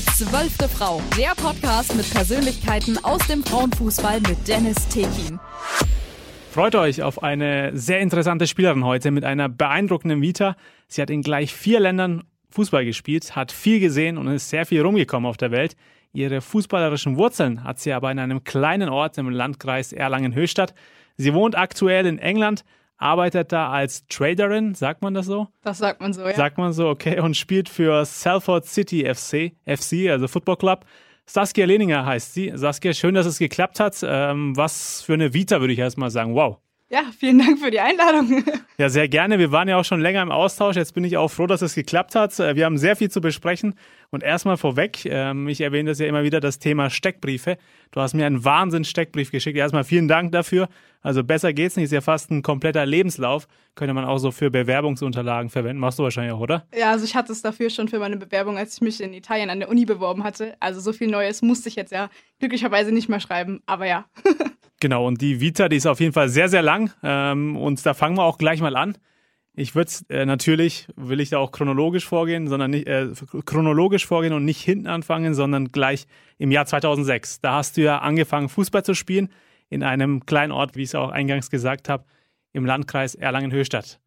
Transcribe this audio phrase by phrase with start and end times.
[0.00, 5.38] Die zwölfte Frau, der Podcast mit Persönlichkeiten aus dem Frauenfußball mit Dennis Tekin.
[6.50, 10.56] Freut euch auf eine sehr interessante Spielerin heute mit einer beeindruckenden Vita.
[10.88, 14.80] Sie hat in gleich vier Ländern Fußball gespielt, hat viel gesehen und ist sehr viel
[14.80, 15.76] rumgekommen auf der Welt.
[16.14, 20.72] Ihre fußballerischen Wurzeln hat sie aber in einem kleinen Ort im Landkreis Erlangen-Höchstadt.
[21.18, 22.64] Sie wohnt aktuell in England,
[23.00, 25.48] arbeitet da als Traderin, sagt man das so?
[25.62, 26.34] Das sagt man so, ja.
[26.34, 30.84] Sagt man so, okay, und spielt für Salford City FC, FC, also Football Club.
[31.26, 32.52] Saskia Lehninger heißt sie.
[32.54, 33.98] Saskia, schön, dass es geklappt hat.
[34.02, 36.34] Ähm, was für eine Vita, würde ich erstmal sagen.
[36.34, 36.58] Wow.
[36.92, 38.44] Ja, vielen Dank für die Einladung.
[38.78, 39.38] Ja, sehr gerne.
[39.38, 40.74] Wir waren ja auch schon länger im Austausch.
[40.74, 42.40] Jetzt bin ich auch froh, dass es geklappt hat.
[42.40, 43.74] Äh, wir haben sehr viel zu besprechen.
[44.12, 47.58] Und erstmal vorweg, ähm, ich erwähne das ja immer wieder, das Thema Steckbriefe.
[47.92, 49.56] Du hast mir einen Wahnsinn-Steckbrief geschickt.
[49.56, 50.68] Erstmal vielen Dank dafür.
[51.00, 51.84] Also besser geht's nicht.
[51.84, 53.46] Ist ja fast ein kompletter Lebenslauf.
[53.76, 55.78] Könnte man auch so für Bewerbungsunterlagen verwenden.
[55.78, 56.66] Machst du wahrscheinlich auch, oder?
[56.76, 59.48] Ja, also ich hatte es dafür schon für meine Bewerbung, als ich mich in Italien
[59.48, 60.56] an der Uni beworben hatte.
[60.58, 63.62] Also so viel Neues musste ich jetzt ja glücklicherweise nicht mehr schreiben.
[63.66, 64.06] Aber ja.
[64.82, 66.90] Genau, und die Vita, die ist auf jeden Fall sehr, sehr lang.
[67.02, 68.96] Ähm, und da fangen wir auch gleich mal an.
[69.54, 73.08] Ich würde äh, natürlich, will ich da auch chronologisch vorgehen, sondern nicht äh,
[73.44, 76.06] chronologisch vorgehen und nicht hinten anfangen, sondern gleich
[76.38, 77.40] im Jahr 2006.
[77.40, 79.28] Da hast du ja angefangen, Fußball zu spielen
[79.68, 82.04] in einem kleinen Ort, wie ich es auch eingangs gesagt habe,
[82.52, 84.00] im Landkreis Erlangen-Höchstadt.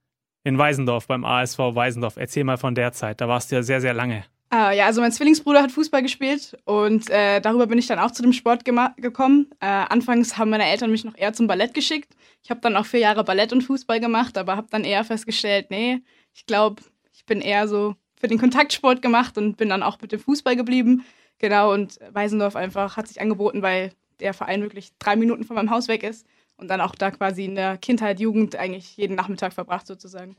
[0.45, 2.17] In Weisendorf, beim ASV Weisendorf.
[2.17, 3.21] Erzähl mal von der Zeit.
[3.21, 4.25] Da warst du ja sehr, sehr lange.
[4.55, 8.11] Ah, ja, also mein Zwillingsbruder hat Fußball gespielt und äh, darüber bin ich dann auch
[8.11, 9.49] zu dem Sport gekommen.
[9.59, 12.13] Äh, anfangs haben meine Eltern mich noch eher zum Ballett geschickt.
[12.43, 15.71] Ich habe dann auch vier Jahre Ballett und Fußball gemacht, aber habe dann eher festgestellt,
[15.71, 16.03] nee,
[16.35, 20.11] ich glaube, ich bin eher so für den Kontaktsport gemacht und bin dann auch mit
[20.11, 21.03] dem Fußball geblieben.
[21.39, 25.71] Genau, und Weisendorf einfach hat sich angeboten, weil der Verein wirklich drei Minuten von meinem
[25.71, 29.53] Haus weg ist und dann auch da quasi in der Kindheit, Jugend eigentlich jeden Nachmittag
[29.53, 30.35] verbracht sozusagen.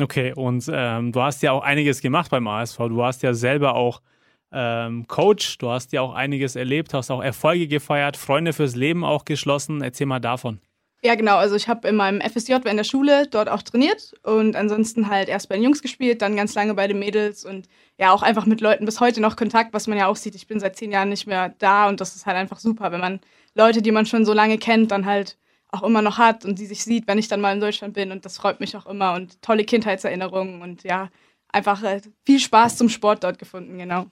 [0.00, 2.78] Okay, und ähm, du hast ja auch einiges gemacht beim ASV.
[2.78, 4.00] Du warst ja selber auch
[4.52, 9.04] ähm, Coach, du hast ja auch einiges erlebt, hast auch Erfolge gefeiert, Freunde fürs Leben
[9.04, 9.82] auch geschlossen.
[9.82, 10.60] Erzähl mal davon.
[11.02, 11.36] Ja, genau.
[11.36, 15.30] Also ich habe in meinem FSJ in der Schule dort auch trainiert und ansonsten halt
[15.30, 17.68] erst bei den Jungs gespielt, dann ganz lange bei den Mädels und
[17.98, 20.34] ja auch einfach mit Leuten bis heute noch Kontakt, was man ja auch sieht.
[20.34, 23.00] Ich bin seit zehn Jahren nicht mehr da und das ist halt einfach super, wenn
[23.00, 23.20] man
[23.54, 25.38] Leute, die man schon so lange kennt, dann halt
[25.72, 28.12] auch immer noch hat und die sich sieht, wenn ich dann mal in Deutschland bin.
[28.12, 31.10] Und das freut mich auch immer und tolle Kindheitserinnerungen und ja,
[31.48, 34.06] einfach äh, viel Spaß zum Sport dort gefunden, genau.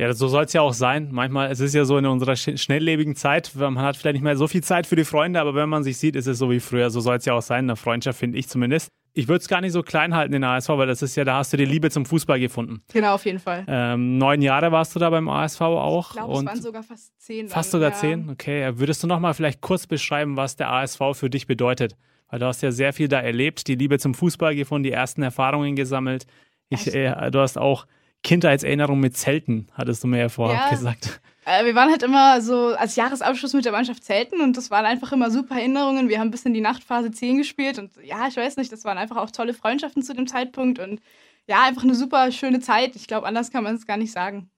[0.00, 1.08] Ja, so soll es ja auch sein.
[1.10, 4.46] Manchmal, es ist ja so in unserer schnelllebigen Zeit, man hat vielleicht nicht mehr so
[4.46, 6.90] viel Zeit für die Freunde, aber wenn man sich sieht, ist es so wie früher.
[6.90, 8.90] So soll es ja auch sein, eine Freundschaft, finde ich zumindest.
[9.14, 11.24] Ich würde es gar nicht so klein halten in der ASV, weil das ist ja,
[11.24, 12.82] da hast du die Liebe zum Fußball gefunden.
[12.92, 13.64] Genau, auf jeden Fall.
[13.66, 16.10] Ähm, neun Jahre warst du da beim ASV auch.
[16.10, 17.48] Ich glaube, es waren sogar fast zehn.
[17.48, 17.96] Fast sogar ja.
[17.96, 18.78] zehn, okay.
[18.78, 21.96] Würdest du nochmal vielleicht kurz beschreiben, was der ASV für dich bedeutet?
[22.28, 25.22] Weil du hast ja sehr viel da erlebt, die Liebe zum Fußball gefunden, die ersten
[25.22, 26.26] Erfahrungen gesammelt.
[26.68, 27.86] Ich, äh, du hast auch
[28.22, 31.20] Kindheitserinnerung mit Zelten, hattest du mir ja vorher ja, gesagt.
[31.44, 34.84] Äh, wir waren halt immer so als Jahresabschluss mit der Mannschaft Zelten und das waren
[34.84, 36.08] einfach immer super Erinnerungen.
[36.08, 38.98] Wir haben bis in die Nachtphase 10 gespielt und ja, ich weiß nicht, das waren
[38.98, 41.00] einfach auch tolle Freundschaften zu dem Zeitpunkt und
[41.46, 42.96] ja, einfach eine super schöne Zeit.
[42.96, 44.50] Ich glaube, anders kann man es gar nicht sagen.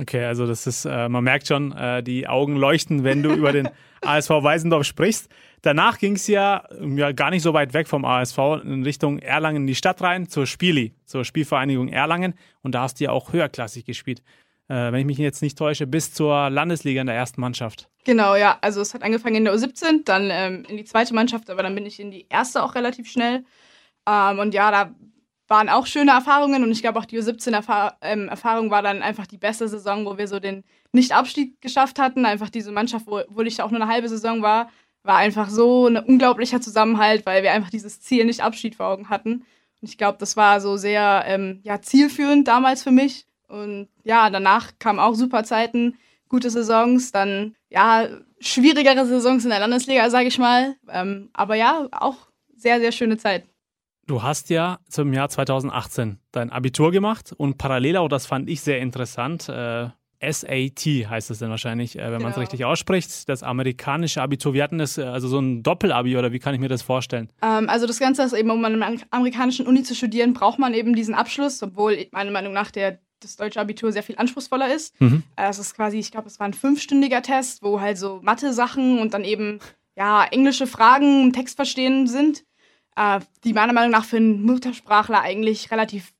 [0.00, 3.50] Okay, also das ist, äh, man merkt schon, äh, die Augen leuchten, wenn du über
[3.50, 3.68] den
[4.00, 5.28] ASV Weisendorf sprichst.
[5.62, 9.62] Danach ging es ja, ja gar nicht so weit weg vom ASV in Richtung Erlangen
[9.62, 12.34] in die Stadt rein, zur Spieli, zur Spielvereinigung Erlangen.
[12.62, 14.22] Und da hast du ja auch höherklassig gespielt.
[14.68, 17.88] Äh, wenn ich mich jetzt nicht täusche, bis zur Landesliga in der ersten Mannschaft.
[18.04, 18.58] Genau, ja.
[18.60, 21.74] Also es hat angefangen in der U17, dann ähm, in die zweite Mannschaft, aber dann
[21.74, 23.44] bin ich in die erste auch relativ schnell.
[24.06, 24.94] Ähm, und ja, da
[25.48, 29.38] waren auch schöne Erfahrungen und ich glaube auch die U17-Erfahrung ähm, war dann einfach die
[29.38, 32.26] beste Saison, wo wir so den Nicht-Abstieg geschafft hatten.
[32.26, 34.70] Einfach diese Mannschaft, wo, wo ich auch nur eine halbe Saison war,
[35.02, 39.44] war einfach so ein unglaublicher Zusammenhalt, weil wir einfach dieses Ziel Nicht-Abschied vor Augen hatten.
[39.80, 43.26] Und ich glaube, das war so sehr ähm, ja, zielführend damals für mich.
[43.48, 45.96] Und ja, danach kamen auch super Zeiten,
[46.28, 48.06] gute Saisons, dann ja,
[48.40, 50.76] schwierigere Saisons in der Landesliga, sage ich mal.
[50.90, 53.47] Ähm, aber ja, auch sehr, sehr schöne Zeit.
[54.08, 58.62] Du hast ja zum Jahr 2018 dein Abitur gemacht und parallel auch, das fand ich
[58.62, 59.90] sehr interessant, äh,
[60.20, 62.22] SAT heißt es dann wahrscheinlich, äh, wenn genau.
[62.22, 64.54] man es richtig ausspricht, das amerikanische Abitur.
[64.54, 67.28] Wir hatten das, äh, also so ein Doppelabi oder wie kann ich mir das vorstellen?
[67.42, 70.72] Ähm, also das Ganze ist eben, um an einer amerikanischen Uni zu studieren, braucht man
[70.72, 74.98] eben diesen Abschluss, obwohl meiner Meinung nach der das deutsche Abitur sehr viel anspruchsvoller ist.
[75.02, 75.22] Mhm.
[75.36, 79.00] Äh, es ist quasi, ich glaube, es war ein fünfstündiger Test, wo halt so Mathe-Sachen
[79.00, 79.58] und dann eben
[79.96, 82.44] ja englische Fragen, Text verstehen sind
[82.98, 86.12] äh, die meiner Meinung nach für einen Muttersprachler eigentlich relativ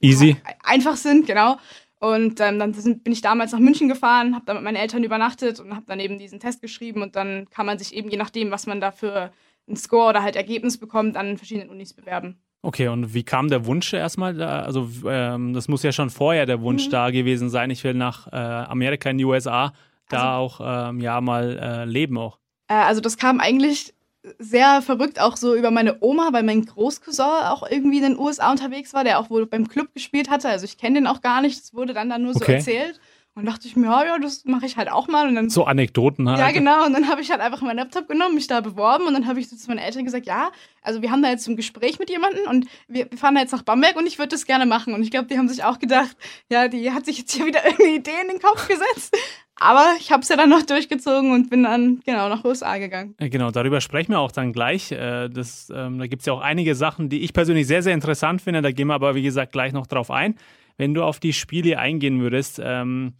[0.00, 1.56] easy einfach sind, genau.
[1.98, 5.02] Und ähm, dann sind, bin ich damals nach München gefahren, habe da mit meinen Eltern
[5.02, 8.18] übernachtet und habe dann eben diesen Test geschrieben und dann kann man sich eben je
[8.18, 9.32] nachdem, was man da für
[9.66, 12.38] einen Score oder halt Ergebnis bekommt, an verschiedenen Unis bewerben.
[12.62, 14.60] Okay, und wie kam der Wunsch erstmal da?
[14.60, 16.90] Also, ähm, das muss ja schon vorher der Wunsch Mhm.
[16.90, 17.70] da gewesen sein.
[17.70, 19.72] Ich will nach äh, Amerika in die USA,
[20.08, 22.38] da auch ähm, ja mal äh, leben auch.
[22.68, 23.94] Äh, also das kam eigentlich
[24.38, 28.50] sehr verrückt auch so über meine Oma, weil mein Großcousin auch irgendwie in den USA
[28.50, 30.48] unterwegs war, der auch wohl beim Club gespielt hatte.
[30.48, 31.60] Also ich kenne den auch gar nicht.
[31.60, 32.54] Das wurde dann da nur so Okay.
[32.54, 33.00] erzählt.
[33.36, 35.28] Und dachte ich mir, ja, ja, das mache ich halt auch mal.
[35.28, 36.38] Und dann So Anekdoten halt.
[36.38, 36.86] Ja, genau.
[36.86, 39.38] Und dann habe ich halt einfach meinen Laptop genommen, mich da beworben und dann habe
[39.38, 40.50] ich so zu meinen Eltern gesagt, ja,
[40.80, 43.62] also wir haben da jetzt ein Gespräch mit jemandem und wir, fahren da jetzt nach
[43.62, 44.94] Bamberg und ich würde das gerne machen.
[44.94, 46.16] Und ich glaube, die haben sich auch gedacht,
[46.50, 49.14] ja, die hat sich jetzt hier wieder irgendeine Idee in den Kopf gesetzt.
[49.58, 53.14] Aber ich habe es ja dann noch durchgezogen und bin dann genau nach USA gegangen.
[53.18, 54.92] Genau, darüber sprechen wir auch dann gleich.
[54.92, 57.94] Äh, Das, ähm, da gibt es ja auch einige Sachen, die ich persönlich sehr, sehr
[57.94, 58.60] interessant finde.
[58.62, 60.36] Da gehen wir aber, wie gesagt, gleich noch drauf ein.
[60.76, 63.14] Wenn du auf die Spiele eingehen würdest, ähm,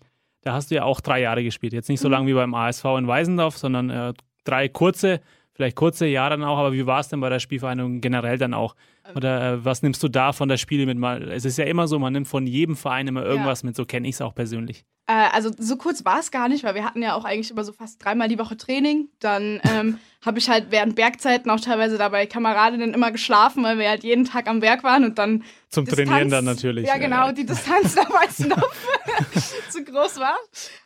[0.46, 1.72] da hast du ja auch drei Jahre gespielt.
[1.72, 4.14] Jetzt nicht so lange wie beim ASV in Weisendorf, sondern äh,
[4.44, 5.20] drei kurze,
[5.54, 6.58] vielleicht kurze Jahre dann auch.
[6.58, 8.76] Aber wie war es denn bei der Spielvereinigung generell dann auch?
[9.14, 10.98] Oder äh, was nimmst du da von der Spiele mit?
[10.98, 13.76] Mal, es ist ja immer so, man nimmt von jedem Verein immer irgendwas mit.
[13.76, 14.84] So kenne ich es auch persönlich.
[15.08, 17.62] Äh, also so kurz war es gar nicht, weil wir hatten ja auch eigentlich immer
[17.62, 19.08] so fast dreimal die Woche Training.
[19.20, 23.88] Dann ähm, habe ich halt während Bergzeiten auch teilweise dabei Kameradinnen immer geschlafen, weil wir
[23.88, 26.86] halt jeden Tag am Berg waren und dann Zum Distanz- Trainieren dann natürlich.
[26.88, 28.56] Ja, genau, die Distanz da meistens noch
[29.70, 30.36] zu groß war.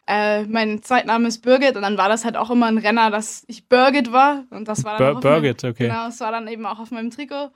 [0.06, 3.44] Äh, mein Zweitname ist Birgit und dann war das halt auch immer ein Renner, dass
[3.46, 4.44] ich Birgit war.
[4.50, 5.86] Und das war dann Bir- Birgit, okay.
[5.88, 7.50] Genau, das war dann eben auch auf meinem Trikot.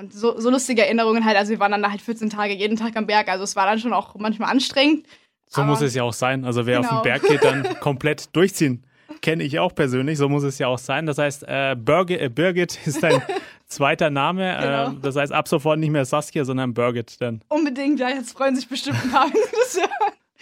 [0.00, 1.36] Und so, so lustige Erinnerungen halt.
[1.36, 3.28] Also wir waren dann da halt 14 Tage jeden Tag am Berg.
[3.28, 5.06] Also es war dann schon auch manchmal anstrengend.
[5.46, 6.44] So muss es ja auch sein.
[6.44, 7.00] Also wer auf Genau.
[7.00, 8.84] den Berg geht, dann komplett durchziehen.
[9.20, 10.16] Kenne ich auch persönlich.
[10.16, 11.04] So muss es ja auch sein.
[11.06, 13.20] Das heißt, äh, Birgit, äh, Birgit ist dein
[13.66, 14.56] zweiter Name.
[14.60, 14.90] Genau.
[14.92, 17.20] Äh, das heißt, ab sofort nicht mehr Saskia, sondern Birgit.
[17.20, 19.90] Dann Unbedingt, ja, jetzt freuen sich bestimmt ein paar, wenn das hören,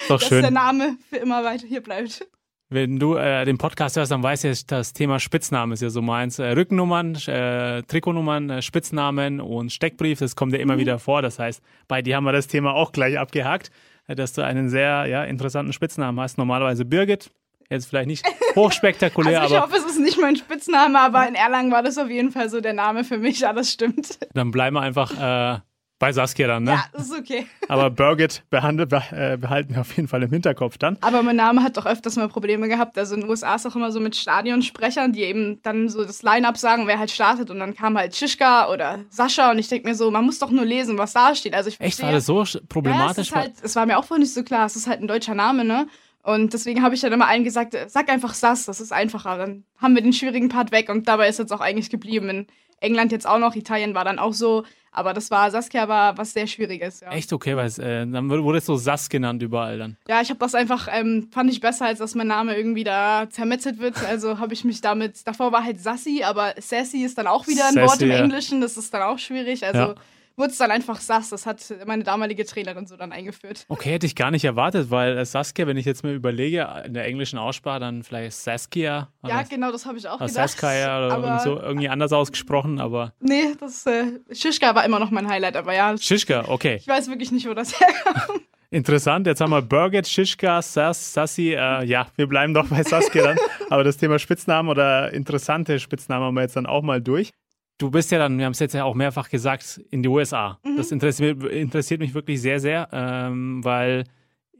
[0.09, 0.55] doch dass der schön.
[0.55, 2.27] Name für immer weiter hier bleibt.
[2.70, 6.03] Wenn du äh, den Podcast hörst, dann weißt du, das Thema Spitzname ist ja so
[6.03, 6.38] meins.
[6.38, 10.62] Äh, Rückennummern, äh, Trikotnummern, äh, Spitznamen und Steckbrief, das kommt ja Mhm.
[10.65, 11.23] immer wieder vor.
[11.23, 13.70] Das heißt, bei dir haben wir das Thema auch gleich abgehakt,
[14.06, 16.37] äh, dass du einen sehr ja, interessanten Spitznamen hast.
[16.37, 17.31] Normalerweise Birgit.
[17.70, 18.25] Jetzt vielleicht nicht
[18.56, 22.09] hochspektakulär, Also ich hoffe, es ist nicht mein Spitzname, aber in Erlangen war das auf
[22.11, 23.41] jeden Fall so der Name für mich.
[23.41, 24.19] Ja, das stimmt.
[24.35, 25.59] dann bleiben wir einfach äh,
[25.99, 26.73] bei Saskia dann, ne?
[26.73, 27.47] Ja, das ist okay.
[27.69, 30.97] Aber Birgit behandel, be, äh, behalten wir auf jeden Fall im Hinterkopf dann.
[31.00, 32.97] Aber mein Name hat doch öfters mal Probleme gehabt.
[32.97, 36.23] Also in den USA ist auch immer so mit Stadionsprechern, die eben dann so das
[36.23, 37.50] Line-Up sagen, wer halt startet.
[37.50, 39.50] Und dann kam halt Schischka oder Sascha.
[39.50, 41.55] Und ich denke mir so, man muss doch nur lesen, was da steht.
[41.55, 43.29] Also ich Echt, war das so sch- Ja, es, problematisch?
[43.29, 44.67] ist halt, es war mir auch vorher nicht so klar.
[44.67, 45.89] Es ist halt ein deutscher Name, ne?
[46.23, 49.37] Und deswegen habe ich dann immer allen gesagt, sag einfach Sass, das ist einfacher.
[49.39, 52.29] Dann haben wir den schwierigen Part weg und dabei ist jetzt auch eigentlich geblieben.
[52.29, 52.47] In
[52.81, 54.65] England jetzt auch noch, Italien war dann auch so.
[54.93, 57.11] Aber das war, Saskia war was sehr Schwieriges, ja.
[57.11, 59.96] Echt okay, weil es, äh, dann wurde es so Sass genannt überall dann.
[60.08, 63.26] Ja, ich habe das einfach, ähm, fand ich besser, als dass mein Name irgendwie da
[63.31, 64.02] zermetzelt wird.
[64.05, 67.69] Also habe ich mich damit, davor war halt Sassy, aber Sassy ist dann auch wieder
[67.69, 68.19] ein Wort Sassy, im ja.
[68.19, 69.64] Englischen, das ist dann auch schwierig.
[69.64, 69.94] Also Ja.
[70.38, 73.67] Wurde es dann einfach Sass, das hat meine damalige Trainerin so dann eingeführt.
[73.69, 76.94] Okay, hätte ich gar nicht erwartet, weil äh, Saskia, wenn ich jetzt mir überlege, in
[76.94, 80.31] der englischen Aussprache dann vielleicht Saskia Ja, genau, das habe ich auch gedacht.
[80.31, 85.11] Saskia oder aber so irgendwie anders ausgesprochen, aber Nee, das äh, Schischka war immer noch
[85.11, 86.76] mein Highlight, aber ja, Schischka, okay.
[86.76, 88.43] ich weiß wirklich nicht, wo das herkommt.
[88.70, 93.23] Interessant, jetzt haben wir Birgit, Schischka, Sass, Sassi, äh, ja, wir bleiben doch bei Saskia
[93.25, 93.38] dann,
[93.70, 97.32] aber das Thema Spitznamen oder interessante Spitznamen haben wir jetzt dann auch mal durch.
[97.79, 100.59] Du bist ja dann, wir haben es jetzt ja auch mehrfach gesagt, in die USA.
[100.65, 100.77] Mhm.
[100.77, 104.05] Das interessiert, interessiert mich wirklich sehr, sehr, ähm, weil,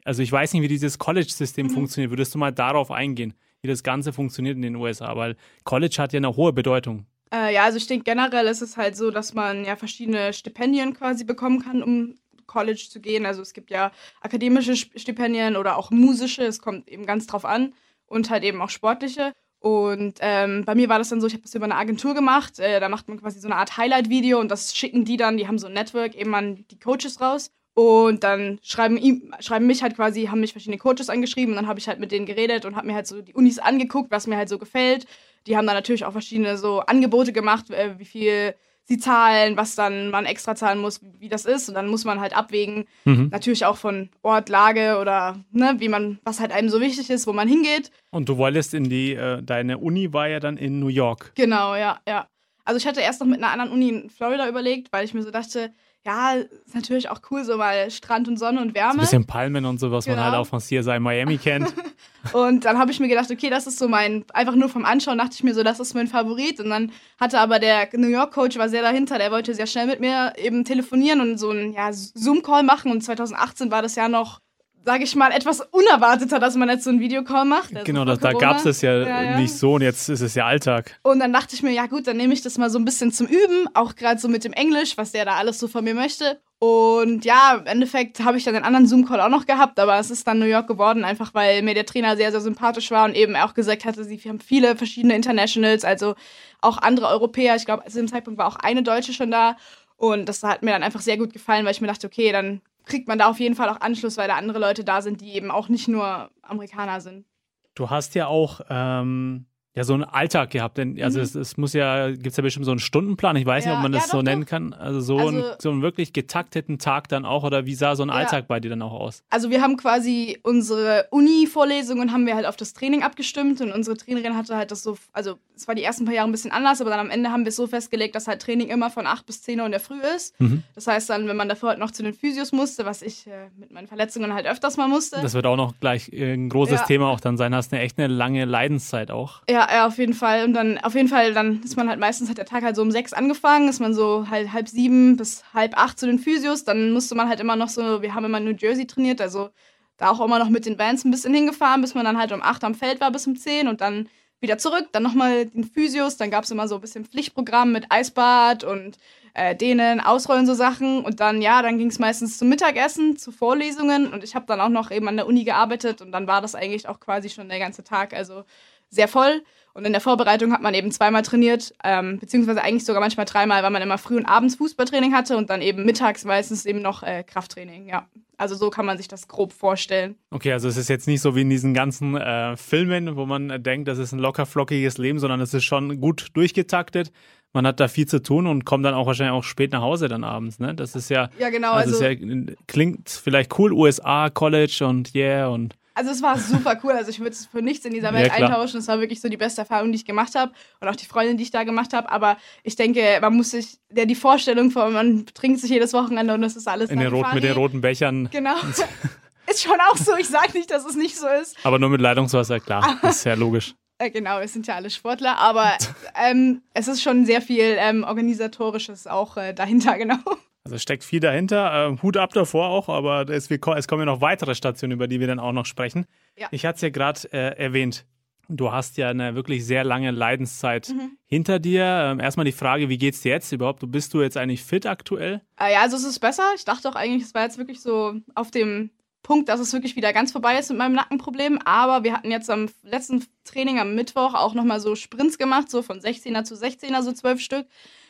[0.05, 1.71] also ich weiß nicht, wie dieses College-System Mhm.
[1.71, 2.13] funktioniert.
[2.13, 5.17] Würdest du mal darauf eingehen, wie das Ganze funktioniert in den USA?
[5.17, 7.07] Weil College hat ja eine hohe Bedeutung.
[7.35, 10.95] Äh, ja, also ich denke generell ist es halt so, dass man ja verschiedene Stipendien
[10.95, 12.15] quasi bekommen kann, um
[12.47, 13.27] College zu gehen.
[13.27, 13.91] Also es gibt ja
[14.21, 17.75] akademische Stipendien oder auch musische, es kommt eben ganz drauf an
[18.07, 19.33] und halt eben auch sportliche.
[19.61, 22.59] Und ähm, bei mir war das dann so, ich habe das über eine Agentur gemacht.
[22.59, 25.49] Äh, da macht man quasi so eine Art Highlight-Video und das schicken die dann, die
[25.49, 27.51] haben so ein Network, eben an die Coaches raus.
[27.75, 31.69] Und dann schreiben, ihm, schreiben mich halt quasi, haben mich verschiedene Coaches angeschrieben und dann
[31.69, 34.27] habe ich halt mit denen geredet und habe mir halt so die Unis angeguckt, was
[34.27, 35.07] mir halt so gefällt.
[35.47, 38.55] Die haben dann natürlich auch verschiedene so Angebote gemacht, äh, wie viel
[38.89, 41.69] sie zahlen, was dann man extra zahlen muss, wie, wie das ist.
[41.69, 43.29] Und dann muss man halt abwägen, Mhm.
[43.31, 47.27] natürlich auch von Ort, Lage oder ne, wie man, was halt einem so wichtig ist,
[47.27, 47.91] wo man hingeht.
[48.11, 51.33] Und du wolltest in die, äh, deine Uni war ja dann in New York.
[51.35, 52.27] Genau, ja, ja.
[52.65, 55.23] Also ich hatte erst noch mit einer anderen Uni in Florida überlegt, weil ich mir
[55.23, 55.73] so dachte,
[56.07, 58.93] ja, ist natürlich auch cool, so mal Strand und Sonne und So Wärme.
[58.95, 60.27] ein bisschen Palmen und so, was man Genau.
[60.27, 61.73] halt auch von CSI Miami kennt.
[62.33, 65.17] Und dann habe ich mir gedacht, okay, das ist so mein, einfach nur vom Anschauen
[65.19, 66.61] dachte ich mir so, das ist mein Favorit.
[66.61, 69.87] Und dann hatte aber der New York Coach war sehr dahinter, der wollte sehr schnell
[69.87, 72.91] mit mir eben telefonieren und so einen ja, Zoom-Call machen.
[72.91, 74.41] Und 2018 war das ja noch,
[74.89, 77.75] sage ich mal, etwas unerwarteter, dass man jetzt so einen Videocall macht.
[77.75, 80.23] Also genau, da, da gab es das ja, ja, ja, nicht so und jetzt ist
[80.23, 80.99] es ja Alltag.
[81.03, 83.13] Und dann dachte ich mir, ja gut, dann nehme ich das mal so ein bisschen
[83.13, 85.93] zum Üben, auch gerade so mit dem Englisch, was der da alles so von mir
[85.93, 86.41] möchte.
[86.59, 90.11] Und ja, im Endeffekt habe ich dann den anderen Zoom-Call auch noch gehabt, aber es
[90.11, 93.15] ist dann New York geworden, einfach weil mir der Trainer sehr, sehr sympathisch war und
[93.15, 96.15] eben auch gesagt hatte, sie haben viele verschiedene Internationals, also
[96.63, 97.57] auch andere Europäer.
[97.57, 99.59] Ich glaube, zu dem Zeitpunkt war auch eine Deutsche schon da.
[99.99, 102.63] Und das hat mir dann einfach sehr gut gefallen, weil ich mir dachte, okay, dann
[102.89, 105.35] kriegt man da auf jeden Fall auch Anschluss, weil da andere Leute da sind, die
[105.35, 107.27] eben auch nicht nur Amerikaner sind.
[107.75, 109.47] Du hast ja auch ähm,
[109.79, 110.77] ja so einen Alltag gehabt.
[110.77, 111.25] Denn also mhm.
[111.25, 113.37] es, es, muss ja, gibt es ja bestimmt so einen Stundenplan.
[113.37, 114.73] Ich weiß ja, nicht, ob man das ja, so doch, nennen kann.
[114.73, 118.03] Also so, also, einen, so einen wirklich getakteten Tag dann auch oder wie sah so
[118.03, 118.17] ein ja.
[118.17, 119.23] Alltag bei dir dann auch aus?
[119.31, 123.97] Also wir haben quasi unsere Uni-Vorlesungen haben wir halt auf das Training abgestimmt und unsere
[123.97, 126.81] Trainerin hatte halt das so, also es war die ersten paar Jahre ein bisschen anders,
[126.81, 129.27] aber dann am Ende haben wir es so festgelegt, dass halt Training immer von 8
[129.27, 130.39] bis 10 Uhr in der Früh ist.
[130.41, 130.63] Mhm.
[130.75, 133.49] Das heißt dann, wenn man davor halt noch zu den Physios musste, was ich äh,
[133.57, 135.21] mit meinen Verletzungen halt öfters mal musste.
[135.21, 137.55] Das wird auch noch gleich äh, ein großes Thema auch dann sein.
[137.55, 139.43] Hast eine echt eine lange Leidenszeit auch.
[139.49, 142.29] Ja, ja, auf jeden Fall und dann auf jeden Fall, dann ist man halt meistens,
[142.29, 145.45] hat der Tag halt so um sechs angefangen, ist man so halt halb sieben bis
[145.55, 148.41] halb acht zu den Physios, dann musste man halt immer noch so, wir haben immer
[148.41, 149.51] New Jersey trainiert, also
[149.97, 152.43] da auch immer noch mit den Bands ein bisschen hingefahren, bis man dann halt um
[152.43, 154.09] acht am Feld war bis um zehn und dann
[154.41, 157.87] wieder zurück, dann nochmal den Physios, dann gab es immer so ein bisschen Pflichtprogramm mit
[157.91, 158.97] Eisbad und
[159.35, 161.05] äh, denen, Ausrollen, so Sachen.
[161.05, 164.61] Und dann, ja, dann ging es meistens zum Mittagessen, zu Vorlesungen und ich habe dann
[164.61, 167.49] auch noch eben an der Uni gearbeitet und dann war das eigentlich auch quasi schon
[167.49, 168.45] der ganze Tag, also
[168.91, 169.45] sehr voll.
[169.79, 173.63] Und in der Vorbereitung hat man eben zweimal trainiert, ähm, beziehungsweise eigentlich sogar manchmal dreimal,
[173.63, 177.05] weil man immer früh und abends Fußballtraining hatte und dann eben mittags meistens eben noch
[177.05, 178.09] äh, Krafttraining, ja.
[178.37, 180.17] Also so kann man sich das grob vorstellen.
[180.33, 183.51] Okay, also es ist jetzt nicht so wie in diesen ganzen äh, Filmen, wo man
[183.51, 187.13] äh, denkt, das ist ein locker flockiges Leben, sondern es ist schon gut durchgetaktet.
[187.53, 190.09] Man hat da viel zu tun und kommt dann auch wahrscheinlich auch spät nach Hause
[190.09, 190.75] dann abends, ne?
[190.75, 195.47] Das ist ja, ja genau, also, also ja, klingt vielleicht cool, USA, College und yeah
[195.47, 196.93] und also es war super cool.
[196.93, 198.79] Also ich würde es für nichts in dieser Welt ja, eintauschen.
[198.79, 200.53] Es war wirklich so die beste Erfahrung, die ich gemacht habe.
[200.81, 202.11] Und auch die Freundin, die ich da gemacht habe.
[202.11, 206.35] Aber ich denke, man muss sich, der die Vorstellung von, man trinkt sich jedes Wochenende
[206.35, 206.91] und das ist alles.
[206.91, 208.29] In den Rot, mit den roten Bechern.
[208.31, 208.55] Genau.
[209.49, 210.17] ist schon auch so.
[210.17, 211.57] Ich sage nicht, dass es nicht so ist.
[211.65, 212.99] Aber nur mit Leitungswasser, klar.
[213.03, 213.75] ist ja logisch.
[214.13, 215.73] Genau, wir sind ja alle Sportler, aber
[216.15, 220.19] ähm, es ist schon sehr viel ähm, organisatorisches auch äh, dahinter, genau.
[220.69, 221.93] Also steckt viel dahinter.
[221.93, 225.19] Äh, Hut ab davor auch, aber es, es, kommen ja noch weitere Stationen, über die
[225.19, 226.07] wir dann auch noch sprechen.
[226.37, 226.49] Ja.
[226.51, 228.05] Ich hatte es ja gerade äh, erwähnt.
[228.51, 231.13] Du hast ja eine wirklich sehr lange Leidenszeit mhm.
[231.27, 231.85] hinter dir.
[231.85, 233.81] Ähm, erstmal die Frage, wie geht's dir jetzt überhaupt?
[233.91, 235.41] Bist du jetzt eigentlich fit aktuell?
[235.59, 236.45] Äh, ja, also es ist besser.
[236.55, 238.91] Ich dachte auch eigentlich, es war jetzt wirklich so auf dem
[239.23, 241.59] Punkt, dass es wirklich wieder ganz vorbei ist mit meinem Nackenproblem.
[241.65, 245.83] Aber wir hatten jetzt am letzten Training am Mittwoch auch nochmal so Sprints gemacht, so
[245.83, 247.67] von 16er zu 16er, so zwölf Stück.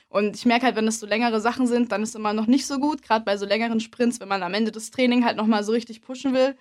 [0.08, 2.46] Und ich merke halt, wenn das so längere Sachen sind, dann ist es immer noch
[2.46, 5.36] nicht so gut, gerade bei so längeren Sprints, wenn man am Ende des Trainings halt
[5.36, 6.56] nochmal so richtig pushen will.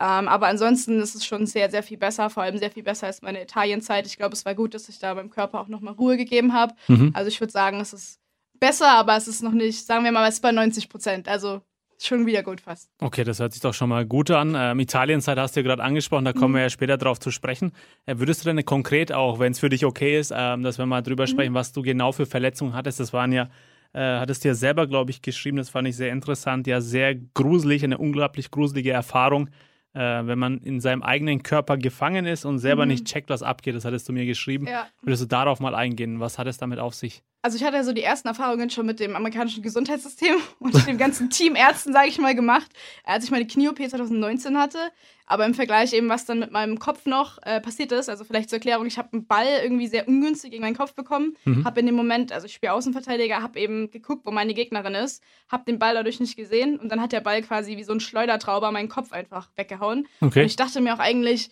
[0.00, 3.08] Ähm, aber ansonsten ist es schon sehr, sehr viel besser, vor allem sehr viel besser
[3.08, 4.06] als meine Italienzeit.
[4.06, 6.74] Ich glaube, es war gut, dass ich da meinem Körper auch nochmal Ruhe gegeben habe.
[6.86, 7.10] Mhm.
[7.14, 8.20] Also ich würde sagen, es ist
[8.60, 11.28] besser, aber es ist noch nicht, sagen wir mal, es ist bei 90 Prozent.
[11.28, 11.62] Also
[12.06, 12.90] schon wieder gut fast.
[13.00, 14.54] Okay, das hört sich doch schon mal gut an.
[14.56, 16.56] Ähm, Italienzeit hast du ja gerade angesprochen, da kommen mhm.
[16.56, 17.72] wir ja später drauf zu sprechen.
[18.06, 20.86] Äh, würdest du denn konkret auch, wenn es für dich okay ist, ähm, dass wir
[20.86, 21.28] mal drüber mhm.
[21.28, 23.00] sprechen, was du genau für Verletzungen hattest?
[23.00, 23.48] Das waren ja,
[23.92, 27.14] äh, hattest du ja selber, glaube ich, geschrieben, das fand ich sehr interessant, ja sehr
[27.14, 29.50] gruselig, eine unglaublich gruselige Erfahrung
[29.94, 32.92] äh, wenn man in seinem eigenen Körper gefangen ist und selber mhm.
[32.92, 33.74] nicht checkt, was abgeht.
[33.74, 34.66] Das hattest du mir geschrieben.
[34.66, 34.86] Ja.
[35.02, 36.20] Würdest du darauf mal eingehen?
[36.20, 37.22] Was hat es damit auf sich?
[37.48, 40.98] Also ich hatte ja so die ersten Erfahrungen schon mit dem amerikanischen Gesundheitssystem und dem
[40.98, 42.70] ganzen Team Ärzten, sage ich mal, gemacht,
[43.04, 44.76] als ich meine Knie-OP 2019 hatte.
[45.24, 48.50] Aber im Vergleich eben, was dann mit meinem Kopf noch äh, passiert ist, also vielleicht
[48.50, 51.64] zur Erklärung, ich habe einen Ball irgendwie sehr ungünstig gegen meinen Kopf bekommen, mhm.
[51.64, 55.22] habe in dem Moment, also ich spiele Außenverteidiger, habe eben geguckt, wo meine Gegnerin ist,
[55.50, 58.00] habe den Ball dadurch nicht gesehen und dann hat der Ball quasi wie so ein
[58.00, 60.06] Schleudertrauber meinen Kopf einfach weggehauen.
[60.20, 60.40] Okay.
[60.40, 61.48] Und ich dachte mir auch eigentlich,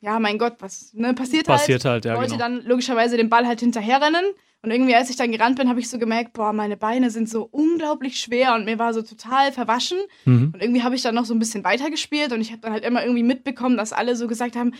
[0.00, 2.04] ja, mein Gott, was ne, passiert, passiert halt.
[2.04, 2.44] halt ja, ich wollte genau.
[2.44, 4.24] dann logischerweise den Ball halt hinterherrennen
[4.62, 7.28] und irgendwie, als ich dann gerannt bin, habe ich so gemerkt, boah, meine Beine sind
[7.28, 9.98] so unglaublich schwer und mir war so total verwaschen.
[10.24, 10.50] Mhm.
[10.54, 12.84] Und irgendwie habe ich dann noch so ein bisschen weitergespielt und ich habe dann halt
[12.84, 14.72] immer irgendwie mitbekommen, dass alle so gesagt haben,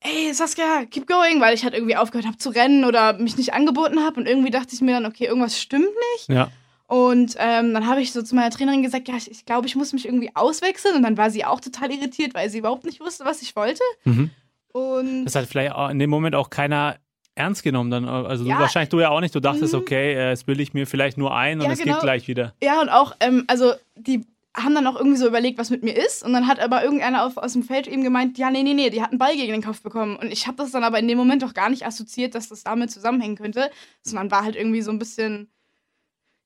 [0.00, 3.54] ey, Saskia, keep going, weil ich halt irgendwie aufgehört habe zu rennen oder mich nicht
[3.54, 4.20] angeboten habe.
[4.20, 6.28] Und irgendwie dachte ich mir dann, okay, irgendwas stimmt nicht.
[6.28, 6.50] Ja.
[6.86, 9.76] Und ähm, dann habe ich so zu meiner Trainerin gesagt, ja, ich, ich glaube, ich
[9.76, 10.96] muss mich irgendwie auswechseln.
[10.96, 13.82] Und dann war sie auch total irritiert, weil sie überhaupt nicht wusste, was ich wollte.
[14.04, 14.30] Mhm.
[14.72, 16.96] Und das hat vielleicht in dem Moment auch keiner
[17.34, 18.04] ernst genommen dann.
[18.06, 19.34] Also ja, du, wahrscheinlich du ja auch nicht.
[19.34, 19.80] Du dachtest, mhm.
[19.80, 21.94] okay, äh, das bilde ich mir vielleicht nur ein und ja, es genau.
[21.94, 22.54] geht gleich wieder.
[22.62, 24.24] Ja, und auch, ähm, also die
[24.56, 26.24] haben dann auch irgendwie so überlegt, was mit mir ist.
[26.24, 28.88] Und dann hat aber irgendeiner auf, aus dem Feld eben gemeint, ja, nee, nee, nee,
[28.90, 30.16] die hat einen Ball gegen den Kopf bekommen.
[30.16, 32.62] Und ich habe das dann aber in dem Moment auch gar nicht assoziiert, dass das
[32.62, 33.70] damit zusammenhängen könnte.
[34.02, 35.50] Sondern war halt irgendwie so ein bisschen,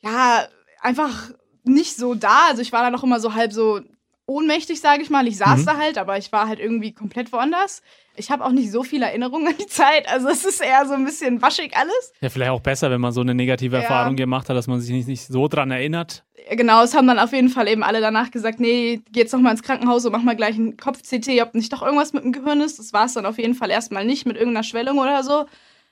[0.01, 0.47] ja,
[0.81, 1.31] einfach
[1.65, 2.47] nicht so da.
[2.49, 3.81] Also ich war dann auch immer so halb so
[4.29, 5.27] ohnmächtig, sage ich mal.
[5.27, 5.67] Ich saß Mhm.
[5.67, 7.83] da halt, aber ich war halt irgendwie komplett woanders.
[8.15, 10.09] Ich habe auch nicht so viele Erinnerungen an die Zeit.
[10.09, 12.13] Also es ist eher so ein bisschen waschig alles.
[12.21, 13.83] Ja, vielleicht auch besser, wenn man so eine negative Ja.
[13.83, 16.25] Erfahrung gemacht hat, dass man sich nicht, nicht so dran erinnert.
[16.51, 19.41] Genau, es haben dann auf jeden Fall eben alle danach gesagt, nee, geh jetzt noch
[19.41, 22.33] mal ins Krankenhaus und mach mal gleich einen Kopf-CT, ob nicht doch irgendwas mit dem
[22.33, 22.79] Gehirn ist.
[22.79, 25.47] Das war es dann auf jeden Fall erstmal nicht mit irgendeiner Schwellung oder so.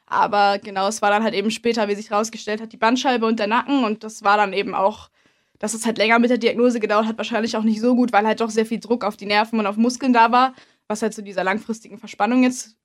[0.07, 3.38] Aber genau, es war dann halt eben später, wie sich rausgestellt hat, die Bandscheibe und
[3.40, 3.85] der Nacken.
[3.85, 5.09] Und das war dann eben auch,
[5.58, 8.26] dass es halt länger mit der Diagnose gedauert hat, wahrscheinlich auch nicht so gut, weil
[8.26, 10.54] halt doch sehr viel Druck auf die Nerven und auf Muskeln da war,
[10.88, 12.76] was halt zu dieser langfristigen Verspannung jetzt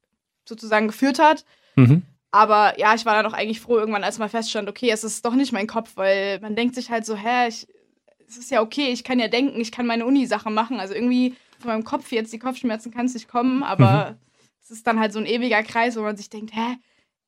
[0.45, 1.45] sozusagen geführt hat.
[1.75, 2.03] Mhm.
[2.31, 5.25] Aber ja, ich war dann auch eigentlich froh, irgendwann, als mal feststand, okay, es ist
[5.25, 7.67] doch nicht mein Kopf, weil man denkt sich halt so, hä, ich,
[8.27, 10.79] es ist ja okay, ich kann ja denken, ich kann meine Uni-Sachen machen.
[10.79, 14.17] Also irgendwie von meinem Kopf jetzt die Kopfschmerzen kann es nicht kommen, aber
[14.63, 16.77] es ist dann halt so ein ewiger Kreis, wo man sich denkt, hä?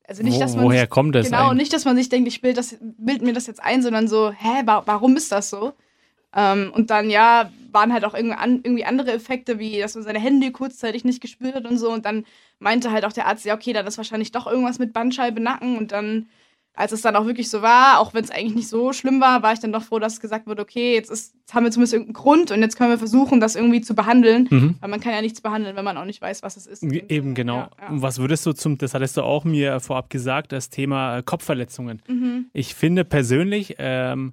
[0.06, 1.58] Also nicht, Wo, dass man woher sich, kommt das genau, eigentlich?
[1.58, 4.30] nicht, dass man sich denkt, ich bild, das, bild mir das jetzt ein, sondern so,
[4.30, 5.72] hä, wa warum ist das so?
[6.36, 10.04] Ähm, und dann, ja, waren halt auch irgendwie, an, irgendwie andere Effekte, wie dass man
[10.04, 11.90] seine Hände kurzzeitig nicht gespürt hat und so.
[11.90, 12.24] Und dann
[12.58, 15.78] meinte halt auch der Arzt, ja, okay, dann ist wahrscheinlich doch irgendwas mit Bandscheibe, Nacken.
[15.78, 16.26] Und dann,
[16.76, 19.42] als es dann auch wirklich so war, auch wenn es eigentlich nicht so schlimm war,
[19.44, 21.92] war ich dann doch froh, dass gesagt wurde, okay, jetzt, ist, jetzt haben wir zumindest
[21.92, 24.48] irgendeinen Grund und jetzt können wir versuchen, das irgendwie zu behandeln.
[24.50, 24.74] Mhm.
[24.80, 26.82] Weil man kann ja nichts behandeln, wenn man auch nicht weiß, was es ist.
[26.82, 27.58] Eben genau.
[27.58, 27.88] Ja, ja.
[27.90, 31.22] Und was würdest du zum, das hattest du auch mir vorab gesagt, das Thema äh,
[31.22, 32.02] Kopfverletzungen.
[32.08, 32.46] Mhm.
[32.52, 34.32] Ich finde persönlich, ähm,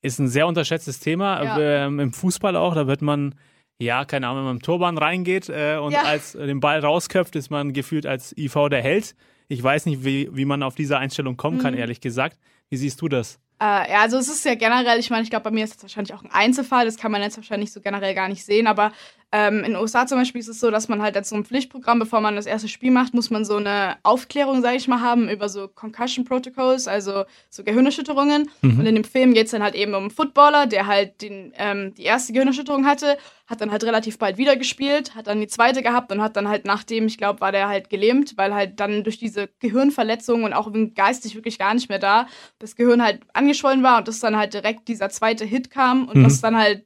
[0.00, 1.86] ist ein sehr unterschätztes Thema, Ja.
[1.86, 3.34] ähm, im Fußball auch, da wird man,
[3.78, 6.02] ja, keine Ahnung, wenn man im Turban reingeht äh, und Ja.
[6.02, 9.14] als äh, den Ball rausköpft, ist man gefühlt als IV der Held.
[9.48, 11.80] Ich weiß nicht, wie, wie man auf diese Einstellung kommen kann, Mhm.
[11.80, 12.38] ehrlich gesagt.
[12.70, 13.38] Wie siehst du das?
[13.60, 15.82] Äh, ja, also es ist ja generell, ich meine, ich glaube, bei mir ist das
[15.84, 18.92] wahrscheinlich auch ein Einzelfall, das kann man jetzt wahrscheinlich so generell gar nicht sehen, aber
[19.36, 21.44] ähm, in den USA zum Beispiel ist es so, dass man halt jetzt so ein
[21.44, 25.00] Pflichtprogramm, bevor man das erste Spiel macht, muss man so eine Aufklärung, sage ich mal,
[25.00, 28.48] haben über so Concussion Protocols, also so Gehirnerschütterungen.
[28.62, 28.78] Mhm.
[28.78, 31.52] Und in dem Film geht es dann halt eben um einen Footballer, der halt den,
[31.58, 35.48] ähm, die erste Gehirnerschütterung hatte, hat dann halt relativ bald wieder gespielt, hat dann die
[35.48, 38.78] zweite gehabt und hat dann halt nachdem, ich glaube, war der halt gelähmt, weil halt
[38.78, 42.28] dann durch diese Gehirnverletzung und auch geistig wirklich gar nicht mehr da,
[42.60, 46.18] das Gehirn halt angeschwollen war und das dann halt direkt dieser zweite Hit kam und
[46.20, 46.24] Mhm.
[46.24, 46.84] das dann halt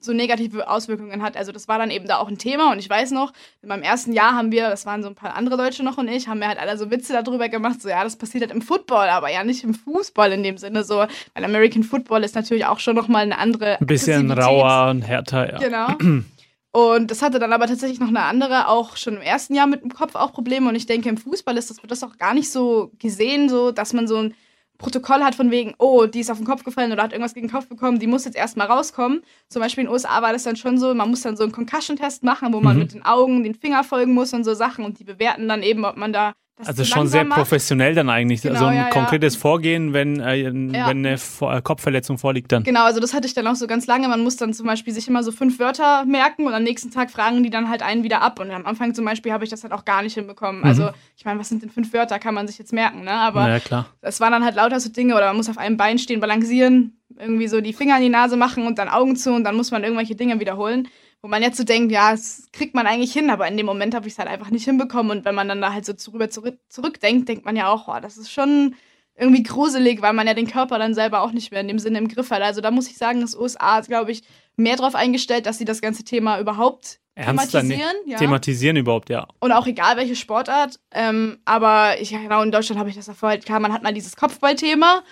[0.00, 1.36] so negative Auswirkungen hat.
[1.36, 3.82] Also das war dann eben da auch ein Thema und ich weiß noch, in meinem
[3.82, 6.40] ersten Jahr haben wir, das waren so ein paar andere Deutsche noch und ich, haben
[6.40, 9.30] wir halt alle so Witze darüber gemacht, so ja, das passiert halt im Football, aber
[9.30, 12.94] ja nicht im Fußball in dem Sinne so, weil American Football ist natürlich auch schon
[12.94, 15.58] nochmal eine andere Ein bisschen rauer und härter, ja.
[15.58, 16.22] Genau.
[16.70, 19.82] Und das hatte dann aber tatsächlich noch eine andere, auch schon im ersten Jahr mit
[19.82, 20.68] dem Kopf auch Probleme.
[20.68, 23.72] Und ich denke, im Fußball ist das, wird das auch gar nicht so gesehen, so
[23.72, 24.34] dass man so ein
[24.78, 27.48] Protokoll hat von wegen, oh, die ist auf den Kopf gefallen oder hat irgendwas gegen
[27.48, 29.22] den Kopf bekommen, die muss jetzt erstmal rauskommen.
[29.48, 31.52] Zum Beispiel in den USA war das dann schon so, man muss dann so einen
[31.52, 32.82] Concussion-Test machen, wo man Mhm.
[32.82, 35.84] mit den Augen den Finger folgen muss und so Sachen und die bewerten dann eben,
[35.84, 37.38] ob man da das Also schon sehr macht.
[37.38, 38.42] professionell dann eigentlich.
[38.42, 38.90] Genau, also ein ja, ja.
[38.90, 40.86] konkretes Vorgehen, wenn, äh, wenn Ja.
[40.86, 42.64] eine Vor äh, Kopfverletzung vorliegt dann.
[42.64, 44.08] Genau, also das hatte ich dann auch so ganz lange.
[44.08, 47.10] Man muss dann zum Beispiel sich immer so fünf Wörter merken und am nächsten Tag
[47.10, 48.40] fragen die dann halt einen wieder ab.
[48.40, 50.60] Und am Anfang zum Beispiel habe ich das halt auch gar nicht hinbekommen.
[50.62, 50.66] Mhm.
[50.66, 52.18] Also ich meine, was sind denn fünf Wörter?
[52.18, 53.12] Kann man sich jetzt merken, ne?
[53.12, 53.86] Aber ja, klar.
[54.02, 56.94] es waren dann halt lauter so Dinge oder man muss auf einem Bein stehen, balancieren,
[57.18, 59.70] irgendwie so die Finger in die Nase machen und dann Augen zu und dann muss
[59.70, 60.88] man irgendwelche Dinge wiederholen.
[61.20, 63.94] Wo man jetzt so denkt, ja, das kriegt man eigentlich hin, aber in dem Moment
[63.94, 65.18] habe ich es halt einfach nicht hinbekommen.
[65.18, 68.00] Und wenn man dann da halt so drüber zurück, zurückdenkt, denkt man ja auch, oh,
[68.00, 68.76] das ist schon
[69.16, 71.98] irgendwie gruselig, weil man ja den Körper dann selber auch nicht mehr in dem Sinne
[71.98, 72.42] im Griff hat.
[72.42, 74.22] Also da muss ich sagen, das USA ist, glaube ich,
[74.56, 77.78] mehr darauf eingestellt, dass sie das ganze Thema überhaupt Ernst dann nicht.
[77.78, 78.10] thematisieren.
[78.10, 78.18] Ja.
[78.18, 79.26] Thematisieren überhaupt, ja.
[79.40, 80.78] Und auch egal welche Sportart.
[80.92, 84.14] Ähm, aber ich, genau, in Deutschland habe ich das halt, klar, man hat mal dieses
[84.14, 85.02] Kopfballthema,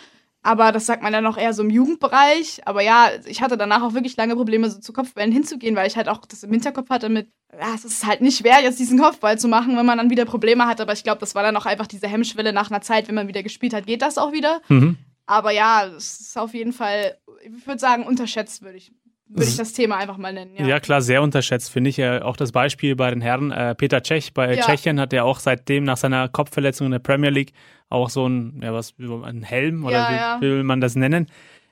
[0.47, 2.61] aber das sagt man dann auch eher so im Jugendbereich.
[2.67, 5.97] Aber ja, ich hatte danach auch wirklich lange Probleme, so zu Kopfbällen hinzugehen, weil ich
[5.97, 8.97] halt auch das im Hinterkopf hatte mit, ja, es ist halt nicht schwer, jetzt diesen
[8.97, 10.81] Kopfball zu machen, wenn man dann wieder Probleme hat.
[10.81, 13.27] Aber ich glaube, das war dann auch einfach diese Hemmschwelle nach einer Zeit, wenn man
[13.27, 14.61] wieder gespielt hat, geht das auch wieder.
[14.69, 14.97] Mhm.
[15.27, 18.93] Aber ja, es ist auf jeden Fall, ich würde sagen, unterschätzt würde ich,
[19.29, 20.53] würde ich das Thema einfach mal nennen.
[20.57, 20.79] Ja.
[20.81, 21.99] klar, sehr unterschätzt, finde ich.
[21.99, 23.51] Äh, auch das Beispiel bei den Herren.
[23.51, 24.63] Äh, Peter Cech bei Ja.
[24.65, 27.53] Tschechien hat ja auch seitdem nach seiner Kopfverletzung in der Premier League
[27.89, 30.41] auch so ein, ja, was, ein Helm oder Ja, wie, ja.
[30.41, 31.27] will man das nennen?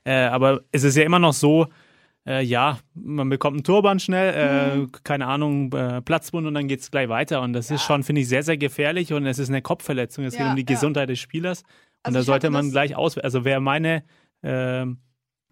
[0.05, 1.67] Äh, aber es ist ja immer noch so,
[2.27, 4.93] äh, ja, man bekommt einen Turban schnell, äh, Mhm.
[5.05, 7.41] keine Ahnung, äh, Platzwund und dann geht es gleich weiter.
[7.43, 10.25] Und das ist schon, finde ich, sehr, sehr gefährlich und es ist eine Kopfverletzung.
[10.25, 10.67] Es geht Ja, um die ja.
[10.67, 11.63] Gesundheit des Spielers.
[11.63, 11.69] Und
[12.07, 14.05] Also da sollte man gleich aus, also wäre meine,
[14.43, 14.99] ähm,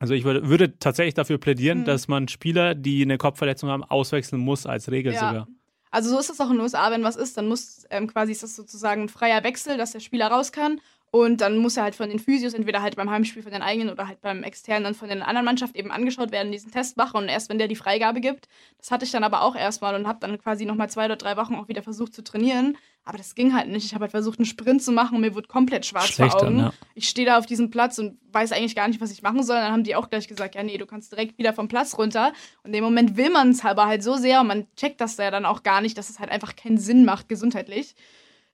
[0.02, 1.84] also ich würde, würde tatsächlich dafür plädieren, Mhm.
[1.84, 5.20] dass man Spieler, die eine Kopfverletzung haben, auswechseln muss als Regel Ja.
[5.28, 5.48] sogar.
[5.92, 8.32] Also so ist das auch in den USA, wenn was ist, dann muss ähm, quasi
[8.32, 10.80] ist das sozusagen ein freier Wechsel, dass der Spieler raus kann.
[11.14, 13.90] Und dann muss er halt von den Physios entweder halt beim Heimspiel von den eigenen
[13.90, 17.18] oder halt beim externen dann von den anderen Mannschaft eben angeschaut werden, diesen Test machen
[17.18, 18.48] und erst wenn der die Freigabe gibt.
[18.78, 21.36] Das hatte ich dann aber auch erstmal und habe dann quasi nochmal zwei oder drei
[21.36, 22.78] Wochen auch wieder versucht zu trainieren.
[23.04, 23.84] Aber das ging halt nicht.
[23.84, 26.44] Ich habe halt versucht, einen Sprint zu machen und mir wurde komplett schwarz Schlecht vor
[26.44, 26.58] Augen.
[26.60, 26.72] ja.
[26.94, 29.56] Ich stehe da auf diesem Platz und weiß eigentlich gar nicht, was ich machen soll.
[29.56, 32.28] Dann haben die auch gleich gesagt, ja, nee, du kannst direkt wieder vom Platz runter.
[32.62, 35.16] Und in dem Moment will man es aber halt so sehr und man checkt das
[35.16, 37.96] da ja dann auch gar nicht, dass es halt einfach keinen Sinn macht, gesundheitlich.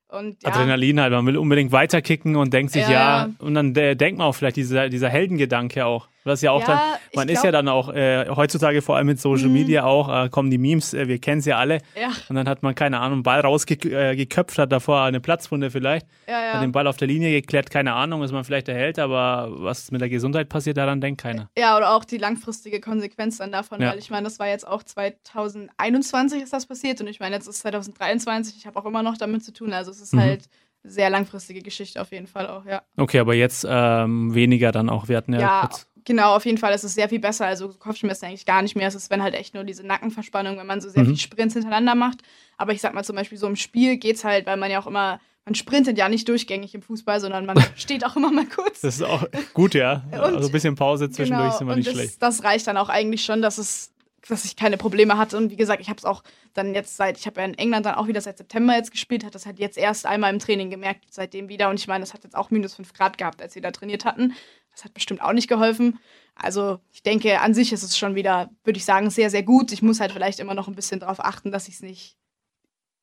[0.09, 3.75] Und ja, Adrenalin halt, man will unbedingt weiterkicken und denkt sich, Ja, ja, und dann
[3.75, 6.09] denkt man auch vielleicht dieser, dieser Heldengedanke auch.
[6.35, 6.81] Ist ja auch Ja, dann,
[7.15, 9.53] man ist glaub- ja dann auch, äh, heutzutage vor allem mit Social Mhm.
[9.53, 11.79] Media auch, äh, kommen die Memes, äh, wir kennen es ja alle.
[12.01, 15.71] ja, Und dann hat man, keine Ahnung, einen Ball rausgeköpft, äh, hat davor eine Platzwunde
[15.71, 18.99] vielleicht, ja, hat den Ball auf der Linie geklärt, keine Ahnung, ist man vielleicht erhält,
[18.99, 21.51] aber was mit der Gesundheit passiert, daran denkt keiner.
[21.59, 24.83] Ja, oder auch die langfristige Konsequenz dann davon, weil ich meine, das war jetzt auch
[24.83, 29.17] 2021 ist das passiert und ich meine, jetzt ist 2023, ich habe auch immer noch
[29.17, 30.21] damit zu tun, also es ist Mhm.
[30.21, 30.49] halt
[30.85, 32.83] sehr langfristige Geschichte auf jeden Fall auch, ja.
[32.97, 35.09] Okay, aber jetzt ähm, weniger dann auch.
[35.09, 35.88] Wir hatten ja, Ja, kurz.
[36.09, 38.89] Genau, auf jeden Fall ist es sehr viel besser, also Kopfschmerzen eigentlich gar nicht mehr,
[38.89, 41.09] es ist wenn halt echt nur diese Nackenverspannung, wenn man so sehr Mhm.
[41.11, 42.19] viel Sprints hintereinander macht,
[42.57, 44.87] aber ich sag mal zum Beispiel so im Spiel geht's halt, weil man ja auch
[44.89, 48.81] immer, man sprintet ja nicht durchgängig im Fußball, sondern man steht auch immer mal kurz.
[48.81, 50.03] Das ist auch gut, ja.
[50.13, 52.21] Und- also ein bisschen Pause zwischendurch ist immer nicht das, schlecht.
[52.23, 53.93] das reicht dann auch eigentlich schon, dass es
[54.29, 57.17] dass ich keine Probleme hatte und wie gesagt, ich habe es auch dann jetzt seit
[57.17, 59.59] ich habe ja in England dann auch wieder seit September jetzt gespielt, hat das halt
[59.59, 62.51] jetzt erst einmal im Training gemerkt, seitdem wieder und ich meine, es hat jetzt auch
[62.51, 64.35] minus 5 Grad gehabt, als wir da trainiert hatten.
[64.79, 65.99] Das hat bestimmt auch nicht geholfen.
[66.37, 69.73] Also, ich denke, an sich ist es schon wieder, würde ich sagen, sehr sehr gut.
[69.73, 72.17] Ich muss halt vielleicht immer noch ein bisschen darauf achten, dass ich es nicht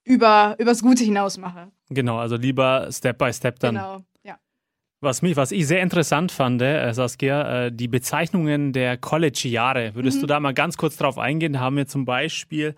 [0.05, 1.69] über übers Gute hinaus mache.
[1.89, 3.75] Genau, also lieber Step by Step dann.
[3.75, 4.01] Genau.
[4.23, 4.37] Ja.
[5.01, 9.95] Was, mich, was ich sehr interessant fand, äh, Saskia, äh, die Bezeichnungen der College-Jahre.
[9.95, 10.21] Würdest Mhm.
[10.21, 11.51] du da mal ganz kurz drauf eingehen?
[11.53, 12.73] Da haben wir zum Beispiel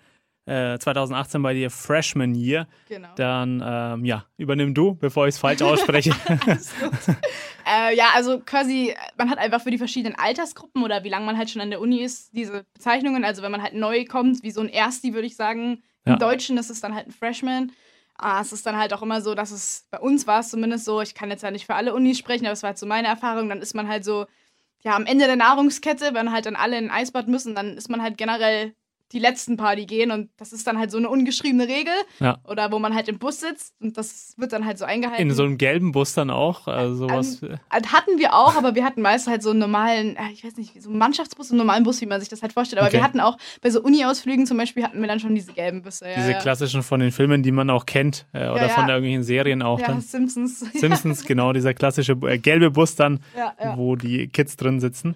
[0.48, 2.68] äh, 2018 bei dir Freshman Year.
[2.88, 3.10] Genau.
[3.16, 6.12] Dann, ähm, ja, übernimm du, bevor ich es falsch ausspreche.
[7.70, 11.38] Äh, ja, also quasi, man hat einfach für die verschiedenen Altersgruppen oder wie lange man
[11.38, 13.26] halt schon an der Uni ist, diese Bezeichnungen.
[13.26, 15.84] Also wenn man halt neu kommt, wie so ein Ersti, würde ich sagen.
[16.06, 16.18] Im Ja.
[16.18, 17.74] Deutschen ist es dann halt ein Freshman.
[18.18, 20.86] Ah, es ist dann halt auch immer so, dass es, bei uns war es zumindest
[20.86, 22.86] so, ich kann jetzt ja nicht für alle Unis sprechen, aber es war halt so
[22.86, 24.28] meine Erfahrung, dann ist man halt so,
[24.82, 27.90] ja, am Ende der Nahrungskette, wenn halt dann alle in ein Eisbad müssen, dann ist
[27.90, 28.74] man halt generell
[29.14, 31.94] die letzten paar, die gehen und das ist dann halt so eine ungeschriebene Regel.
[32.20, 32.40] Ja.
[32.44, 35.22] Oder wo man halt im Bus sitzt und das wird dann halt so eingehalten.
[35.22, 36.68] In so einem gelben Bus dann auch.
[36.68, 37.42] Also sowas.
[37.42, 40.58] Ähm, hatten wir auch, aber wir hatten meist halt so einen normalen, äh, ich weiß
[40.58, 42.80] nicht, so einen Mannschaftsbus, einen normalen Bus, wie man sich das halt vorstellt.
[42.80, 42.98] Aber Okay.
[42.98, 46.08] wir hatten auch bei so Uni-Ausflügen zum Beispiel hatten wir dann schon diese gelben Busse.
[46.10, 46.40] Ja, diese ja.
[46.40, 48.26] klassischen von den Filmen, die man auch kennt.
[48.34, 50.02] Äh, oder von irgendwelchen Serien auch Ja, dann.
[50.02, 50.60] Simpsons.
[50.74, 53.20] Simpsons, genau, dieser klassische äh, gelbe Bus dann,
[53.76, 55.16] wo die Kids drin sitzen.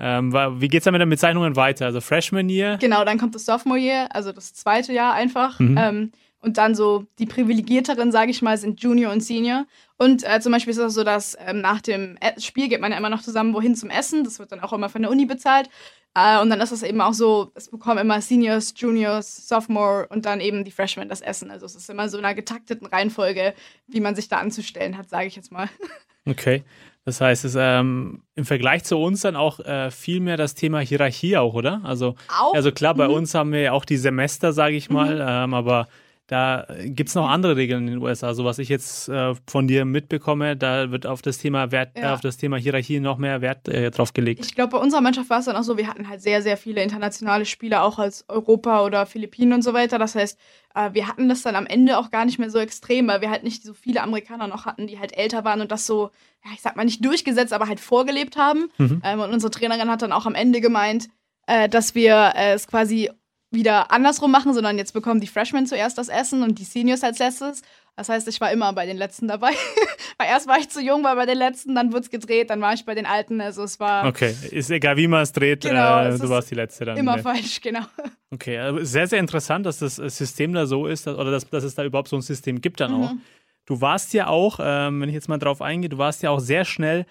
[0.00, 1.86] Ähm, wie geht's dann mit den Bezeichnungen weiter?
[1.86, 2.78] Also Freshman Year?
[2.78, 5.58] Genau, dann kommt das Sophomore Year, also das zweite Jahr einfach.
[5.60, 5.76] Mhm.
[5.78, 9.66] Ähm, und dann so die privilegierteren, sage ich mal, sind Junior und Senior.
[9.98, 12.92] Und äh, zum Beispiel ist es so, dass ähm, nach dem E- Spiel geht man
[12.92, 14.24] ja immer noch zusammen wohin zum Essen.
[14.24, 15.68] Das wird dann auch immer von der Uni bezahlt.
[16.14, 20.24] Äh, und dann ist es eben auch so, es bekommen immer Seniors, Juniors, Sophomore und
[20.24, 21.50] dann eben die Freshmen das Essen.
[21.50, 23.52] Also es ist immer so in einer getakteten Reihenfolge,
[23.86, 25.68] wie man sich da anzustellen hat, sage ich jetzt mal.
[26.26, 26.64] Okay.
[27.10, 30.54] Das heißt, es ist ähm, im Vergleich zu uns dann auch äh, viel mehr das
[30.54, 31.80] Thema Hierarchie auch, oder?
[31.82, 32.54] Also, Auch?
[32.54, 33.14] also klar, bei Mhm.
[33.14, 35.88] uns haben wir ja auch die Semester, sage ich mal, ähm, aber
[36.30, 38.34] da gibt es noch andere Regeln in den USA.
[38.34, 42.02] So was ich jetzt äh, von dir mitbekomme, da wird auf das Thema Wert, äh,
[42.02, 42.14] Ja.
[42.14, 44.44] auf das Thema Hierarchie noch mehr Wert äh, drauf gelegt.
[44.46, 46.56] Ich glaube, bei unserer Mannschaft war es dann auch so, wir hatten halt sehr, sehr
[46.56, 49.98] viele internationale Spieler, auch als Europa oder Philippinen und so weiter.
[49.98, 50.38] Das heißt,
[50.76, 53.30] äh, wir hatten das dann am Ende auch gar nicht mehr so extrem, weil wir
[53.30, 56.10] halt nicht so viele Amerikaner noch hatten, die halt älter waren und das so,
[56.44, 58.70] ja, ich sag mal nicht durchgesetzt, aber halt vorgelebt haben.
[58.78, 59.02] Mhm.
[59.04, 61.08] Ähm, und unsere Trainerin hat dann auch am Ende gemeint,
[61.48, 63.10] äh, dass wir äh, es quasi
[63.50, 67.18] wieder andersrum machen, sondern jetzt bekommen die Freshmen zuerst das Essen und die Seniors als
[67.18, 67.62] letztes.
[67.96, 69.50] Das heißt, ich war immer bei den Letzten dabei.
[70.18, 72.60] weil erst war ich zu jung, war bei den Letzten, dann wurde es gedreht, dann
[72.60, 73.40] war ich bei den Alten.
[73.40, 76.50] Also es war Okay, ist egal, wie man es dreht, Genau, äh, es du warst
[76.50, 76.96] die Letzte dann.
[76.96, 77.22] immer ja.
[77.22, 77.82] falsch, genau.
[78.32, 81.74] Okay, also sehr, sehr interessant, dass das System da so ist, oder dass, dass es
[81.74, 83.12] da überhaupt so ein System gibt dann auch.
[83.12, 83.20] Mhm.
[83.66, 86.38] Du warst ja auch, ähm, wenn ich jetzt mal drauf eingehe, du warst ja auch
[86.38, 87.06] sehr schnell,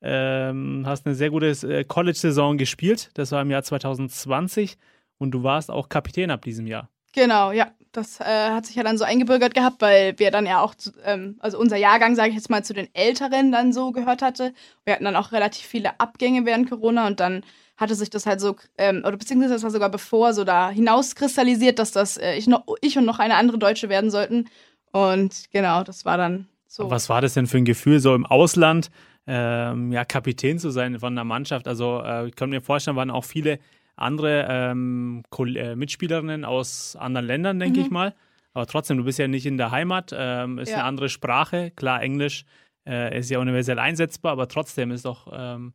[0.00, 3.10] ähm, hast eine sehr gute äh, College-Saison gespielt.
[3.14, 4.78] Das war im Jahr 2020
[5.18, 6.88] und du warst auch Kapitän ab diesem Jahr.
[7.12, 7.72] Genau, ja.
[7.94, 10.92] Das äh, hat sich ja dann so eingebürgert gehabt, weil wir dann ja auch, zu,
[11.04, 14.54] ähm, also unser Jahrgang, sage ich jetzt mal, zu den Älteren dann so gehört hatte.
[14.86, 17.44] Wir hatten dann auch relativ viele Abgänge während Corona und dann
[17.76, 21.78] hatte sich das halt so, ähm, oder beziehungsweise das war sogar bevor so da hinauskristallisiert,
[21.78, 24.48] dass das äh, ich, noch, ich und noch eine andere Deutsche werden sollten.
[24.92, 26.90] Und genau, das war dann so.
[26.90, 28.90] Was war das denn für ein Gefühl, so im Ausland
[29.26, 31.68] ähm, ja, Kapitän zu sein von einer Mannschaft?
[31.68, 33.58] Also äh, ich kann mir vorstellen, waren auch viele
[34.02, 35.22] andere ähm,
[35.56, 37.84] äh, Mitspielerinnen aus anderen Ländern, denke Mhm.
[37.86, 38.14] ich mal.
[38.54, 40.76] Aber trotzdem, du bist ja nicht in der Heimat, ähm, ist Ja.
[40.78, 42.44] eine andere Sprache, klar Englisch.
[42.84, 45.72] äh, ist ja universell einsetzbar, aber trotzdem ist doch ähm,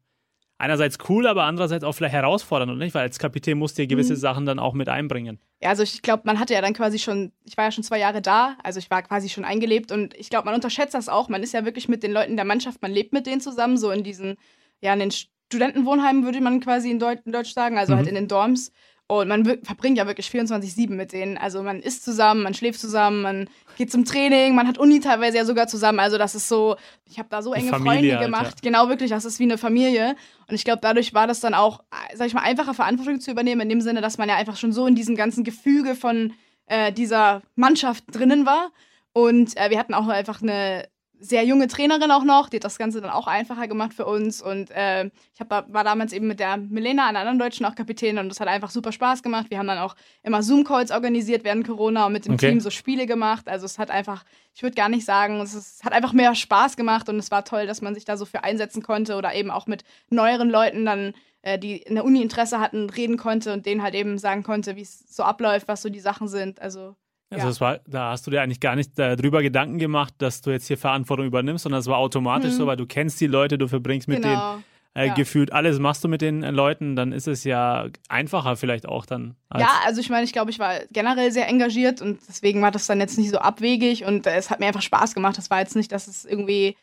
[0.58, 2.94] einerseits cool, aber andererseits auch vielleicht herausfordernd, und nicht?
[2.96, 4.18] Weil als Kapitän musst du ja gewisse mhm.
[4.18, 5.40] Sachen dann auch mit einbringen.
[5.62, 7.98] Ja, also ich glaube, man hatte ja dann quasi schon, ich war ja schon zwei
[8.00, 11.30] Jahre da, also ich war quasi schon eingelebt und ich glaube, man unterschätzt das auch.
[11.30, 13.90] Man ist ja wirklich mit den Leuten der Mannschaft, man lebt mit denen zusammen, so
[13.92, 14.36] in diesen,
[14.82, 15.12] ja, in den
[15.48, 18.08] Studentenwohnheimen würde man quasi in, Deut in Deutsch sagen, also halt mhm.
[18.08, 18.72] halt in den Dorms.
[19.10, 21.38] Und man verbringt ja wirklich 24-7 mit denen.
[21.38, 25.38] Also man isst zusammen, man schläft zusammen, man geht zum Training, man hat Uni teilweise
[25.38, 26.00] ja sogar zusammen.
[26.02, 28.44] Also das ist so, ich habe da so enge Familie, Freunde gemacht.
[28.44, 28.70] Halt, ja.
[28.70, 30.18] Genau, wirklich, das ist wie eine Familie.
[30.50, 31.80] Und ich glaube, dadurch war das dann auch,
[32.16, 34.74] sag ich mal, einfacher Verantwortung zu übernehmen, in dem Sinne, dass man ja einfach schon
[34.74, 36.34] so in diesem ganzen Gefüge von
[36.66, 38.72] äh, dieser Mannschaft drinnen war.
[39.14, 42.78] Und äh, wir hatten auch einfach eine sehr junge Trainerin auch noch, die hat das
[42.78, 44.42] Ganze dann auch einfacher gemacht für uns.
[44.42, 48.18] Und äh, ich hab, war damals eben mit der Milena, einer anderen Deutschen, auch Kapitän
[48.18, 49.48] und das hat einfach super Spaß gemacht.
[49.50, 52.50] Wir haben dann auch immer Zoom-Calls organisiert während Corona und mit dem okay.
[52.50, 53.48] Team so Spiele gemacht.
[53.48, 56.78] Also es hat einfach, ich würde gar nicht sagen, es, ist, hat einfach mehr Spaß
[56.78, 59.52] gemacht und es war toll, dass man sich da so für einsetzen konnte oder eben
[59.52, 63.66] auch mit neueren Leuten dann, äh, die in der Uni Interesse hatten, reden konnte und
[63.66, 66.62] denen halt eben sagen konnte, wie es so abläuft, was so die Sachen sind.
[66.62, 66.96] Also
[67.30, 67.60] also ja.
[67.60, 70.78] war, da hast du dir eigentlich gar nicht darüber Gedanken gemacht, dass du jetzt hier
[70.78, 72.58] Verantwortung übernimmst, sondern es war automatisch mhm.
[72.58, 74.54] so, weil du kennst die Leute, du verbringst mit genau.
[74.54, 74.64] denen
[74.98, 75.14] äh, ja.
[75.14, 79.06] gefühlt alles machst du mit den äh, Leuten, dann ist es ja einfacher vielleicht auch
[79.06, 79.36] dann.
[79.56, 82.88] ja, also ich meine, ich glaube, ich war generell sehr engagiert und deswegen war das
[82.88, 85.38] dann jetzt nicht so abwegig und äh, es hat mir einfach Spaß gemacht.
[85.38, 86.76] Das war jetzt nicht, dass es irgendwie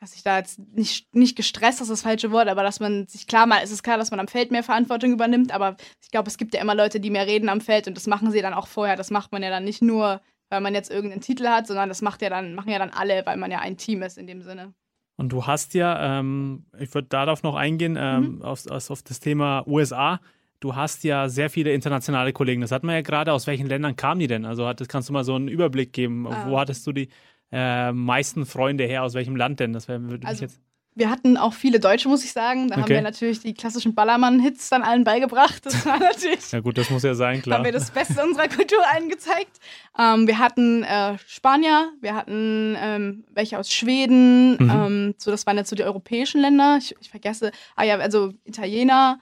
[0.00, 3.06] dass ich da jetzt nicht, nicht gestresst, das ist das falsche Wort, aber dass man
[3.06, 6.10] sich klar mal, es ist klar, dass man am Feld mehr Verantwortung übernimmt, aber ich
[6.10, 8.40] glaube, es gibt ja immer Leute, die mehr reden am Feld und das machen sie
[8.40, 8.96] dann auch vorher.
[8.96, 12.00] Das macht man ja dann nicht nur, weil man jetzt irgendeinen Titel hat, sondern das
[12.00, 14.40] macht ja dann, machen ja dann alle, weil man ja ein Team ist in dem
[14.40, 14.72] Sinne.
[15.16, 18.42] Und du hast ja, ähm, ich würde darauf noch eingehen, ähm, mhm.
[18.42, 20.18] auf, auf das Thema USA.
[20.60, 22.62] Du hast ja sehr viele internationale Kollegen.
[22.62, 23.34] Das hat man ja gerade.
[23.34, 24.46] Aus welchen Ländern kamen die denn?
[24.46, 26.26] Also hat, kannst du mal so einen Überblick geben.
[26.26, 26.46] Ah.
[26.48, 27.10] Wo hattest du die?
[27.52, 29.02] Äh, meisten Freunde her?
[29.02, 29.72] Aus welchem Land denn?
[29.72, 30.60] Das würde also, jetzt.
[30.96, 32.68] Wir hatten auch viele Deutsche, muss ich sagen.
[32.68, 32.82] Da okay.
[32.82, 35.64] haben wir natürlich die klassischen Ballermann-Hits dann allen beigebracht.
[35.64, 36.50] Das war natürlich.
[36.50, 37.58] ja, gut, das muss ja sein, klar.
[37.58, 39.60] haben wir das Beste unserer Kultur allen gezeigt.
[39.98, 44.56] Ähm, wir hatten äh, Spanier, wir hatten ähm, welche aus Schweden.
[44.58, 44.70] Mhm.
[44.70, 46.78] Ähm, so, das waren jetzt so die europäischen Länder.
[46.78, 47.52] Ich, ich vergesse.
[47.76, 49.20] Ah ja, also Italiener.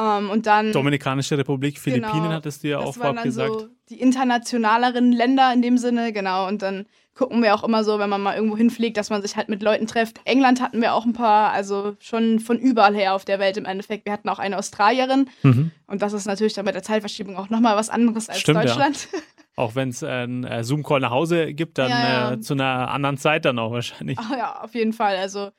[0.00, 0.72] Um, und dann.
[0.72, 3.52] Dominikanische Republik, Philippinen genau, hattest du ja auch vorab gesagt.
[3.52, 6.46] So die internationaleren Länder in dem Sinne, genau.
[6.46, 9.36] Und dann gucken wir auch immer so, wenn man mal irgendwo hinfliegt, dass man sich
[9.36, 10.20] halt mit Leuten trifft.
[10.24, 13.64] England hatten wir auch ein paar, also schon von überall her auf der Welt im
[13.64, 14.04] Endeffekt.
[14.04, 15.28] Wir hatten auch eine Australierin.
[15.42, 15.72] Mhm.
[15.88, 19.08] Und das ist natürlich dann mit der Zeitverschiebung auch nochmal was anderes als Stimmt, Deutschland.
[19.12, 19.18] Ja.
[19.56, 22.32] Auch wenn es einen äh, Zoom-Call nach Hause gibt, dann ja, ja.
[22.34, 24.16] Äh, zu einer anderen Zeit dann auch wahrscheinlich.
[24.16, 25.16] Ach ja, auf jeden Fall.
[25.16, 25.50] Also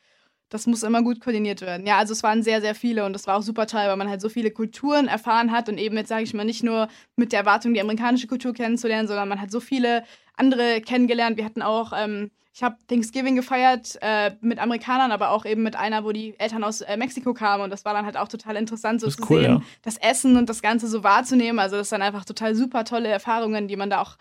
[0.49, 1.85] das muss immer gut koordiniert werden.
[1.85, 4.09] Ja, also es waren sehr, sehr viele und das war auch super toll, weil man
[4.09, 7.31] halt so viele Kulturen erfahren hat und eben jetzt sage ich mal nicht nur mit
[7.31, 10.03] der Erwartung, die amerikanische Kultur kennenzulernen, sondern man hat so viele
[10.35, 11.37] andere kennengelernt.
[11.37, 15.75] Wir hatten auch, ähm, ich habe Thanksgiving gefeiert äh, mit Amerikanern, aber auch eben mit
[15.75, 18.55] einer, wo die Eltern aus äh, Mexiko kamen und das war dann halt auch total
[18.55, 19.61] interessant, so zu cool, sehen, ja.
[19.83, 21.59] das Essen und das Ganze so wahrzunehmen.
[21.59, 24.17] Also das sind einfach total super tolle Erfahrungen, die man da auch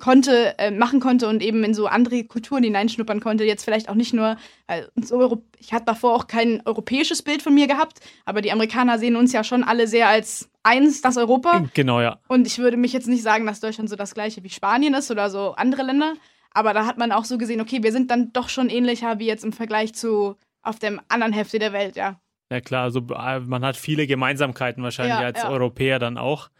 [0.00, 3.44] konnte, äh, machen konnte und eben in so andere Kulturen hineinschnuppern konnte.
[3.44, 7.54] Jetzt vielleicht auch nicht nur, weil so ich hatte davor auch kein europäisches Bild von
[7.54, 11.64] mir gehabt, aber die Amerikaner sehen uns ja schon alle sehr als eins, das Europa.
[11.74, 12.18] Genau, ja.
[12.28, 15.10] Und ich würde mich jetzt nicht sagen, dass Deutschland so das gleiche wie Spanien ist
[15.10, 16.14] oder so andere Länder,
[16.52, 19.26] aber da hat man auch so gesehen, okay, wir sind dann doch schon ähnlicher wie
[19.26, 22.20] jetzt im Vergleich zu auf der anderen Hälfte der Welt, ja.
[22.50, 25.48] Ja klar, also äh, man hat viele Gemeinsamkeiten wahrscheinlich ja, als ja.
[25.48, 26.50] Europäer dann auch.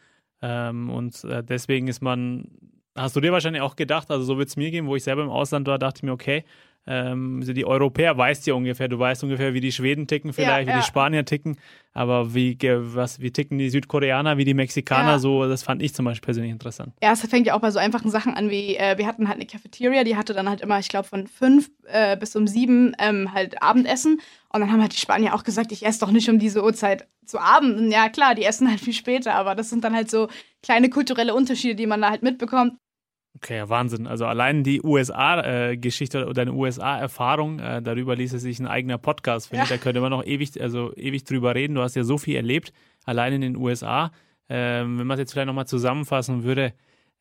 [0.43, 2.49] Ähm, und äh, deswegen ist man
[2.97, 5.23] Hast du dir wahrscheinlich auch gedacht, also so wird es mir gehen, wo ich selber
[5.23, 6.45] im Ausland war, dachte ich mir, okay,
[6.89, 10.69] ähm, also die Europäer weißt ja ungefähr, du weißt ungefähr, wie die Schweden ticken vielleicht,
[10.69, 10.83] ja, wie ja.
[10.83, 11.59] die Spanier ticken,
[11.93, 15.19] aber wie, was, wie ticken die Südkoreaner, wie die Mexikaner, ja.
[15.19, 16.93] so, das fand ich zum Beispiel persönlich interessant.
[17.03, 19.37] Ja, es fängt ja auch bei so einfachen Sachen an, wie äh, wir hatten halt
[19.37, 22.95] eine Cafeteria, die hatte dann halt immer, ich glaube, von fünf äh, bis um sieben
[23.01, 24.21] ähm, halt Abendessen
[24.53, 27.09] und dann haben halt die Spanier auch gesagt, ich esse doch nicht um diese Uhrzeit
[27.25, 27.93] zu Abend.
[27.93, 30.29] Ja, klar, die essen halt viel später, aber das sind dann halt so
[30.63, 32.75] kleine kulturelle Unterschiede, die man da halt mitbekommt.
[33.37, 34.07] Okay, ja, Wahnsinn.
[34.07, 39.49] Also allein die USA-Geschichte äh, oder eine USA-Erfahrung, äh, darüber ließe sich ein eigener Podcast
[39.49, 39.67] finden.
[39.67, 39.69] Ja.
[39.69, 41.75] Da könnte man noch ewig, also ewig drüber reden.
[41.75, 42.73] Du hast ja so viel erlebt,
[43.05, 44.11] allein in den USA.
[44.49, 46.73] Ähm, wenn man es jetzt vielleicht nochmal zusammenfassen würde,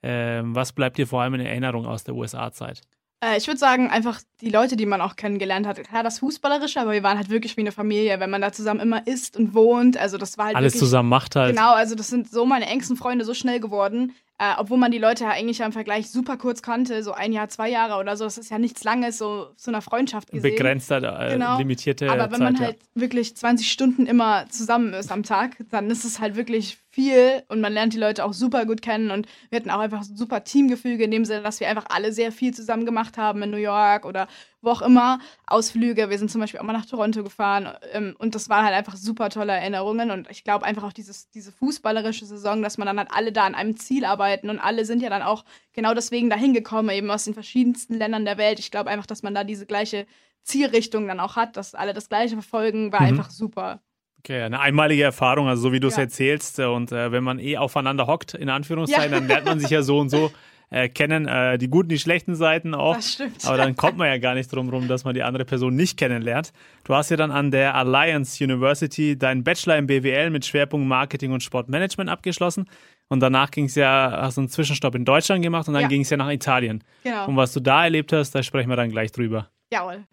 [0.03, 2.81] ähm, was bleibt dir vor allem in Erinnerung aus der USA-Zeit?
[3.21, 5.83] Äh, ich würde sagen, einfach die Leute, die man auch kennengelernt hat.
[5.83, 8.79] Klar, das Fußballerische, aber wir waren halt wirklich wie eine Familie, wenn man da zusammen
[8.79, 9.97] immer isst und wohnt.
[9.97, 11.55] Also das war halt Alles wirklich, zusammen macht halt.
[11.55, 14.13] Genau, also das sind so meine engsten Freunde so schnell geworden.
[14.37, 17.47] Äh, obwohl man die Leute ja eigentlich im Vergleich super kurz kannte, so ein Jahr,
[17.47, 20.51] zwei Jahre oder so, das ist ja nichts Langes, so zu einer Freundschaft gesehen.
[20.51, 21.57] Begrenzter, äh, genau.
[21.57, 25.89] limitierte Aber wenn Zeit, man halt wirklich 20 Stunden immer zusammen ist am Tag, dann
[25.89, 29.25] ist es halt wirklich viel und man lernt die Leute auch super gut kennen und
[29.49, 32.33] wir hatten auch einfach ein super Teamgefüge in dem Sinne, dass wir einfach alle sehr
[32.33, 34.27] viel zusammen gemacht haben in New York oder
[34.65, 36.09] wo auch immer, Ausflüge.
[36.09, 38.95] Wir sind zum Beispiel auch mal nach Toronto gefahren ähm, und das waren halt einfach
[38.95, 42.97] super tolle Erinnerungen und ich glaube einfach auch dieses, diese fußballerische Saison, dass man dann
[42.97, 46.29] halt alle da an einem Ziel arbeiten und alle sind ja dann auch genau deswegen
[46.29, 48.59] dahin gekommen, eben aus den verschiedensten Ländern der Welt.
[48.59, 50.05] Ich glaube einfach, dass man da diese gleiche
[50.43, 53.07] Zielrichtung dann auch hat, dass alle das gleiche verfolgen, war mhm.
[53.07, 53.81] einfach super.
[54.19, 56.03] Okay, eine einmalige Erfahrung, also so wie du es ja.
[56.03, 56.59] erzählst.
[56.59, 59.19] Und äh, wenn man eh aufeinander hockt, in Anführungszeichen, ja.
[59.19, 60.31] dann lernt man sich ja so und so
[60.69, 62.95] äh, kennen, äh, die guten, die schlechten Seiten auch.
[62.95, 63.45] Das stimmt.
[63.45, 65.97] Aber dann kommt man ja gar nicht drum rum, dass man die andere Person nicht
[65.97, 66.51] kennenlernt.
[66.83, 71.31] Du hast ja dann an der Alliance University deinen Bachelor im BWL mit Schwerpunkt Marketing
[71.31, 72.65] und Sportmanagement abgeschlossen.
[73.07, 75.87] Und danach ging es ja, hast du einen Zwischenstopp in Deutschland gemacht und dann ja.
[75.87, 76.83] ging es ja nach Italien.
[77.03, 77.27] Genau.
[77.27, 79.49] Und was du da erlebt hast, da sprechen wir dann gleich drüber.
[79.71, 80.03] Jawohl.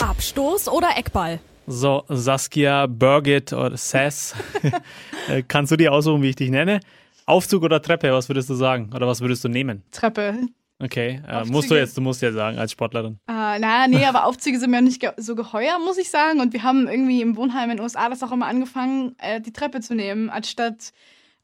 [0.00, 1.40] Abstoß oder Eckball?
[1.66, 4.34] So, Saskia, Birgit oder Sass,
[5.28, 6.80] äh, kannst du dir aussuchen, wie ich dich nenne?
[7.26, 8.90] Aufzug oder Treppe, was würdest du sagen?
[8.94, 9.82] Oder was würdest du nehmen?
[9.90, 10.48] Treppe.
[10.82, 13.20] Okay, äh, musst du jetzt, du musst ja sagen, als Sportlerin.
[13.28, 16.40] Äh, naja, nee, aber Aufzüge sind mir nicht ge so geheuer, muss ich sagen.
[16.40, 19.52] Und wir haben irgendwie im Wohnheim in den USA das auch immer angefangen, äh, die
[19.52, 20.92] Treppe zu nehmen, anstatt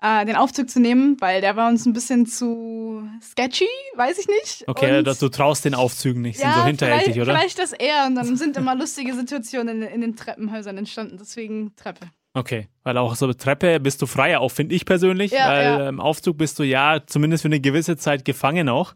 [0.02, 4.26] äh, den Aufzug zu nehmen, weil der war uns ein bisschen zu sketchy, weiß ich
[4.26, 4.64] nicht.
[4.66, 7.26] Okay, und, du traust den Aufzügen nicht, sind ja, so hinterhältig, oder?
[7.26, 11.76] Vielleicht das eher und dann sind immer lustige Situationen in, in den Treppenhäusern entstanden, deswegen
[11.76, 12.06] Treppe.
[12.34, 15.64] Okay, weil auch so eine Treppe bist du freier, auch finde ich persönlich, ja, weil
[15.64, 15.88] ja.
[15.88, 18.94] im Aufzug bist du ja zumindest für eine gewisse Zeit gefangen auch.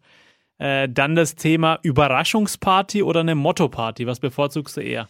[0.58, 5.08] Äh, dann das Thema Überraschungsparty oder eine Motto-Party, was bevorzugst du eher?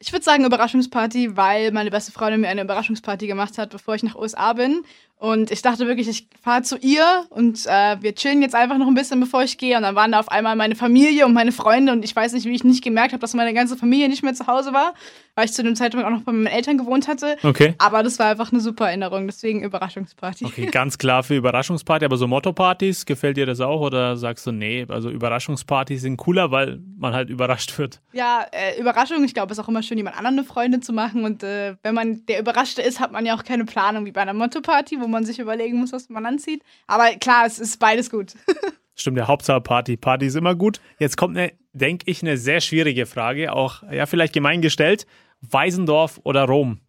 [0.00, 4.04] Ich würde sagen Überraschungsparty, weil meine beste Freundin mir eine Überraschungsparty gemacht hat, bevor ich
[4.04, 4.84] nach USA bin.
[5.16, 8.86] Und ich dachte wirklich, ich fahre zu ihr und äh, wir chillen jetzt einfach noch
[8.86, 9.76] ein bisschen, bevor ich gehe.
[9.76, 11.90] Und dann waren da auf einmal meine Familie und meine Freunde.
[11.90, 14.34] Und ich weiß nicht, wie ich nicht gemerkt habe, dass meine ganze Familie nicht mehr
[14.34, 14.94] zu Hause war,
[15.38, 17.36] weil ich zu dem Zeitpunkt auch noch bei meinen Eltern gewohnt hatte.
[17.44, 17.74] Okay.
[17.78, 20.44] Aber das war einfach eine super Erinnerung, deswegen Überraschungsparty.
[20.44, 22.04] Okay, ganz klar für Überraschungsparty.
[22.04, 23.80] Aber so Motto-Partys, gefällt dir das auch?
[23.80, 28.00] Oder sagst du, nee, also Überraschungspartys sind cooler, weil man halt überrascht wird?
[28.12, 29.22] Ja, äh, Überraschung.
[29.22, 31.22] Ich glaube, es ist auch immer schön, jemand anderen eine Freundin zu machen.
[31.22, 34.22] Und äh, wenn man der Überraschte ist, hat man ja auch keine Planung wie bei
[34.22, 36.64] einer Motto-Party, wo man sich überlegen muss, was man anzieht.
[36.88, 38.32] Aber klar, es ist beides gut.
[38.98, 39.96] Stimmt, der Hauptsache Party.
[39.96, 40.80] Party ist immer gut.
[40.98, 45.06] Jetzt kommt eine, denke ich, eine sehr schwierige Frage, auch ja vielleicht gemein gestellt.
[45.40, 46.80] Weisendorf oder Rom?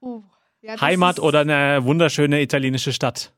[0.00, 0.22] Oh,
[0.60, 3.32] ja, Heimat oder eine wunderschöne italienische Stadt?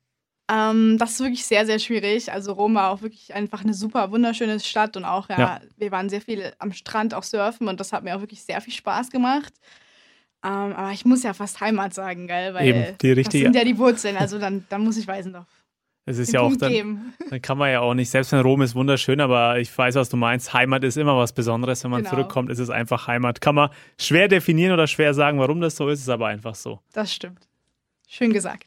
[0.50, 2.32] Ähm, das ist wirklich sehr, sehr schwierig.
[2.32, 5.60] Also Rom war auch wirklich einfach eine super wunderschöne Stadt und auch, ja, ja.
[5.76, 8.60] wir waren sehr viel am Strand auch surfen und das hat mir auch wirklich sehr
[8.60, 9.52] viel Spaß gemacht.
[10.42, 13.44] Ähm, aber ich muss ja fast Heimat sagen, geil, weil Eben, die richtige.
[13.44, 15.46] das sind ja die Wurzeln, also dann, dann muss ich Weisendorf.
[16.10, 18.74] Es ist ja auch dann, dann kann man ja auch nicht, selbst wenn Rom ist
[18.74, 20.52] wunderschön, aber ich weiß, was du meinst.
[20.52, 21.84] Heimat ist immer was Besonderes.
[21.84, 22.10] Wenn man genau.
[22.10, 23.40] zurückkommt, ist es einfach Heimat.
[23.40, 26.80] Kann man schwer definieren oder schwer sagen, warum das so ist, ist aber einfach so.
[26.92, 27.48] Das stimmt.
[28.08, 28.66] Schön gesagt.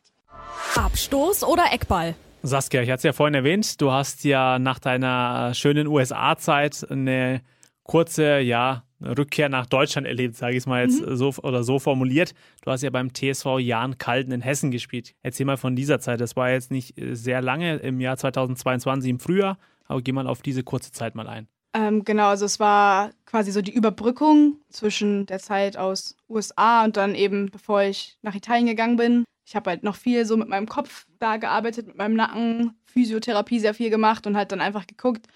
[0.75, 2.15] Abstoß oder Eckball?
[2.41, 7.41] Saskia, ich hatte es ja vorhin erwähnt, du hast ja nach deiner schönen USA-Zeit eine
[7.83, 11.15] kurze, ja, Rückkehr nach Deutschland erlebt, sage ich es mal jetzt mhm.
[11.15, 12.33] so oder so formuliert.
[12.63, 15.13] Du hast ja beim TSV Jahn Kalten in Hessen gespielt.
[15.21, 16.21] Erzähl mal von dieser Zeit.
[16.21, 20.27] Das war jetzt nicht äh, sehr lange im Jahr 2022 im Frühjahr, aber geh mal
[20.27, 21.47] auf diese kurze Zeit mal ein.
[21.75, 26.97] Ähm, genau, also es war quasi so die Überbrückung zwischen der Zeit aus USA und
[26.97, 29.25] dann eben, bevor ich nach Italien gegangen bin.
[29.45, 33.59] Ich habe halt noch viel so mit meinem Kopf da gearbeitet, mit meinem Nacken, Physiotherapie
[33.59, 35.27] sehr viel gemacht und halt dann einfach geguckt,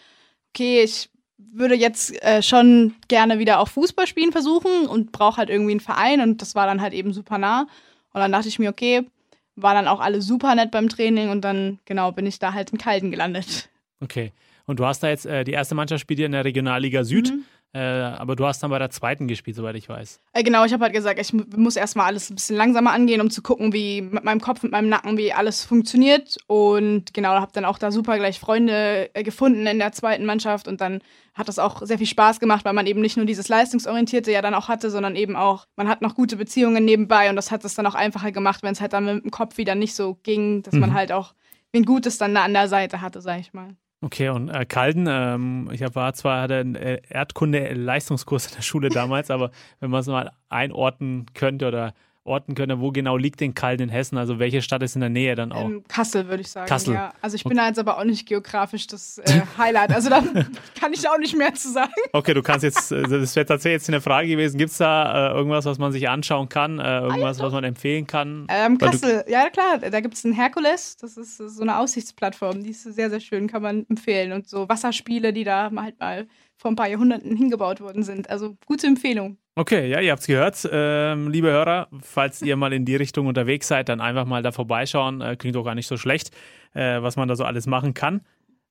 [0.53, 5.50] okay, ich würde jetzt äh, schon gerne wieder auch Fußball spielen versuchen und brauche halt
[5.50, 7.67] irgendwie einen Verein und das war dann halt eben super nah.
[8.13, 9.06] Und dann dachte ich mir, okay,
[9.56, 12.71] war dann auch alle super nett beim Training und dann, genau, bin ich da halt
[12.71, 13.69] in Kalten gelandet.
[14.00, 14.32] Okay.
[14.65, 17.32] Und du hast da jetzt, äh, die erste Mannschaft spielt in der Regionalliga Süd.
[17.32, 17.45] Mhm.
[17.77, 20.19] Äh, aber du hast dann bei der zweiten gespielt, soweit ich weiß.
[20.33, 23.29] Äh, genau, ich habe halt gesagt, ich muss erstmal alles ein bisschen langsamer angehen, um
[23.29, 26.37] zu gucken, wie mit meinem Kopf, mit meinem Nacken, wie alles funktioniert.
[26.47, 30.67] Und genau, habe dann auch da super gleich Freunde äh, gefunden in der zweiten Mannschaft.
[30.67, 31.01] Und dann
[31.35, 34.41] hat das auch sehr viel Spaß gemacht, weil man eben nicht nur dieses Leistungsorientierte ja
[34.41, 37.29] dann auch hatte, sondern eben auch, man hat noch gute Beziehungen nebenbei.
[37.29, 39.57] Und das hat es dann auch einfacher gemacht, wenn es halt dann mit dem Kopf
[39.57, 40.79] wieder nicht so ging, dass mhm.
[40.79, 41.35] man halt auch
[41.73, 43.75] wen Gutes dann da an der Seite hatte, sag ich mal.
[43.99, 48.89] Okay, und äh, Kalden, ähm, ich war zwar hatte einen äh, Erdkunde-Leistungskurs in der Schule
[48.89, 51.95] damals, aber wenn man es mal einordnen könnte oder
[52.27, 54.17] orten können, wo genau liegt denn Kalden in Hessen?
[54.17, 55.69] Also welche Stadt ist in der Nähe dann auch?
[55.69, 56.67] In Kassel, würde ich sagen.
[56.67, 56.93] Kassel.
[56.93, 57.13] Ja.
[57.21, 57.61] Also ich bin okay.
[57.61, 59.93] da jetzt aber auch nicht geografisch das äh, Highlight.
[59.93, 60.21] Also da
[60.79, 61.91] kann ich auch nicht mehr zu sagen.
[62.13, 64.57] Okay, du kannst jetzt, äh, das wäre tatsächlich jetzt eine Frage gewesen.
[64.57, 66.79] Gibt es da äh, irgendwas, was man sich anschauen kann?
[66.79, 68.47] Äh, irgendwas, ah, was man empfehlen kann?
[68.49, 70.97] Ähm, Kassel, ja klar, da gibt es einen Herkules.
[70.97, 72.63] Das ist so eine Aussichtsplattform.
[72.63, 74.31] Die ist sehr, sehr schön, kann man empfehlen.
[74.33, 78.29] Und so Wasserspiele, die da halt mal vor ein paar Jahrhunderten hingebaut worden sind.
[78.29, 79.37] Also gute Empfehlung.
[79.59, 81.87] Okay, ja, ihr habt es gehört, ähm, liebe Hörer.
[82.01, 85.19] Falls ihr mal in die Richtung unterwegs seid, dann einfach mal da vorbeischauen.
[85.21, 86.29] Äh, klingt doch gar nicht so schlecht,
[86.75, 88.21] äh, was man da so alles machen kann.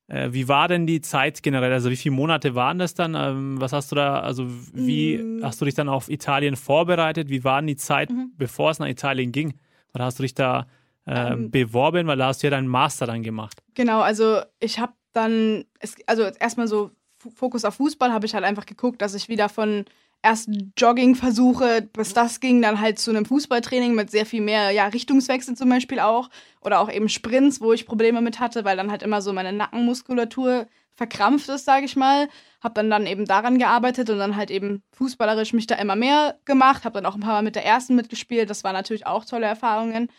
[0.07, 1.73] Äh, wie war denn die Zeit generell?
[1.73, 3.15] Also wie viele Monate waren das dann?
[3.15, 5.43] Ähm, was hast du da, also wie Mm.
[5.43, 7.27] hast du dich dann auf Italien vorbereitet?
[7.29, 8.31] Wie war denn die Zeit, Mhm.
[8.37, 9.55] bevor es nach Italien ging?
[9.93, 10.67] Oder hast du dich da
[11.05, 11.51] äh, Ähm.
[11.51, 13.61] beworben, weil da hast du ja deinen Master dann gemacht?
[13.75, 16.91] Genau, also ich habe dann, es, also erstmal so
[17.35, 19.83] Fokus auf Fußball, habe ich halt einfach geguckt, dass ich wieder von
[20.21, 24.71] erst Jogging versuche, bis das ging, dann halt zu einem Fußballtraining mit sehr viel mehr
[24.71, 26.29] ja, Richtungswechsel zum Beispiel auch.
[26.61, 29.53] Oder auch eben Sprints, wo ich Probleme mit hatte, weil dann halt immer so meine
[29.53, 32.27] Nackenmuskulatur verkrampft ist, sage ich mal.
[32.61, 36.39] Habe dann dann eben daran gearbeitet und dann halt eben fußballerisch mich da immer mehr
[36.45, 36.83] gemacht.
[36.83, 38.49] Habe dann auch ein paar Mal mit der ersten mitgespielt.
[38.49, 40.09] Das waren natürlich auch tolle Erfahrungen.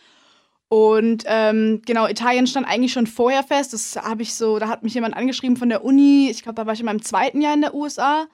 [0.69, 3.73] Und ähm, genau, Italien stand eigentlich schon vorher fest.
[3.73, 6.29] Das habe ich so, da hat mich jemand angeschrieben von der Uni.
[6.31, 8.27] Ich glaube, da war ich in meinem zweiten Jahr in der USA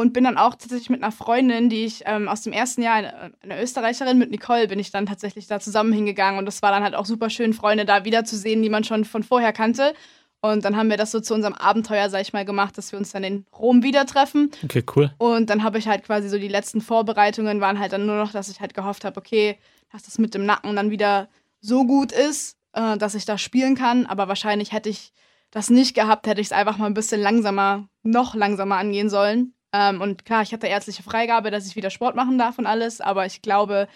[0.00, 2.94] und bin dann auch tatsächlich mit einer Freundin, die ich ähm, aus dem ersten Jahr,
[2.94, 6.38] eine, eine Österreicherin, mit Nicole, bin ich dann tatsächlich da zusammen hingegangen.
[6.38, 9.22] Und das war dann halt auch super schön, Freunde da wiederzusehen, die man schon von
[9.22, 9.92] vorher kannte.
[10.40, 12.98] Und dann haben wir das so zu unserem Abenteuer, sag ich mal, gemacht, dass wir
[12.98, 14.50] uns dann in Rom wieder treffen.
[14.64, 15.12] Okay, cool.
[15.18, 18.32] Und dann habe ich halt quasi so die letzten Vorbereitungen waren halt dann nur noch,
[18.32, 19.58] dass ich halt gehofft habe, okay,
[19.92, 21.28] dass das mit dem Nacken dann wieder
[21.60, 24.06] so gut ist, äh, dass ich da spielen kann.
[24.06, 25.12] Aber wahrscheinlich hätte ich
[25.50, 29.52] das nicht gehabt, hätte ich es einfach mal ein bisschen langsamer, noch langsamer angehen sollen.
[29.72, 33.00] Ähm, und klar, ich hatte ärztliche Freigabe, dass ich wieder Sport machen darf und alles.
[33.00, 33.88] Aber ich glaube,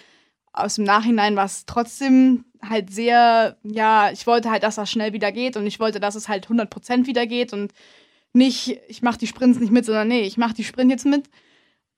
[0.52, 5.12] aus dem Nachhinein war es trotzdem halt sehr, ja, ich wollte halt, dass das schnell
[5.12, 7.72] wieder geht und ich wollte, dass es halt 100% wieder geht und
[8.32, 11.28] nicht, ich mache die Sprints nicht mit, sondern nee, ich mache die Sprint jetzt mit.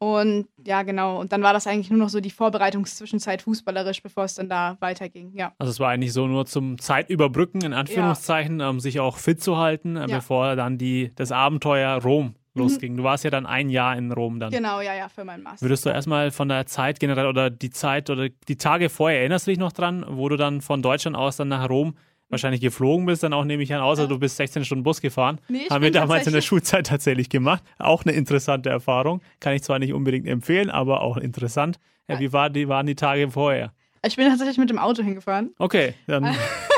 [0.01, 1.21] Und ja, genau.
[1.21, 4.77] Und dann war das eigentlich nur noch so die Vorbereitungszwischenzeit fußballerisch, bevor es dann da
[4.79, 5.33] weiterging.
[5.35, 5.53] Ja.
[5.59, 9.57] Also es war eigentlich so nur zum Zeitüberbrücken, in Anführungszeichen, um sich auch fit zu
[9.57, 10.19] halten, äh, Ja.
[10.19, 12.97] Bevor dann die, das Abenteuer Rom losging.
[12.97, 14.51] Du warst ja dann ein Jahr in Rom dann.
[14.51, 15.65] Genau, ja, ja, für meinen Master.
[15.65, 19.47] Würdest du erstmal von der Zeit generell oder die Zeit oder die Tage vorher, erinnerst
[19.47, 21.95] du dich noch dran, wo du dann von Deutschland aus dann nach Rom
[22.31, 24.09] wahrscheinlich geflogen bist, dann auch nehme ich an, außer Ja.
[24.09, 25.41] du bist 16 Stunden Bus gefahren.
[25.49, 27.63] Nee, ich Haben wir damals in der Schulzeit tatsächlich gemacht.
[27.79, 29.23] Auch eine interessante Erfahrung.
[29.41, 31.79] Kann ich zwar nicht unbedingt empfehlen, aber auch interessant.
[32.07, 33.73] Ja, wie war die, waren die Tage vorher?
[34.07, 35.55] Ich bin tatsächlich mit dem Auto hingefahren.
[35.59, 36.25] Okay, dann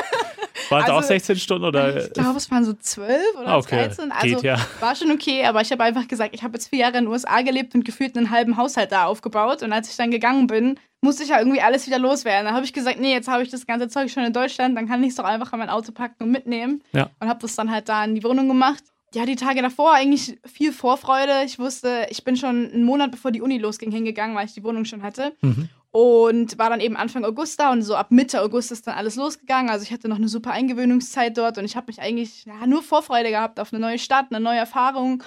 [0.71, 2.05] waren es auch Also, 16 Stunden oder?
[2.05, 4.11] Ich glaube, es waren so zwölf oder okay, 13.
[4.11, 4.57] Also geht ja.
[4.79, 7.11] war schon okay, aber ich habe einfach gesagt, ich habe jetzt vier Jahre in den
[7.11, 9.63] USA gelebt und gefühlt einen halben Haushalt da aufgebaut.
[9.63, 12.45] Und als ich dann gegangen bin, musste ich ja irgendwie alles wieder loswerden.
[12.45, 14.87] Dann habe ich gesagt, nee, jetzt habe ich das ganze Zeug schon in Deutschland, dann
[14.87, 16.83] kann ich es doch einfach in mein Auto packen und mitnehmen.
[16.93, 17.09] Ja.
[17.19, 18.83] Und habe das dann halt da in die Wohnung gemacht.
[19.13, 21.43] Ja, die Tage davor eigentlich viel Vorfreude.
[21.45, 24.63] Ich wusste, ich bin schon einen Monat bevor die Uni losging hingegangen, weil ich die
[24.63, 25.33] Wohnung schon hatte.
[25.41, 25.67] Mhm.
[25.93, 29.17] Und war dann eben Anfang August da und so ab Mitte August ist dann alles
[29.17, 29.69] losgegangen.
[29.69, 32.81] Also ich hatte noch eine super Eingewöhnungszeit dort und ich habe mich eigentlich ja, nur
[32.81, 35.21] Vorfreude gehabt auf eine neue Stadt, eine neue Erfahrung,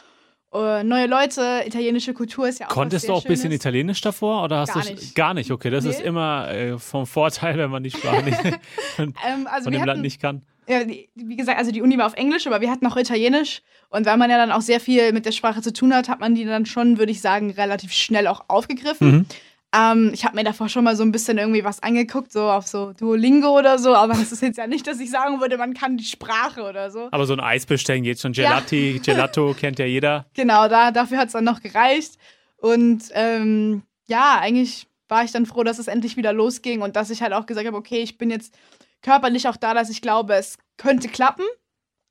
[0.54, 3.52] äh, neue Leute, italienische Kultur ist ja auch Konntest du auch ein bisschen.
[3.52, 5.14] Italienisch davor oder hast Gar du nicht.
[5.14, 5.50] gar nicht?
[5.50, 5.90] Okay, das Nee.
[5.90, 8.38] ist immer äh, vom Vorteil, wenn man die Sprache nicht
[8.96, 10.42] von, Ähm, also von dem Land hatten, nicht kann.
[10.66, 10.80] ja,
[11.14, 13.60] wie gesagt, also die Uni war auf Englisch, aber wir hatten auch Italienisch.
[13.90, 16.20] Und weil man ja dann auch sehr viel mit der Sprache zu tun hat, hat
[16.20, 19.10] man die dann schon, würde ich sagen, relativ schnell auch aufgegriffen.
[19.10, 19.26] Mhm.
[19.74, 22.66] Ähm, ich habe mir davor schon mal so ein bisschen irgendwie was angeguckt, so auf
[22.66, 25.74] so Duolingo oder so, aber das ist jetzt ja nicht, dass ich sagen würde, man
[25.74, 27.08] kann die Sprache oder so.
[27.10, 28.32] Aber so ein Eis bestellen geht schon.
[28.32, 30.26] Gelati, Gelato kennt ja jeder.
[30.34, 32.18] Genau, da, dafür hat es dann noch gereicht.
[32.56, 37.10] Und ähm, ja, eigentlich war ich dann froh, dass es endlich wieder losging und dass
[37.10, 38.54] ich halt auch gesagt habe, okay, ich bin jetzt
[39.02, 41.44] körperlich auch da, dass ich glaube, es könnte klappen.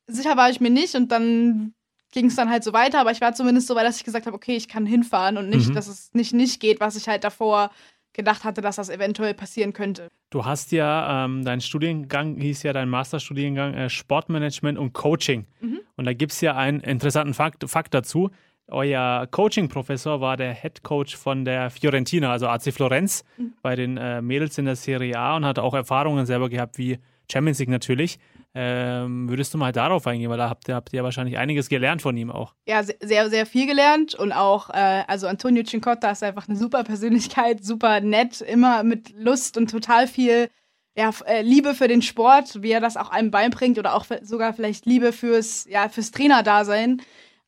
[0.08, 1.74] Sicher war ich mir nicht und dann
[2.14, 4.26] ging es dann halt so weiter, aber ich war zumindest so weit, dass ich gesagt
[4.26, 5.74] habe, okay, ich kann hinfahren und nicht, Mhm.
[5.76, 7.72] dass es nicht nicht geht, was ich halt davor
[8.14, 10.08] gedacht hatte, dass das eventuell passieren könnte.
[10.30, 15.48] Du hast ja, ähm, dein Studiengang hieß ja dein Masterstudiengang äh, Sportmanagement und Coaching.
[15.62, 15.80] Mhm.
[15.98, 18.30] Und da gibt es ja einen interessanten Fakt, Fakt dazu.
[18.68, 23.54] Euer Coaching-Professor war der Head Coach von der Fiorentina, also AC Florenz, Mhm.
[23.62, 27.00] bei den äh, Mädels in der Serie A und hat auch Erfahrungen selber gehabt, wie
[27.32, 28.20] Champions League natürlich.
[28.56, 31.70] Ähm, würdest du mal darauf eingehen, weil da habt ihr, habt ihr ja wahrscheinlich einiges
[31.70, 32.54] gelernt von ihm auch.
[32.68, 36.56] ja, se- sehr, sehr viel gelernt und auch, äh, also Antonio Cincotta ist einfach eine
[36.58, 40.50] super Persönlichkeit, super nett, immer mit Lust und total viel
[40.96, 44.54] ja, äh, Liebe für den Sport, wie er das auch einem beibringt oder auch sogar
[44.54, 47.02] vielleicht Liebe fürs, ja, fürs Trainerdasein.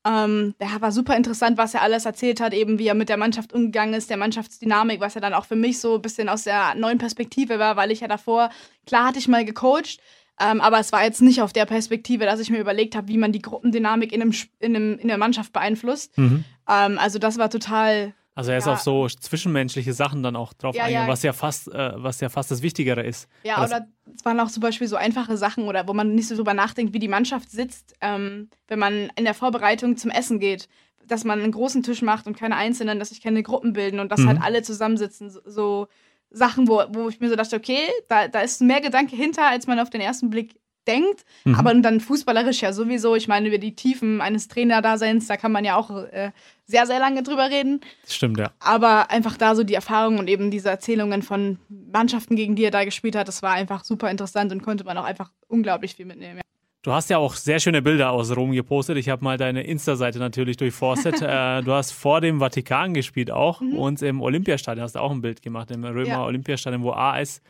[0.07, 3.17] Ähm, der war super interessant, was er alles erzählt hat, eben wie er mit der
[3.17, 6.43] Mannschaft umgegangen ist, der Mannschaftsdynamik, was ja dann auch für mich so ein bisschen aus
[6.43, 8.49] der neuen Perspektive war, weil ich ja davor,
[8.87, 9.99] klar hatte ich mal gecoacht,
[10.39, 13.17] ähm, aber es war jetzt nicht auf der Perspektive, dass ich mir überlegt habe, wie
[13.17, 16.13] man die Gruppendynamik in, einem, in, einem, in der Mannschaft beeinflusst.
[16.17, 18.73] Ähm, also das war total, Also er ist Ja.
[18.73, 21.13] auf so zwischenmenschliche Sachen dann auch drauf Ja, eingegangen, ja.
[21.13, 23.27] was ja fast, äh, was ja fast das Wichtigere ist.
[23.43, 26.27] ja, Weil oder es waren auch zum Beispiel so einfache Sachen oder wo man nicht
[26.27, 30.39] so drüber nachdenkt, wie die Mannschaft sitzt, ähm, wenn man in der Vorbereitung zum Essen
[30.39, 30.67] geht.
[31.07, 34.11] Dass man einen großen Tisch macht und keine einzelnen, dass sich keine Gruppen bilden und
[34.11, 34.27] dass Mhm.
[34.29, 35.29] halt alle zusammensitzen.
[35.29, 35.87] So, so
[36.35, 37.79] Sachen, wo, wo ich mir so dachte, okay,
[38.09, 40.55] da, da ist mehr Gedanke hinter, als man auf den ersten Blick
[40.87, 41.55] denkt, mhm.
[41.55, 43.15] aber dann fußballerisch ja sowieso.
[43.15, 46.31] Ich meine, über die Tiefen eines Trainerdaseins, da kann man ja auch äh,
[46.65, 47.81] sehr, sehr lange drüber reden.
[48.07, 48.51] Stimmt, ja.
[48.59, 52.71] Aber einfach da so die Erfahrungen und eben diese Erzählungen von Mannschaften, gegen die er
[52.71, 56.05] da gespielt hat, das war einfach super interessant und konnte man auch einfach unglaublich viel
[56.05, 56.37] mitnehmen.
[56.37, 56.41] Ja.
[56.85, 58.97] Du hast ja auch sehr schöne Bilder aus Rom gepostet.
[58.97, 61.15] Ich habe mal deine Insta-Seite natürlich durchforstet.
[61.19, 63.73] äh, du hast vor dem Vatikan gespielt auch mhm.
[63.73, 66.23] und im Olympiastadion hast du auch ein Bild gemacht, im Römer ja.
[66.23, 67.41] Olympiastadion, wo AS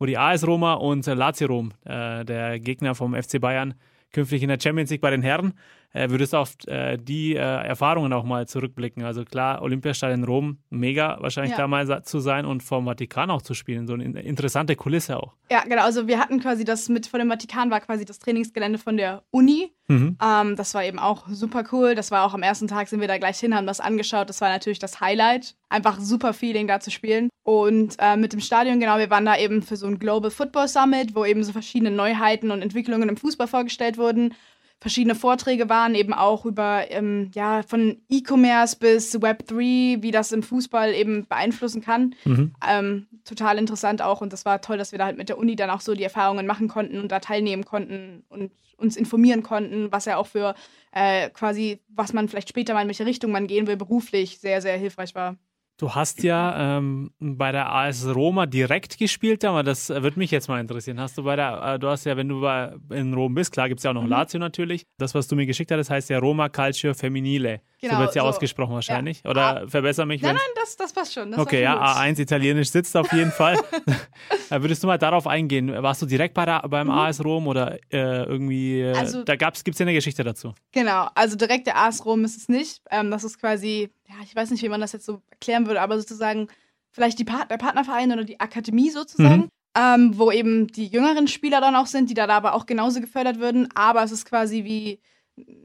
[0.00, 3.74] wo die AS Roma und Lazio Rom, äh, der Gegner vom FC Bayern,
[4.12, 5.52] künftig in der Champions League bei den Herren,
[5.92, 9.02] würdest du auf äh, die äh, Erfahrungen auch mal zurückblicken.
[9.04, 11.58] Also klar, Olympiastadion Rom, mega wahrscheinlich ja.
[11.58, 13.86] da mal zu sein und vom Vatikan auch zu spielen.
[13.86, 15.34] So eine interessante Kulisse auch.
[15.50, 15.82] Ja, genau.
[15.82, 19.24] Also wir hatten quasi das mit von dem Vatikan war quasi das Trainingsgelände von der
[19.30, 19.72] Uni.
[19.88, 20.16] Mhm.
[20.22, 21.96] Ähm, das war eben auch super cool.
[21.96, 24.28] Das war auch am ersten Tag sind wir da gleich hin, haben das angeschaut.
[24.28, 25.56] Das war natürlich das Highlight.
[25.68, 27.28] Einfach super Feeling da zu spielen.
[27.42, 30.68] Und äh, mit dem Stadion, genau, wir waren da eben für so ein Global Football
[30.68, 34.34] Summit, wo eben so verschiedene Neuheiten und Entwicklungen im Fußball vorgestellt wurden
[34.80, 40.42] verschiedene Vorträge waren, eben auch über, ähm, ja, von E-Commerce bis Web3, wie das im
[40.42, 42.14] Fußball eben beeinflussen kann.
[42.24, 42.54] Mhm.
[42.66, 45.54] Ähm, total interessant auch und das war toll, dass wir da halt mit der Uni
[45.54, 49.92] dann auch so die Erfahrungen machen konnten und da teilnehmen konnten und uns informieren konnten,
[49.92, 50.54] was ja auch für
[50.92, 54.62] äh, quasi, was man vielleicht später mal in welche Richtung man gehen will, beruflich sehr,
[54.62, 55.36] sehr hilfreich war.
[55.80, 60.46] Du hast ja ähm, bei der AS Roma direkt gespielt, aber das würde mich jetzt
[60.46, 61.00] mal interessieren.
[61.00, 63.66] Hast du bei der, äh, du hast ja, wenn du bei, in Rom bist, klar
[63.66, 64.10] gibt es ja auch noch mhm.
[64.10, 64.84] Lazio natürlich.
[64.98, 67.62] Das, was du mir geschickt hast, heißt ja Roma Calcio Femminile.
[67.80, 68.28] Genau, so wird es ja so.
[68.28, 69.22] ausgesprochen wahrscheinlich.
[69.24, 69.30] Ja.
[69.30, 69.66] Oder ah.
[69.66, 70.20] verbessere mich.
[70.20, 71.30] Nein, nein, das, das passt schon.
[71.30, 73.56] Das okay, ja, A1 Italienisch sitzt auf jeden Fall.
[74.50, 75.72] Würdest du mal darauf eingehen?
[75.82, 76.92] Warst du direkt bei der, beim mhm.
[76.92, 80.52] AS Rom oder äh, irgendwie, äh, also, da gibt es ja eine Geschichte dazu?
[80.72, 82.82] Genau, also direkt der AS Rom ist es nicht.
[82.90, 85.80] Ähm, das ist quasi, ja, ich weiß nicht, wie man das jetzt so erklären würde,
[85.80, 86.48] aber sozusagen
[86.90, 89.42] vielleicht die Part der Partnerverein oder die Akademie sozusagen.
[89.42, 89.48] Mhm.
[89.78, 93.38] Ähm, wo eben die jüngeren Spieler dann auch sind, die da aber auch genauso gefördert
[93.38, 93.68] würden.
[93.76, 94.98] Aber es ist quasi wie,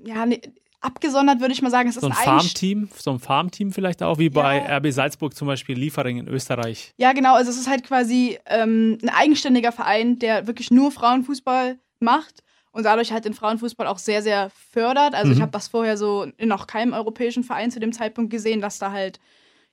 [0.05, 0.39] ja, ne,
[0.79, 1.89] abgesondert, würde ich mal sagen.
[1.89, 4.29] Es so ein Farmteam, so ein Farmteam vielleicht auch, wie ja.
[4.29, 6.93] bei RB Salzburg zum Beispiel Liefering in Österreich.
[6.97, 7.33] Ja, genau.
[7.33, 12.43] Also es ist halt quasi ähm, ein eigenständiger Verein, der wirklich nur Frauenfußball macht
[12.75, 15.15] und dadurch halt den Frauenfußball auch sehr, sehr fördert.
[15.15, 15.33] Also mhm.
[15.33, 18.79] ich habe das vorher so in noch keinem europäischen Verein zu dem Zeitpunkt gesehen, dass
[18.79, 19.21] da halt,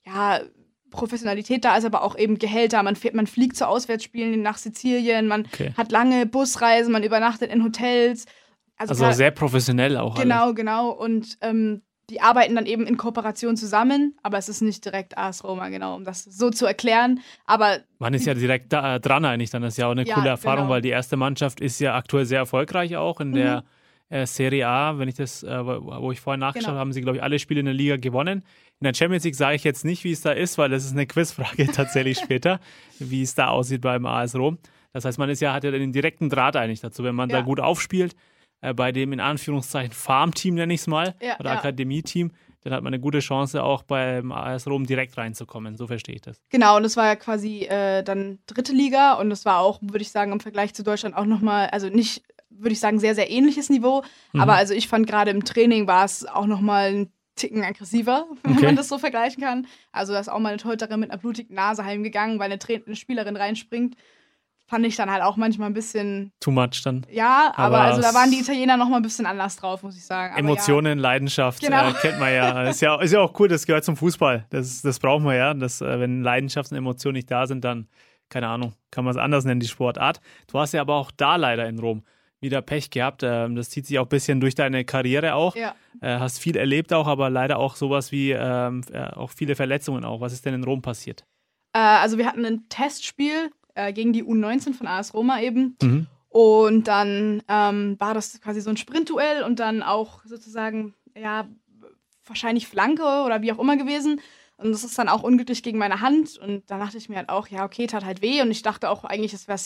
[0.07, 0.41] ja,
[0.91, 2.81] Professionalität da ist, aber auch eben Gehälter.
[2.83, 5.73] Man, fährt, man fliegt zu Auswärtsspielen nach Sizilien, man okay.
[5.77, 8.27] hat lange Busreisen, man übernachtet in Hotels.
[8.77, 10.21] Also, also sehr professionell auch.
[10.21, 10.55] Genau, alle.
[10.55, 10.91] genau.
[10.91, 11.83] Und ähm,
[12.13, 15.97] die arbeiten dann eben in Kooperation zusammen, aber es ist nicht direkt AS Roma, genau,
[15.97, 17.21] um das so zu erklären.
[17.47, 20.15] Aber man ist ja direkt da, äh, dran eigentlich, dann ist ja auch eine ja,
[20.15, 20.75] coole Erfahrung, genau.
[20.75, 23.35] weil die erste Mannschaft ist ja aktuell sehr erfolgreich auch in mhm.
[23.35, 23.65] der
[24.11, 26.73] äh, Serie A, wenn ich das, äh, wo ich vorhin nachgeschaut genau.
[26.73, 28.45] habe, haben sie, glaube ich, alle Spiele in der Liga gewonnen.
[28.81, 30.93] In der Champions League sage ich jetzt nicht, wie es da ist, weil das ist
[30.93, 32.61] eine Quizfrage tatsächlich später,
[32.99, 34.59] wie es da aussieht beim AS Rom.
[34.93, 37.39] Das heißt, man ist ja, hat ja den direkten Draht eigentlich dazu, wenn man ja.
[37.39, 38.15] da gut aufspielt
[38.63, 41.59] äh, bei dem in Anführungszeichen Farmteam, nenne ich es mal, ja, oder ja.
[41.59, 42.33] Akademie-Team,
[42.63, 45.77] dann hat man eine gute Chance, auch beim AS Rom direkt reinzukommen.
[45.77, 46.41] So verstehe ich das.
[46.49, 50.03] Genau, und das war ja quasi äh, dann dritte Liga und das war auch, würde
[50.03, 53.31] ich sagen, im Vergleich zu Deutschland auch nochmal, also nicht, würde ich sagen, sehr, sehr
[53.31, 54.03] ähnliches Niveau.
[54.33, 54.41] Mhm.
[54.41, 58.53] Aber also ich fand gerade im Training war es auch nochmal ein Ticken aggressiver, wenn
[58.53, 58.67] okay.
[58.67, 59.67] man das so vergleichen kann.
[59.91, 62.97] Also da ist auch mal eine Torhüterin mit einer blutigen Nase heimgegangen, weil eine, eine
[62.97, 63.97] Spielerin reinspringt
[64.67, 66.33] fand ich dann halt auch manchmal ein bisschen.
[66.41, 67.07] Too much dann.
[67.11, 69.97] Ja, aber, aber also da waren die Italiener noch mal ein bisschen anders drauf, muss
[69.97, 70.33] ich sagen.
[70.33, 71.03] Aber Emotionen, ja.
[71.03, 71.91] Leidenschaft, genau.
[71.91, 72.63] äh, kennt man ja.
[72.65, 73.01] ist ja.
[73.01, 74.47] Ist ja auch cool, das gehört zum Fußball.
[74.51, 75.55] Das, das brauchen wir ja.
[75.55, 77.89] Das, äh, wenn Leidenschaft und Emotionen nicht da sind, dann,
[78.29, 80.21] keine Ahnung, kann man es anders nennen, die Sportart.
[80.47, 82.03] Du hast ja aber auch da leider in Rom
[82.43, 83.23] wieder Pech gehabt.
[83.23, 85.57] Ähm, das zieht sich auch ein bisschen durch deine Karriere auch.
[85.57, 85.75] Ja.
[86.01, 90.05] Äh, hast viel erlebt auch, aber leider auch sowas wie ähm, äh, auch viele Verletzungen
[90.05, 90.21] auch.
[90.21, 91.25] Was ist denn in Rom passiert?
[91.73, 95.77] Äh, also wir hatten ein Testspiel äh, gegen die U19 von AS Roma eben.
[95.83, 96.07] Mhm.
[96.29, 101.47] Und dann ähm, war das quasi so ein Sprintduell und dann auch sozusagen, ja,
[102.25, 104.21] wahrscheinlich Flanke oder wie auch immer gewesen.
[104.57, 106.39] Und das ist dann auch unglücklich gegen meine Hand.
[106.39, 108.41] Und da dachte ich mir halt auch, ja, okay, tat halt weh.
[108.41, 109.59] Und ich dachte auch eigentlich, es wäre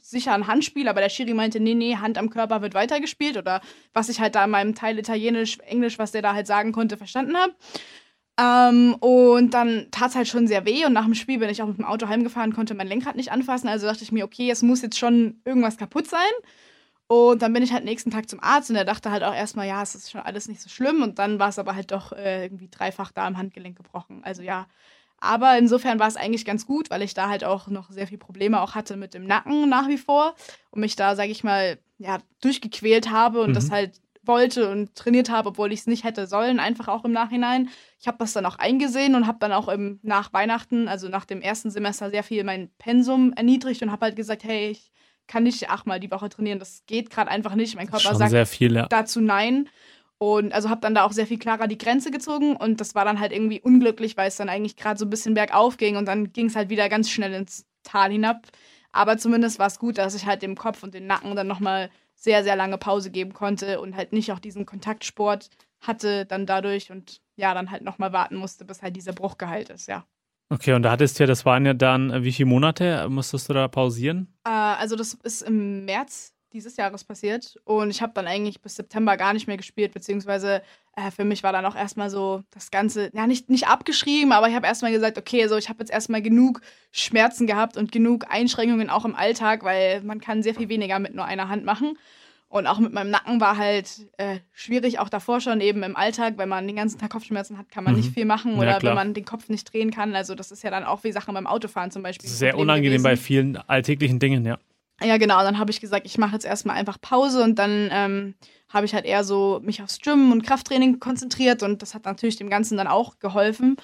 [0.00, 3.36] sicher ein Handspiel, aber der Schiri meinte, nee, nee, Hand am Körper wird weitergespielt.
[3.36, 3.60] Oder
[3.92, 6.96] was ich halt da in meinem Teil Italienisch, Englisch, was der da halt sagen konnte,
[6.96, 7.54] verstanden habe.
[8.40, 11.60] Ähm, und dann tat es halt schon sehr weh und nach dem Spiel bin ich
[11.60, 13.68] auch mit dem Auto heimgefahren, konnte mein Lenkrad nicht anfassen.
[13.68, 16.20] Also dachte ich mir, okay, es muss jetzt schon irgendwas kaputt sein.
[17.06, 19.66] Und dann bin ich halt nächsten Tag zum Arzt und er dachte halt auch erstmal,
[19.66, 21.02] ja, es ist schon alles nicht so schlimm.
[21.02, 24.22] Und dann war es aber halt doch äh, irgendwie dreifach da am Handgelenk gebrochen.
[24.22, 24.68] Also ja.
[25.18, 28.16] Aber insofern war es eigentlich ganz gut, weil ich da halt auch noch sehr viel
[28.16, 30.34] Probleme auch hatte mit dem Nacken nach wie vor
[30.70, 33.54] und mich da, sage ich mal, ja, durchgequält habe und mhm.
[33.54, 37.12] das halt wollte und trainiert habe, obwohl ich es nicht hätte sollen, einfach auch im
[37.12, 37.70] Nachhinein.
[37.98, 41.24] Ich habe das dann auch eingesehen und habe dann auch im, nach Weihnachten, also nach
[41.24, 44.90] dem ersten Semester, sehr viel mein Pensum erniedrigt und habe halt gesagt, hey, ich
[45.26, 46.58] kann nicht achtmal die Woche trainieren.
[46.58, 47.76] Das geht gerade einfach nicht.
[47.76, 48.86] Mein Körper Schon sagt sehr viel, ja.
[48.88, 49.68] dazu nein.
[50.18, 53.06] Und also habe dann da auch sehr viel klarer die Grenze gezogen und das war
[53.06, 56.04] dann halt irgendwie unglücklich, weil es dann eigentlich gerade so ein bisschen bergauf ging und
[56.04, 58.48] dann ging es halt wieder ganz schnell ins Tal hinab.
[58.92, 61.90] Aber zumindest war es gut, dass ich halt dem Kopf und den Nacken dann nochmal
[62.20, 65.48] sehr, sehr lange Pause geben konnte und halt nicht auch diesen Kontaktsport
[65.80, 69.70] hatte dann dadurch und ja, dann halt nochmal warten musste, bis halt dieser Bruch geheilt
[69.70, 70.04] ist, ja.
[70.50, 73.48] Okay, und da hattest du ja, das waren ja dann, äh, wie viele Monate musstest
[73.48, 74.34] du da pausieren?
[74.44, 78.76] Äh, also das ist im März dieses Jahres passiert und ich habe dann eigentlich bis
[78.76, 80.62] September gar nicht mehr gespielt, beziehungsweise
[80.96, 84.48] äh, für mich war dann auch erstmal so das Ganze, ja nicht, nicht abgeschrieben, aber
[84.48, 86.60] ich habe erstmal gesagt, okay, so ich habe jetzt erstmal genug
[86.92, 91.14] Schmerzen gehabt und genug Einschränkungen auch im Alltag, weil man kann sehr viel weniger mit
[91.14, 91.96] nur einer Hand machen.
[92.50, 96.34] Und auch mit meinem Nacken war halt äh, schwierig, auch davor schon eben im Alltag,
[96.36, 98.00] wenn man den ganzen Tag Kopfschmerzen hat, kann man mhm.
[98.00, 100.16] nicht viel machen oder ja, wenn man den Kopf nicht drehen kann.
[100.16, 102.28] Also das ist ja dann auch wie Sachen beim Autofahren zum Beispiel.
[102.28, 103.02] Sehr unangenehm gewesen.
[103.04, 104.58] bei vielen alltäglichen Dingen, ja.
[105.02, 105.42] Ja, genau.
[105.42, 108.34] Dann habe ich gesagt, ich mache jetzt erstmal einfach Pause und dann ähm,
[108.68, 112.36] habe ich halt eher so mich aufs Gym und Krafttraining konzentriert und das hat natürlich
[112.36, 113.76] dem Ganzen dann auch geholfen.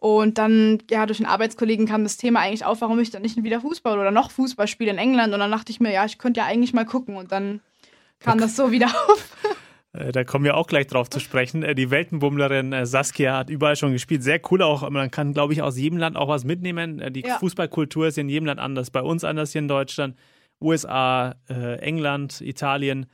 [0.00, 3.42] Und dann, ja, durch den Arbeitskollegen kam das Thema eigentlich auf, warum ich dann nicht
[3.42, 5.34] wieder Fußball oder noch Fußball spiele in England.
[5.34, 7.16] Und dann dachte ich mir, ja, ich könnte ja eigentlich mal gucken.
[7.16, 7.60] Und dann
[8.18, 9.36] kam das so wieder auf.
[9.92, 11.62] Äh, da kommen wir auch gleich drauf zu sprechen.
[11.62, 14.22] Äh, die Weltenbummlerin äh, Saskia hat überall schon gespielt.
[14.22, 14.88] Sehr cool auch.
[14.88, 17.12] Man kann, glaube ich, aus jedem Land auch was mitnehmen.
[17.12, 17.38] Die ja.
[17.38, 18.90] Fußballkultur ist in jedem Land anders.
[18.90, 20.16] Bei uns anders hier in Deutschland,
[20.60, 23.06] USA, England, Italien.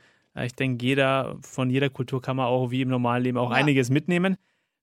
[0.43, 3.55] Ich denke, jeder von jeder Kultur kann man auch wie im normalen Leben auch ja.
[3.55, 4.37] einiges mitnehmen.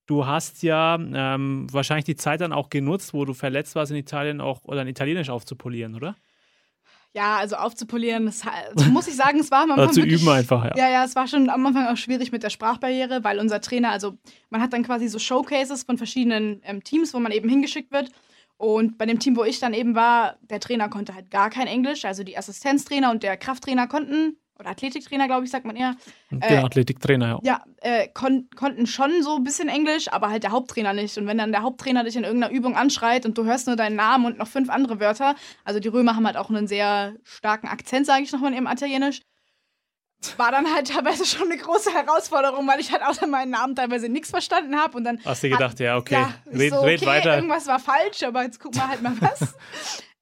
[0.07, 3.97] Du hast ja ähm, wahrscheinlich die Zeit dann auch genutzt, wo du verletzt warst in
[3.97, 6.15] Italien, auch oder in Italienisch aufzupolieren, oder?
[7.15, 9.93] Ja, also aufzupolieren, das, also muss ich sagen, es war am Anfang.
[9.93, 10.73] zu wirklich, üben einfach, ja.
[10.77, 13.91] Ja, ja, es war schon am Anfang auch schwierig mit der Sprachbarriere, weil unser Trainer,
[13.91, 14.19] also
[14.51, 18.11] man hat dann quasi so Showcases von verschiedenen ähm, Teams, wo man eben hingeschickt wird.
[18.57, 21.67] Und bei dem Team, wo ich dann eben war, der Trainer konnte halt gar kein
[21.67, 22.05] Englisch.
[22.05, 25.97] Also die Assistenztrainer und der Krafttrainer konnten oder Athletiktrainer, glaube ich, sagt man eher.
[26.31, 27.41] Der äh, Athletiktrainer, ja.
[27.43, 31.19] Ja, äh, kon konnten schon so ein bisschen Englisch, aber halt der Haupttrainer nicht.
[31.19, 33.97] Und wenn dann der Haupttrainer dich in irgendeiner Übung anschreit und du hörst nur deinen
[33.97, 35.35] Namen und noch fünf andere Wörter,
[35.65, 39.23] also die Römer haben halt auch einen sehr starken Akzent, sage ich nochmal ihrem Italienisch,
[40.39, 44.09] war dann halt teilweise schon eine große Herausforderung, weil ich halt außer meinen Namen teilweise
[44.09, 44.97] nichts verstanden habe.
[44.97, 47.35] Und dann hast du gedacht, hat, ja, okay, ja, red, so, okay, red weiter.
[47.37, 49.55] Irgendwas war falsch, aber jetzt gucken wir halt mal was.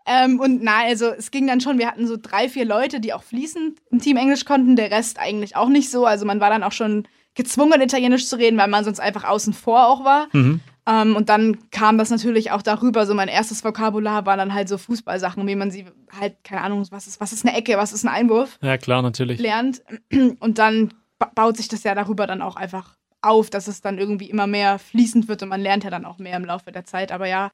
[0.05, 3.13] Ähm, und na, also es ging dann schon, wir hatten so drei, vier Leute, die
[3.13, 6.07] auch fließend im Team Englisch konnten, der Rest eigentlich auch nicht so.
[6.07, 9.53] Also man war dann auch schon gezwungen, Italienisch zu reden, weil man sonst einfach außen
[9.53, 10.29] vor auch war.
[10.33, 10.61] Mhm.
[10.89, 13.07] Ähm, und dann kam das natürlich auch darüber.
[13.07, 15.87] So mein erstes Vokabular war dann halt so Fußballsachen, wie man sie
[16.19, 18.59] halt, keine Ahnung, was ist, was ist eine Ecke, was ist ein Einwurf?
[18.63, 19.41] Ja, klar, natürlich.
[19.41, 19.83] Lernt.
[20.41, 20.93] Und dann
[21.35, 24.81] baut sich das ja darüber dann auch einfach auf, dass es dann irgendwie immer mehr
[24.81, 27.13] fließend wird und man lernt ja dann auch mehr im Laufe der Zeit.
[27.13, 27.53] Aber ja,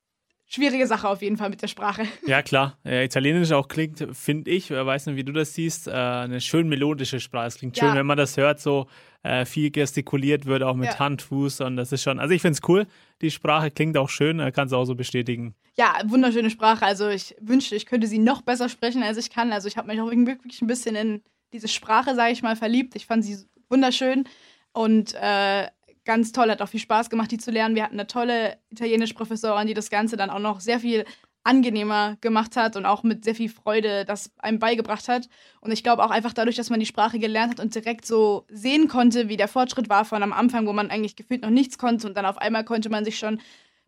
[0.49, 2.07] schwierige Sache auf jeden Fall mit der Sprache.
[2.27, 2.77] Ja, klar.
[2.85, 6.41] Ja, Italienisch auch klingt, finde ich, wer weiß nicht, wie du das siehst, äh, eine
[6.41, 7.47] schön melodische Sprache.
[7.47, 7.95] Es klingt schön, ja.
[7.95, 8.87] wenn man das hört, so
[9.23, 10.99] äh, viel gestikuliert wird, auch mit ja.
[10.99, 12.87] Hand, Fuß und das ist schon, also ich finde es cool.
[13.21, 15.55] Die Sprache klingt auch schön, äh, kannst du auch so bestätigen.
[15.77, 16.85] Ja, wunderschöne Sprache.
[16.85, 19.53] Also ich wünschte, ich könnte sie noch besser sprechen, als ich kann.
[19.53, 21.23] Also ich habe mich auch wirklich ein bisschen in
[21.53, 22.97] diese Sprache, sage ich mal, verliebt.
[22.97, 23.39] Ich fand sie
[23.69, 24.25] wunderschön
[24.73, 25.69] und äh,
[26.09, 27.75] ganz toll, hat auch viel Spaß gemacht, die zu lernen.
[27.75, 31.05] Wir hatten eine tolle italienische Professorin, die das Ganze dann auch noch sehr viel
[31.45, 35.29] angenehmer gemacht hat und auch mit sehr viel Freude das einem beigebracht hat.
[35.61, 38.47] Und ich glaube auch einfach dadurch, dass man die Sprache gelernt hat und direkt so
[38.49, 41.77] sehen konnte, wie der Fortschritt war von am Anfang, wo man eigentlich gefühlt noch nichts
[41.77, 43.41] konnte und dann auf einmal konnte man sich schon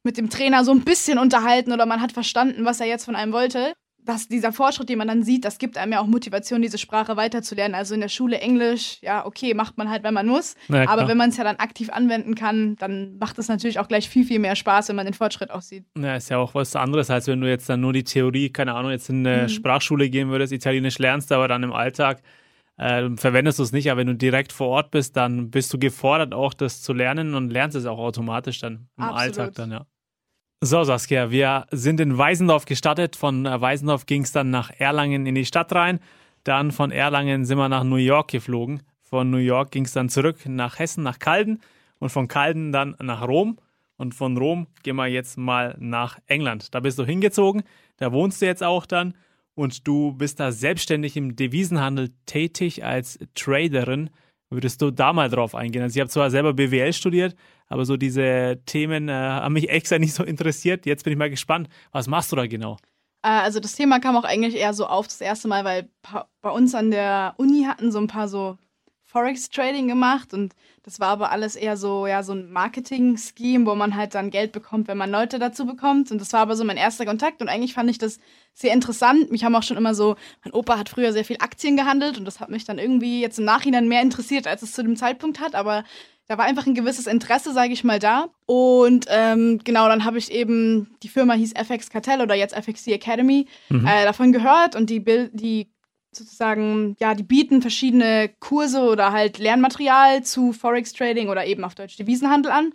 [0.03, 3.17] mit dem Trainer so ein bisschen unterhalten oder man hat verstanden, was er jetzt von
[3.17, 3.73] einem wollte
[4.05, 7.17] dass dieser Fortschritt, den man dann sieht, das gibt einem ja auch Motivation, diese Sprache
[7.17, 7.75] weiterzulernen.
[7.75, 10.55] Also in der Schule Englisch, ja, okay, macht man halt, wenn man muss.
[10.69, 13.89] Ja, aber wenn man es ja dann aktiv anwenden kann, dann macht es natürlich auch
[13.89, 15.85] gleich viel, viel mehr Spaß, wenn man den Fortschritt auch sieht.
[15.99, 18.75] Ja, ist ja auch was anderes, als wenn du jetzt dann nur die Theorie, keine
[18.75, 19.49] Ahnung, jetzt in eine mhm.
[19.49, 22.23] Sprachschule gehen würdest, Italienisch lernst, aber dann im Alltag
[22.77, 23.91] äh, verwendest du es nicht.
[23.91, 27.35] Aber wenn du direkt vor Ort bist, dann bist du gefordert, auch das zu lernen
[27.35, 29.21] und lernst es auch automatisch dann im Absolut.
[29.21, 29.87] Alltag dann, ja.
[30.63, 33.17] So, Saskia, wir sind in Weisendorf gestartet.
[33.17, 36.01] Von äh, Weisendorf ging es dann nach Erlangen in die Stadt rein.
[36.45, 38.83] Dann von Erlangen sind wir nach New York geflogen.
[39.01, 41.63] Von New York ging es dann zurück nach Hessen, nach Calden.
[41.99, 43.57] Und von Calden dann nach Rom.
[43.97, 46.75] Und von Rom gehen wir jetzt mal nach England.
[46.75, 47.63] Da bist du hingezogen.
[47.97, 49.15] Da wohnst du jetzt auch dann.
[49.55, 54.11] Und du bist da selbstständig im Devisenhandel tätig als Traderin.
[54.51, 55.83] Würdest du da mal drauf eingehen?
[55.83, 57.35] Also ich habe zwar selber BWL studiert,
[57.71, 60.85] aber so diese Themen äh, haben mich extra nicht so interessiert.
[60.85, 62.77] Jetzt bin ich mal gespannt, was machst du da genau?
[63.23, 65.89] Äh, also das Thema kam auch eigentlich eher so auf das erste Mal, weil
[66.43, 68.59] bei uns an der Uni hatten so ein paar so
[69.05, 73.97] Forex-Trading gemacht und das war aber alles eher so, ja, so ein Marketing-Scheme, wo man
[73.97, 76.11] halt dann Geld bekommt, wenn man Leute dazu bekommt.
[76.13, 78.19] Und das war aber so mein erster Kontakt und eigentlich fand ich das
[78.55, 79.31] sehr interessant.
[79.31, 82.25] Mich haben auch schon immer so, mein Opa hat früher sehr viel Aktien gehandelt und
[82.25, 85.41] das hat mich dann irgendwie jetzt im Nachhinein mehr interessiert, als es zu dem Zeitpunkt
[85.41, 85.85] hat, aber
[86.31, 88.29] da war einfach ein gewisses Interesse, sage ich mal, da.
[88.47, 92.93] Und ähm, genau, dann habe ich eben, die Firma hieß FX Cartel oder jetzt FXC
[92.93, 93.85] Academy, mhm.
[93.85, 95.73] äh, davon gehört und die, die
[96.13, 101.75] sozusagen, ja, die bieten verschiedene Kurse oder halt Lernmaterial zu Forex Trading oder eben auf
[101.75, 102.75] Deutsch Devisenhandel an.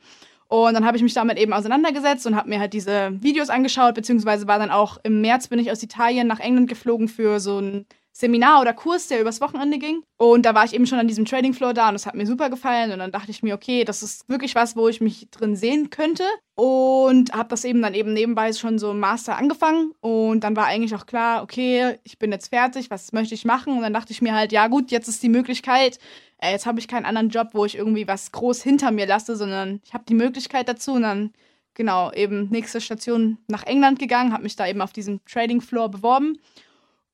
[0.50, 3.96] Und dann habe ich mich damit eben auseinandergesetzt und habe mir halt diese Videos angeschaut,
[3.96, 7.60] beziehungsweise war dann auch im März bin ich aus Italien nach England geflogen für so
[7.60, 7.86] ein
[8.18, 10.02] Seminar oder Kurs, der übers Wochenende ging.
[10.16, 12.26] Und da war ich eben schon an diesem Trading Floor da und es hat mir
[12.26, 12.94] super gefallen.
[12.94, 15.90] Und dann dachte ich mir, okay, das ist wirklich was, wo ich mich drin sehen
[15.90, 16.24] könnte.
[16.56, 19.92] Und habe das eben dann eben nebenbei schon so im Master angefangen.
[20.00, 23.76] Und dann war eigentlich auch klar, okay, ich bin jetzt fertig, was möchte ich machen?
[23.76, 26.00] Und dann dachte ich mir halt, ja gut, jetzt ist die Möglichkeit,
[26.38, 29.36] äh, jetzt habe ich keinen anderen Job, wo ich irgendwie was groß hinter mir lasse,
[29.36, 30.94] sondern ich habe die Möglichkeit dazu.
[30.94, 31.34] Und dann,
[31.74, 35.92] genau, eben nächste Station nach England gegangen, habe mich da eben auf diesem Trading Floor
[35.92, 36.40] beworben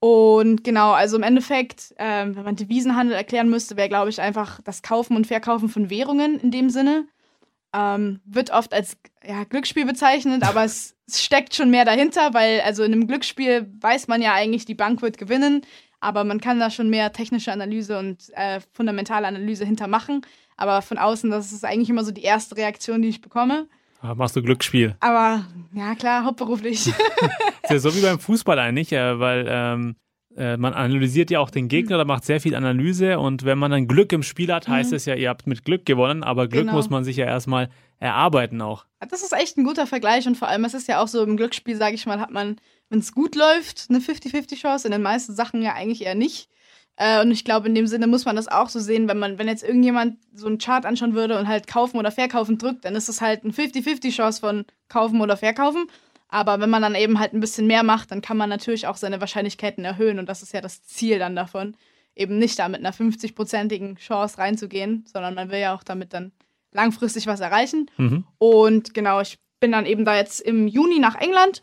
[0.01, 4.59] und genau, also im Endeffekt, äh, wenn man Devisenhandel erklären müsste, wäre, glaube ich, einfach
[4.63, 7.05] das Kaufen und Verkaufen von Währungen in dem Sinne.
[7.71, 12.61] Ähm, wird oft als ja, Glücksspiel bezeichnet, aber es, es, steckt schon mehr dahinter, weil
[12.61, 15.61] also in einem Glücksspiel weiß man ja eigentlich, die Bank wird gewinnen,
[15.99, 20.25] aber man kann da schon mehr technische Analyse und äh, fundamentale Analyse hintermachen.
[20.57, 23.67] Aber von außen, das ist eigentlich immer so die erste Reaktion, die ich bekomme.
[24.01, 24.95] Ah, machst du Glücksspiel.
[24.99, 26.87] Aber ja, klar, hauptberuflich.
[26.87, 26.95] ist
[27.69, 29.95] ja so wie beim Fußball eigentlich, weil ähm,
[30.35, 33.69] äh, man analysiert ja auch den Gegner, da macht sehr viel Analyse und wenn man
[33.69, 34.95] dann Glück im Spiel hat, heißt mhm.
[34.95, 36.73] es ja, ihr habt mit Glück gewonnen, aber Glück genau.
[36.73, 38.85] muss man sich ja erstmal erarbeiten auch.
[39.09, 41.37] Das ist echt ein guter Vergleich und vor allem, es ist ja auch so im
[41.37, 42.55] Glücksspiel, sage ich mal, hat man,
[42.89, 46.49] wenn es gut läuft, eine 50-50 Chance, in den meisten Sachen ja eigentlich eher nicht.
[47.01, 49.39] Äh, und ich glaube, in dem Sinne muss man das auch so sehen, wenn man,
[49.39, 52.93] wenn jetzt irgendjemand so einen Chart anschauen würde und halt kaufen oder verkaufen drückt, dann
[52.93, 55.87] ist es halt ein 50-50 Chance von kaufen oder verkaufen.
[56.27, 58.97] Aber wenn man dann eben halt ein bisschen mehr macht, dann kann man natürlich auch
[58.97, 60.19] seine Wahrscheinlichkeiten erhöhen.
[60.19, 61.75] Und das ist ja das Ziel dann davon,
[62.15, 66.31] eben nicht da mit einer 50-prozentigen Chance reinzugehen, sondern man will ja auch damit dann
[66.71, 67.89] langfristig was erreichen.
[67.97, 68.25] Mhm.
[68.37, 71.61] Und genau, ich bin dann eben da jetzt im Juni nach England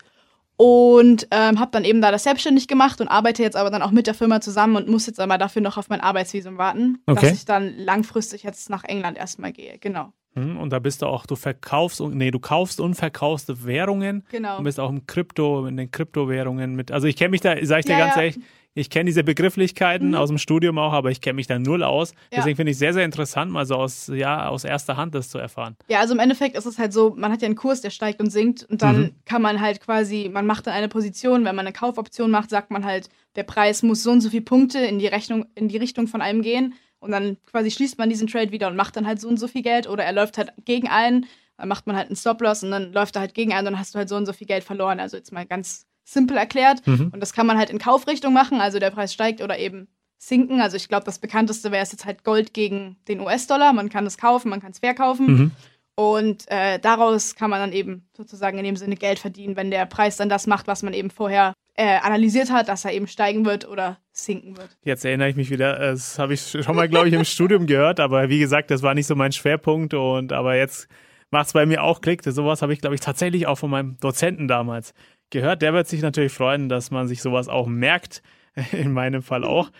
[0.61, 3.91] und ähm, habe dann eben da das selbstständig gemacht und arbeite jetzt aber dann auch
[3.91, 7.21] mit der Firma zusammen und muss jetzt aber dafür noch auf mein Arbeitsvisum warten, okay.
[7.21, 9.77] dass ich dann langfristig jetzt nach England erstmal gehe.
[9.79, 10.11] Genau.
[10.35, 14.25] Mhm, und da bist du auch, du verkaufst und nee, du kaufst und verkaufst Währungen.
[14.31, 14.57] Genau.
[14.57, 16.91] Du bist auch im Krypto, in den Kryptowährungen mit.
[16.91, 18.23] Also ich kenne mich da, sag ich dir ja, ganz ja.
[18.23, 18.39] ehrlich,
[18.79, 20.15] ich kenne diese Begrifflichkeiten mhm.
[20.15, 22.11] aus dem Studium auch, aber ich kenne mich da null aus.
[22.31, 22.37] Ja.
[22.37, 25.29] Deswegen finde ich es sehr, sehr interessant, mal so aus, ja, aus erster Hand das
[25.29, 25.75] zu erfahren.
[25.89, 28.19] Ja, also im Endeffekt ist es halt so, man hat ja einen Kurs, der steigt
[28.19, 29.15] und sinkt und dann mhm.
[29.25, 32.71] kann man halt quasi, man macht dann eine Position, wenn man eine Kaufoption macht, sagt
[32.71, 35.77] man halt, der Preis muss so und so viele Punkte in die Rechnung, in die
[35.77, 39.07] Richtung von einem gehen und dann quasi schließt man diesen Trade wieder und macht dann
[39.07, 41.25] halt so und so viel Geld oder er läuft halt gegen einen,
[41.57, 43.79] dann macht man halt einen Stop-Loss und dann läuft er halt gegen einen und dann
[43.79, 44.99] hast du halt so und so viel Geld verloren.
[44.99, 46.85] Also jetzt mal ganz simpel erklärt.
[46.85, 47.09] Mhm.
[47.13, 49.87] Und das kann man halt in Kaufrichtung machen, also der Preis steigt oder eben
[50.17, 50.61] sinken.
[50.61, 53.73] Also ich glaube, das bekannteste wäre es jetzt halt Gold gegen den US-Dollar.
[53.73, 55.25] Man kann es kaufen, man kann es verkaufen.
[55.27, 55.51] Mhm.
[55.95, 59.85] Und äh, daraus kann man dann eben sozusagen in dem Sinne Geld verdienen, wenn der
[59.85, 63.45] Preis dann das macht, was man eben vorher äh, analysiert hat, dass er eben steigen
[63.45, 64.77] wird oder sinken wird.
[64.83, 67.99] Jetzt erinnere ich mich wieder, das habe ich schon mal, glaube ich, im Studium gehört,
[67.99, 70.87] aber wie gesagt, das war nicht so mein Schwerpunkt und aber jetzt
[71.31, 72.23] macht es bei mir auch Klick.
[72.23, 74.93] Sowas habe ich, glaube ich, tatsächlich auch von meinem Dozenten damals
[75.29, 75.61] gehört.
[75.61, 78.21] Der wird sich natürlich freuen, dass man sich sowas auch merkt.
[78.71, 79.71] In meinem Fall auch.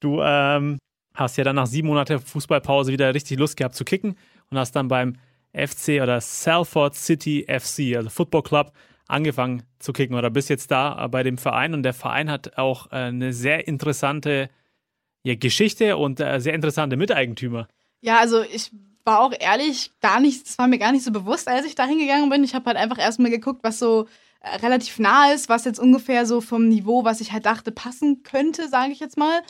[0.00, 0.78] Du ähm,
[1.14, 4.16] hast ja dann nach sieben Monaten Fußballpause wieder richtig Lust gehabt zu kicken
[4.50, 5.16] und hast dann beim
[5.52, 8.72] FC oder Salford City FC, also Football Club,
[9.08, 12.92] angefangen zu kicken oder bist jetzt da bei dem Verein und der Verein hat auch
[12.92, 14.50] äh, eine sehr interessante
[15.24, 17.66] ja, Geschichte und äh, sehr interessante Miteigentümer.
[18.00, 18.70] Ja, also ich
[19.04, 21.86] war auch ehrlich gar nicht, das war mir gar nicht so bewusst, als ich da
[21.86, 22.44] hingegangen bin.
[22.44, 24.06] Ich habe halt einfach erstmal geguckt, was so
[24.42, 28.68] relativ nah ist, was jetzt ungefähr so vom Niveau, was ich halt dachte, passen könnte,
[28.68, 29.42] sage ich jetzt mal.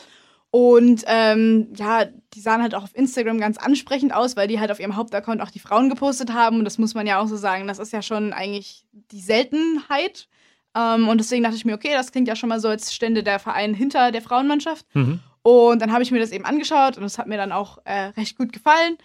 [0.50, 4.70] Und ähm, ja, die sahen halt auch auf Instagram ganz ansprechend aus, weil die halt
[4.70, 6.58] auf ihrem Hauptaccount auch die Frauen gepostet haben.
[6.58, 10.26] Und das muss man ja auch so sagen, das ist ja schon eigentlich die Seltenheit.
[10.74, 13.22] Ähm, und deswegen dachte ich mir, okay, das klingt ja schon mal so, als stände
[13.22, 14.86] der Verein hinter der Frauenmannschaft.
[14.94, 15.20] Mhm.
[15.42, 18.06] Und dann habe ich mir das eben angeschaut und es hat mir dann auch äh,
[18.16, 18.96] recht gut gefallen.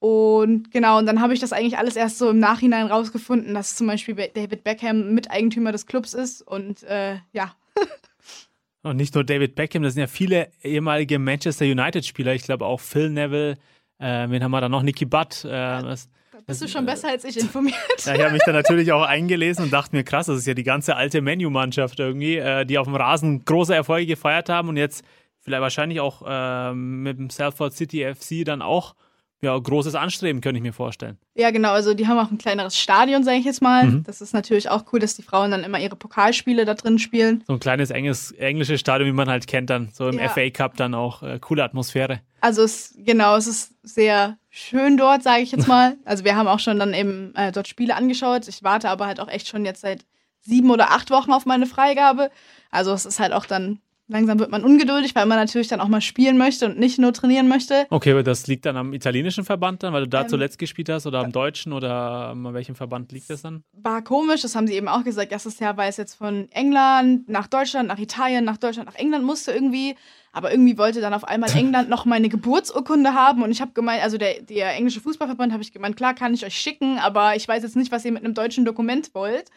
[0.00, 3.76] Und genau, und dann habe ich das eigentlich alles erst so im Nachhinein rausgefunden, dass
[3.76, 6.40] zum Beispiel David Beckham Miteigentümer des Clubs ist.
[6.42, 7.54] Und äh, ja.
[8.82, 12.34] Und nicht nur David Beckham, das sind ja viele ehemalige Manchester United-Spieler.
[12.34, 13.58] Ich glaube auch Phil Neville,
[13.98, 14.82] äh, wen haben wir da noch?
[14.82, 15.44] Nicky Butt.
[15.44, 16.08] Äh, das,
[16.46, 17.76] bist du schon besser als ich informiert.
[18.04, 20.54] Ja, ich habe mich da natürlich auch eingelesen und dachte mir, krass, das ist ja
[20.54, 24.78] die ganze alte Menu-Mannschaft irgendwie, äh, die auf dem Rasen große Erfolge gefeiert haben und
[24.78, 25.04] jetzt
[25.40, 28.94] vielleicht wahrscheinlich auch äh, mit dem Salford City FC dann auch
[29.42, 31.16] ja, großes Anstreben, könnte ich mir vorstellen.
[31.34, 31.72] Ja, genau.
[31.72, 33.86] Also die haben auch ein kleineres Stadion, sage ich jetzt mal.
[33.86, 34.04] Mhm.
[34.04, 37.42] Das ist natürlich auch cool, dass die Frauen dann immer ihre Pokalspiele da drin spielen.
[37.46, 40.28] So ein kleines enges, englisches Stadion, wie man halt kennt, dann so im ja.
[40.28, 42.20] FA Cup dann auch äh, coole Atmosphäre.
[42.42, 45.96] Also es, genau, es ist sehr schön dort, sage ich jetzt mal.
[46.04, 48.48] Also wir haben auch schon dann eben äh, dort Spiele angeschaut.
[48.48, 50.04] Ich warte aber halt auch echt schon jetzt seit
[50.40, 52.30] sieben oder acht Wochen auf meine Freigabe.
[52.70, 53.80] Also es ist halt auch dann
[54.10, 57.12] langsam wird man ungeduldig, weil man natürlich dann auch mal spielen möchte und nicht nur
[57.12, 57.86] trainieren möchte.
[57.90, 60.88] Okay, aber das liegt dann am italienischen Verband dann, weil du da ähm, zuletzt gespielt
[60.88, 63.62] hast oder am deutschen oder an welchem Verband liegt das dann?
[63.72, 65.32] War komisch, das haben sie eben auch gesagt.
[65.32, 69.24] Erstes Jahr war es jetzt von England nach Deutschland, nach Italien, nach Deutschland, nach England
[69.24, 69.94] musste irgendwie.
[70.32, 74.02] Aber irgendwie wollte dann auf einmal England noch meine Geburtsurkunde haben und ich habe gemeint,
[74.02, 77.46] also der, der englische Fußballverband habe ich gemeint, klar kann ich euch schicken, aber ich
[77.48, 79.50] weiß jetzt nicht, was ihr mit einem deutschen Dokument wollt.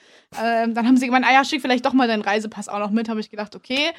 [0.43, 2.91] Ähm, dann haben sie gemeint, ah ja, schick vielleicht doch mal deinen Reisepass auch noch
[2.91, 3.09] mit.
[3.09, 3.91] Habe ich gedacht, okay.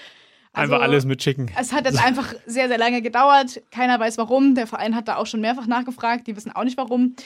[0.54, 1.50] Also, einfach alles mitschicken.
[1.58, 3.60] Es hat jetzt einfach sehr, sehr lange gedauert.
[3.70, 4.54] Keiner weiß warum.
[4.54, 6.26] Der Verein hat da auch schon mehrfach nachgefragt.
[6.26, 7.16] Die wissen auch nicht warum.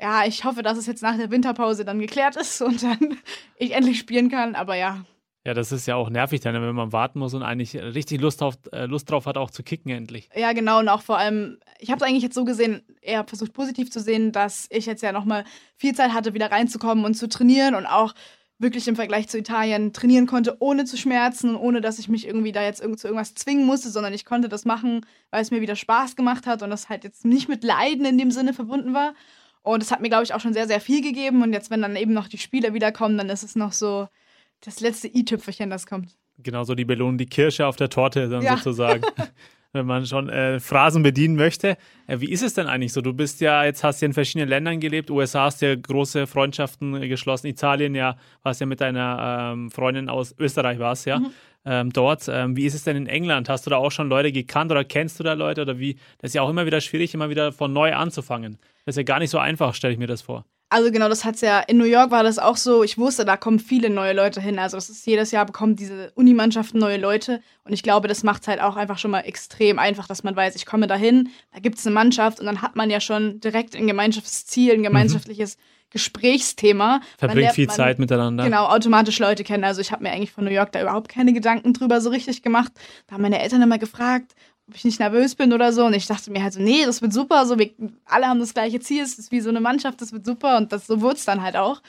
[0.00, 2.98] Ja, ich hoffe, dass es jetzt nach der Winterpause dann geklärt ist und dann
[3.56, 4.54] ich endlich spielen kann.
[4.54, 5.04] Aber ja.
[5.46, 8.42] Ja, das ist ja auch nervig dann, wenn man warten muss und eigentlich richtig Lust,
[8.42, 10.30] auf, äh, Lust drauf hat, auch zu kicken endlich.
[10.34, 10.78] Ja, genau.
[10.78, 14.00] Und auch vor allem, ich habe es eigentlich jetzt so gesehen, eher versucht positiv zu
[14.00, 15.44] sehen, dass ich jetzt ja nochmal
[15.76, 18.14] viel Zeit hatte, wieder reinzukommen und zu trainieren und auch
[18.58, 22.26] wirklich im Vergleich zu Italien trainieren konnte, ohne zu schmerzen und ohne, dass ich mich
[22.26, 25.60] irgendwie da jetzt zu irgendwas zwingen musste, sondern ich konnte das machen, weil es mir
[25.60, 28.94] wieder Spaß gemacht hat und das halt jetzt nicht mit Leiden in dem Sinne verbunden
[28.94, 29.14] war.
[29.62, 31.42] Und das hat mir, glaube ich, auch schon sehr, sehr viel gegeben.
[31.42, 34.08] Und jetzt, wenn dann eben noch die Spieler wiederkommen, dann ist es noch so
[34.60, 36.16] das letzte i-Tüpfelchen, das kommt.
[36.38, 38.56] Genau so die Belohnung, die Kirsche auf der Torte dann ja.
[38.56, 39.02] sozusagen.
[39.74, 41.76] wenn man schon äh, Phrasen bedienen möchte.
[42.06, 43.00] Äh, wie ist es denn eigentlich so?
[43.00, 45.10] Du bist ja, jetzt hast ja in verschiedenen Ländern gelebt.
[45.10, 47.48] USA hast ja große Freundschaften äh, geschlossen.
[47.48, 51.18] Italien ja, warst ja mit deiner ähm, Freundin aus Österreich, warst ja.
[51.18, 51.30] Mhm.
[51.66, 52.28] Ähm, dort.
[52.28, 53.48] Ähm, wie ist es denn in England?
[53.48, 55.62] Hast du da auch schon Leute gekannt oder kennst du da Leute?
[55.62, 55.94] Oder wie?
[56.18, 58.58] Das ist ja auch immer wieder schwierig, immer wieder von neu anzufangen.
[58.84, 60.44] Das ist ja gar nicht so einfach, stelle ich mir das vor.
[60.70, 63.36] Also genau, das hat's ja, in New York war das auch so, ich wusste, da
[63.36, 64.58] kommen viele neue Leute hin.
[64.58, 67.40] Also das ist jedes Jahr bekommen diese Unimannschaften neue Leute.
[67.64, 70.34] Und ich glaube, das macht es halt auch einfach schon mal extrem einfach, dass man
[70.34, 73.40] weiß, ich komme dahin, da gibt es eine Mannschaft und dann hat man ja schon
[73.40, 74.84] direkt ein Gemeinschaftsziel, ein mhm.
[74.84, 75.62] gemeinschaftliches mhm.
[75.90, 77.00] Gesprächsthema.
[77.18, 78.42] Verbringt viel man, Zeit miteinander.
[78.42, 79.62] Genau, automatisch Leute kennen.
[79.62, 82.42] Also ich habe mir eigentlich von New York da überhaupt keine Gedanken drüber so richtig
[82.42, 82.72] gemacht.
[83.06, 84.34] Da haben meine Eltern immer gefragt,
[84.68, 85.84] ob ich nicht nervös bin oder so.
[85.84, 87.46] Und ich dachte mir halt so, nee, das wird super.
[87.46, 87.70] So, wir
[88.04, 90.56] alle haben das gleiche Ziel, es ist wie so eine Mannschaft, das wird super.
[90.56, 91.82] Und das, so wurde es dann halt auch.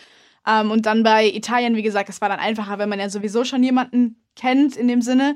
[0.48, 3.44] Ähm, und dann bei Italien, wie gesagt, das war dann einfacher, wenn man ja sowieso
[3.46, 5.36] schon jemanden kennt in dem Sinne.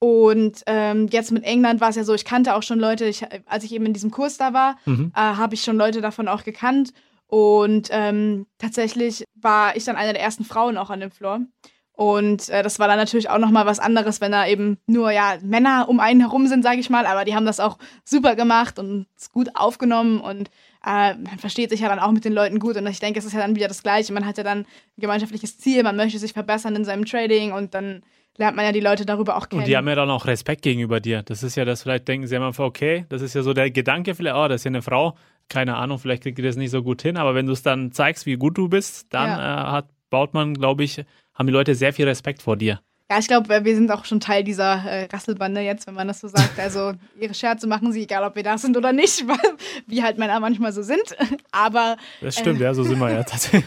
[0.00, 3.24] Und ähm, jetzt mit England war es ja so, ich kannte auch schon Leute, ich,
[3.46, 5.12] als ich eben in diesem Kurs da war, mhm.
[5.14, 6.92] äh, habe ich schon Leute davon auch gekannt.
[7.26, 11.40] Und ähm, tatsächlich war ich dann eine der ersten Frauen auch an dem Floor.
[11.98, 15.36] Und äh, das war dann natürlich auch nochmal was anderes, wenn da eben nur ja
[15.42, 17.06] Männer um einen herum sind, sage ich mal.
[17.06, 20.48] Aber die haben das auch super gemacht und es gut aufgenommen und
[20.86, 22.76] äh, man versteht sich ja dann auch mit den Leuten gut.
[22.76, 24.12] Und ich denke, es ist ja dann wieder das Gleiche.
[24.12, 27.74] Man hat ja dann ein gemeinschaftliches Ziel, man möchte sich verbessern in seinem Trading und
[27.74, 28.04] dann
[28.36, 29.62] lernt man ja die Leute darüber auch kennen.
[29.62, 31.24] Und die haben ja dann auch Respekt gegenüber dir.
[31.24, 34.14] Das ist ja das, vielleicht denken sie immer, okay, das ist ja so der Gedanke,
[34.14, 35.16] vielleicht, oh, das ist ja eine Frau,
[35.48, 37.90] keine Ahnung, vielleicht kriegt ihr das nicht so gut hin, aber wenn du es dann
[37.90, 39.62] zeigst, wie gut du bist, dann ja.
[39.64, 41.04] äh, hat, baut man, glaube ich,
[41.38, 42.80] haben die Leute sehr viel Respekt vor dir.
[43.10, 46.20] Ja, ich glaube, wir sind auch schon Teil dieser äh, Rasselbande jetzt, wenn man das
[46.20, 46.58] so sagt.
[46.58, 49.24] Also ihre Scherze machen sie, egal ob wir da sind oder nicht,
[49.86, 51.16] wie halt Männer manchmal so sind.
[51.50, 53.64] Aber das stimmt, äh, ja, so sind wir ja tatsächlich.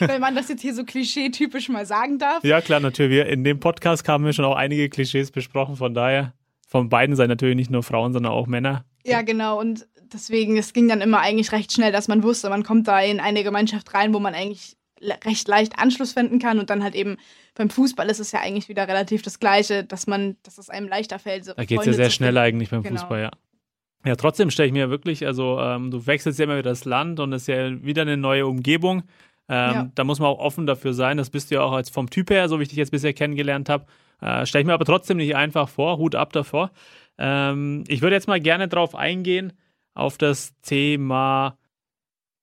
[0.00, 2.44] wenn man das jetzt hier so klischee-typisch mal sagen darf.
[2.44, 3.12] Ja, klar, natürlich.
[3.12, 6.34] Wir, in dem Podcast haben wir schon auch einige Klischees besprochen, von daher
[6.66, 8.84] von beiden Seiten natürlich nicht nur Frauen, sondern auch Männer.
[9.06, 9.58] Ja, genau.
[9.58, 13.00] Und deswegen, es ging dann immer eigentlich recht schnell, dass man wusste, man kommt da
[13.00, 14.76] in eine Gemeinschaft rein, wo man eigentlich
[15.24, 17.16] recht leicht Anschluss finden kann und dann halt eben
[17.54, 20.88] beim Fußball ist es ja eigentlich wieder relativ das Gleiche, dass man, dass es einem
[20.88, 21.44] leichter fällt.
[21.44, 23.00] So da geht es ja sehr schnell eigentlich beim genau.
[23.00, 23.30] Fußball, ja.
[24.04, 27.18] Ja, trotzdem stelle ich mir wirklich, also ähm, du wechselst ja immer wieder das Land
[27.18, 29.02] und es ist ja wieder eine neue Umgebung.
[29.48, 29.90] Ähm, ja.
[29.94, 31.16] Da muss man auch offen dafür sein.
[31.16, 33.12] Das bist du ja auch als vom Typ her, so wie ich dich jetzt bisher
[33.12, 33.86] kennengelernt habe.
[34.20, 35.98] Äh, stelle ich mir aber trotzdem nicht einfach vor.
[35.98, 36.70] Hut ab davor.
[37.18, 39.52] Ähm, ich würde jetzt mal gerne drauf eingehen,
[39.94, 41.58] auf das Thema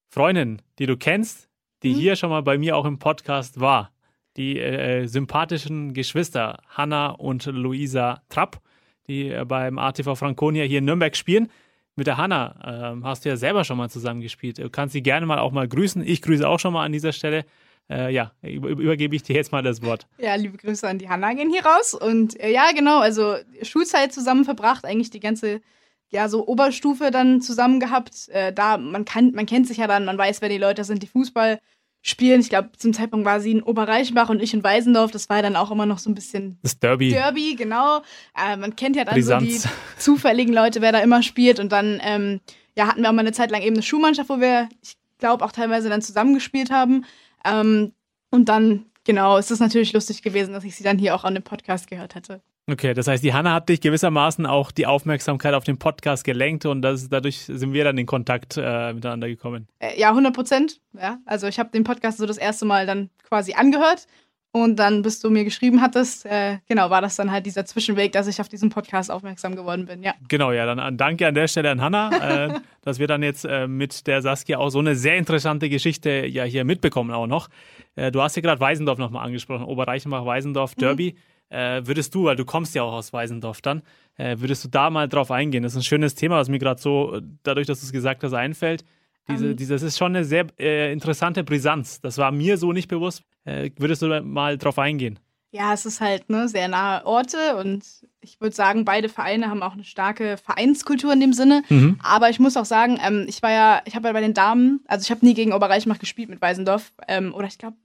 [0.10, 1.50] Freundin, die du kennst,
[1.86, 2.00] die mhm.
[2.00, 3.92] hier schon mal bei mir auch im Podcast war.
[4.38, 8.60] Die äh, äh sympathischen Geschwister Hanna und Luisa Trapp,
[9.08, 11.50] die äh, beim ATV Franconia hier in Nürnberg spielen.
[11.96, 14.58] Mit der Hanna äh, hast du ja selber schon mal zusammen gespielt.
[14.58, 16.06] Du kannst sie gerne mal auch mal grüßen.
[16.06, 17.46] Ich grüße auch schon mal an dieser Stelle.
[17.88, 20.08] Äh, ja, über, übergebe ich dir jetzt mal das Wort.
[20.18, 21.94] Ja, liebe Grüße an die Hanna gehen hier raus.
[21.94, 25.62] Und äh, ja, genau, also Schulzeit zusammen verbracht, eigentlich die ganze
[26.10, 28.28] ja, so Oberstufe dann zusammen gehabt.
[28.30, 31.04] Äh, da, man kann, man kennt sich ja dann, man weiß, wer die Leute sind,
[31.04, 31.60] die Fußball
[32.06, 32.40] spielen.
[32.40, 35.10] Ich glaube, zum Zeitpunkt war sie in Oberreichenbach und ich in Weisendorf.
[35.10, 37.10] Das war ja dann auch immer noch so ein bisschen das Derby.
[37.10, 38.04] Derby, genau.
[38.38, 39.64] Äh, man kennt ja dann Brisanz.
[39.64, 41.60] so die zufälligen Leute, wer da immer spielt.
[41.60, 42.42] Und dann ähm,
[42.78, 45.44] ja, hatten wir auch mal eine Zeit lang eben eine Schulmannschaft, wo wir, ich glaube,
[45.44, 47.06] auch teilweise dann zusammengespielt haben.
[47.44, 47.92] Ähm,
[48.30, 51.34] und dann, genau, ist es natürlich lustig gewesen, dass ich sie dann hier auch an
[51.34, 52.40] dem Podcast gehört hatte.
[52.68, 56.66] Okay, das heißt, die Hanna hat dich gewissermaßen auch die Aufmerksamkeit auf den Podcast gelenkt
[56.66, 59.68] und das, dadurch sind wir dann in Kontakt äh, miteinander gekommen.
[59.78, 60.82] Äh, ja, 100 Prozent.
[60.94, 64.08] Ja, also ich habe den Podcast so das erste Mal dann quasi angehört
[64.52, 68.14] und dann, bis du mir geschrieben hattest, äh, genau, war das dann halt dieser Zwischenweg,
[68.14, 70.14] dass ich auf diesen Podcast aufmerksam geworden bin, ja.
[70.28, 73.46] Genau, ja, dann an, danke an der Stelle an Hanna, äh, dass wir dann jetzt
[73.46, 77.50] äh, mit der Saskia auch so eine sehr interessante Geschichte ja hier mitbekommen auch noch.
[77.96, 81.14] Äh, du hast ja gerade Weisendorf nochmal angesprochen, Oberreichenbach, Weisendorf, Derby.
[81.16, 83.82] Mhm äh, würdest du, weil du kommst ja auch aus Weisendorf dann,
[84.18, 85.64] äh, würdest du da mal drauf eingehen?
[85.64, 88.34] Das ist ein schönes Thema, was mir gerade so, dadurch, dass du es gesagt hast,
[88.34, 88.84] einfällt.
[89.30, 89.52] Diese, um.
[89.52, 89.58] Ähm.
[89.58, 92.02] diese, das ist schon eine sehr äh, interessante Brisanz.
[92.02, 93.24] Das war mir so nicht bewusst.
[93.44, 95.20] Äh, würdest du mal drauf eingehen?
[95.52, 97.86] Ja, es ist halt ne, sehr nahe Orte und
[98.20, 101.64] ich würde sagen, beide Vereine haben auch eine starke Vereinskultur in dem Sinne.
[101.70, 101.98] Mhm.
[102.04, 104.82] Aber ich muss auch sagen, ähm, ich war ja, ich habe ja bei den Damen,
[104.86, 106.92] also ich habe nie gegen Oberreichmach gespielt mit Weisendorf.
[107.08, 107.78] Ähm, oder ich glaube,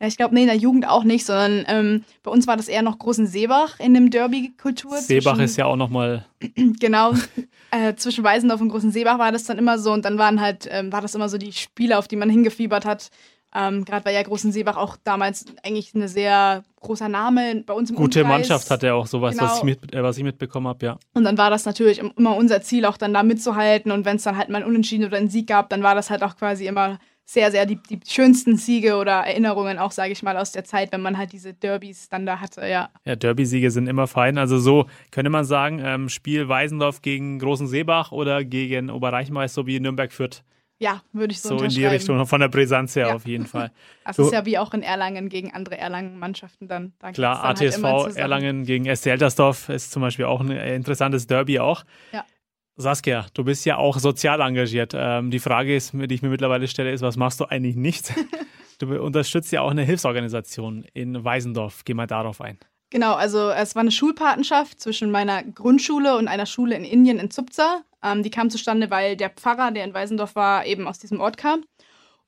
[0.00, 2.82] ich glaube, nee, in der Jugend auch nicht, sondern ähm, bei uns war das eher
[2.82, 4.98] noch Großen Seebach in dem Derby-Kultur.
[4.98, 6.26] Seebach ist ja auch nochmal.
[6.80, 7.12] genau.
[7.70, 10.68] äh, zwischen Weisendorf und Großen Seebach war das dann immer so und dann waren halt,
[10.70, 13.10] ähm, war das immer so die Spiele, auf die man hingefiebert hat.
[13.56, 17.90] Ähm, Gerade weil ja Großen Seebach auch damals eigentlich eine sehr großer Name bei uns
[17.90, 18.48] im Gute Umkreis.
[18.48, 19.44] Mannschaft hat er auch sowas, genau.
[19.44, 20.98] was, ich mit, äh, was ich mitbekommen habe, ja.
[21.14, 23.92] Und dann war das natürlich immer unser Ziel, auch dann da mitzuhalten.
[23.92, 26.10] Und wenn es dann halt mal einen Unentschieden oder einen Sieg gab, dann war das
[26.10, 30.22] halt auch quasi immer sehr, sehr die, die schönsten Siege oder Erinnerungen auch, sage ich
[30.22, 32.90] mal, aus der Zeit, wenn man halt diese Derbys dann da hatte, ja.
[33.04, 34.36] Ja, Derby-Siege sind immer fein.
[34.36, 39.66] Also so könnte man sagen, ähm, Spiel Weisendorf gegen Großen Seebach oder gegen Oberreichenbach, so
[39.66, 40.44] wie Nürnberg führt.
[40.78, 43.14] Ja, würde ich so So in die Richtung, von der Brisanz her ja.
[43.14, 43.70] auf jeden Fall.
[44.04, 46.92] Das so, ist ja wie auch in Erlangen gegen andere Erlangen-Mannschaften dann.
[46.98, 51.26] Da klar, dann ATSV halt Erlangen gegen SC Eltersdorf ist zum Beispiel auch ein interessantes
[51.26, 51.84] Derby auch.
[52.12, 52.22] Ja.
[52.76, 54.92] Saskia, du bist ja auch sozial engagiert.
[54.94, 58.12] Ähm, die Frage ist, die ich mir mittlerweile stelle, ist, was machst du eigentlich nicht?
[58.78, 61.84] du unterstützt ja auch eine Hilfsorganisation in Weisendorf.
[61.84, 62.58] Geh mal darauf ein.
[62.90, 67.30] Genau, also es war eine Schulpatenschaft zwischen meiner Grundschule und einer Schule in Indien in
[67.30, 67.82] Zupza.
[68.02, 71.36] Ähm, die kam zustande, weil der Pfarrer, der in Weisendorf war, eben aus diesem Ort
[71.36, 71.64] kam.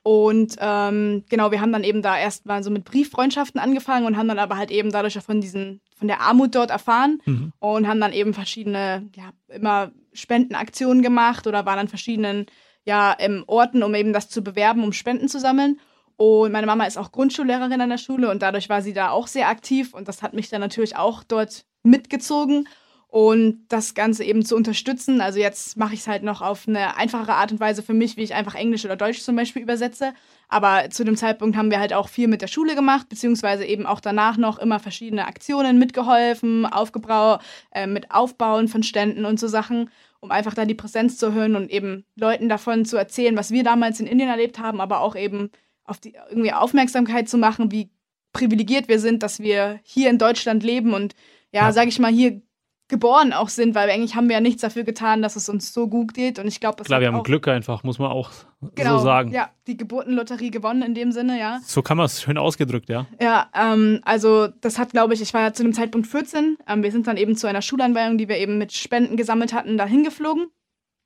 [0.03, 4.29] Und ähm, genau, wir haben dann eben da erstmal so mit Brieffreundschaften angefangen und haben
[4.29, 7.53] dann aber halt eben dadurch von diesen, von der Armut dort erfahren mhm.
[7.59, 12.47] und haben dann eben verschiedene, ja, immer Spendenaktionen gemacht oder waren an verschiedenen
[12.85, 15.81] ja, ähm, Orten, um eben das zu bewerben, um Spenden zu sammeln.
[16.17, 19.27] Und meine Mama ist auch Grundschullehrerin an der Schule und dadurch war sie da auch
[19.27, 22.67] sehr aktiv und das hat mich dann natürlich auch dort mitgezogen
[23.09, 25.21] und das Ganze eben zu unterstützen.
[25.21, 28.17] Also jetzt mache ich es halt noch auf eine einfachere Art und Weise für mich,
[28.17, 30.15] wie ich einfach Englisch oder Deutsch zum Beispiel übersetze.
[30.49, 33.85] Aber zu dem Zeitpunkt haben wir halt auch viel mit der Schule gemacht, beziehungsweise eben
[33.85, 37.39] auch danach noch immer verschiedene Aktionen mitgeholfen, aufgebrau,
[37.73, 39.91] äh, mit Aufbauen von Ständen und so Sachen,
[40.21, 43.65] um einfach da die Präsenz zu erhöhen und eben Leuten davon zu erzählen, was wir
[43.65, 45.51] damals in Indien erlebt haben, aber auch eben
[45.85, 47.91] auf die irgendwie Aufmerksamkeit zu machen, wie
[48.33, 51.15] privilegiert wir sind, dass wir hier in Deutschland leben und
[51.53, 51.73] ja, ja.
[51.73, 52.43] sage ich mal, hier
[52.89, 55.89] geboren auch sind, weil eigentlich haben wir ja nichts dafür getan, dass es uns so
[55.89, 56.39] gut geht.
[56.39, 58.31] Und ich glaube, klar, wir haben Glück einfach, muss man auch
[58.77, 59.33] genau, so sagen.
[59.33, 61.59] Ja, die Geburtenlotterie gewonnen in dem Sinne, ja.
[61.65, 63.07] So kann man es schön ausgedrückt, ja.
[63.21, 66.59] Ja, ähm, also das hat, glaube ich, ich war ja zu dem Zeitpunkt 14.
[66.69, 69.77] Ähm, wir sind dann eben zu einer Schulanweihung, die wir eben mit Spenden gesammelt hatten,
[69.77, 70.47] dahin geflogen.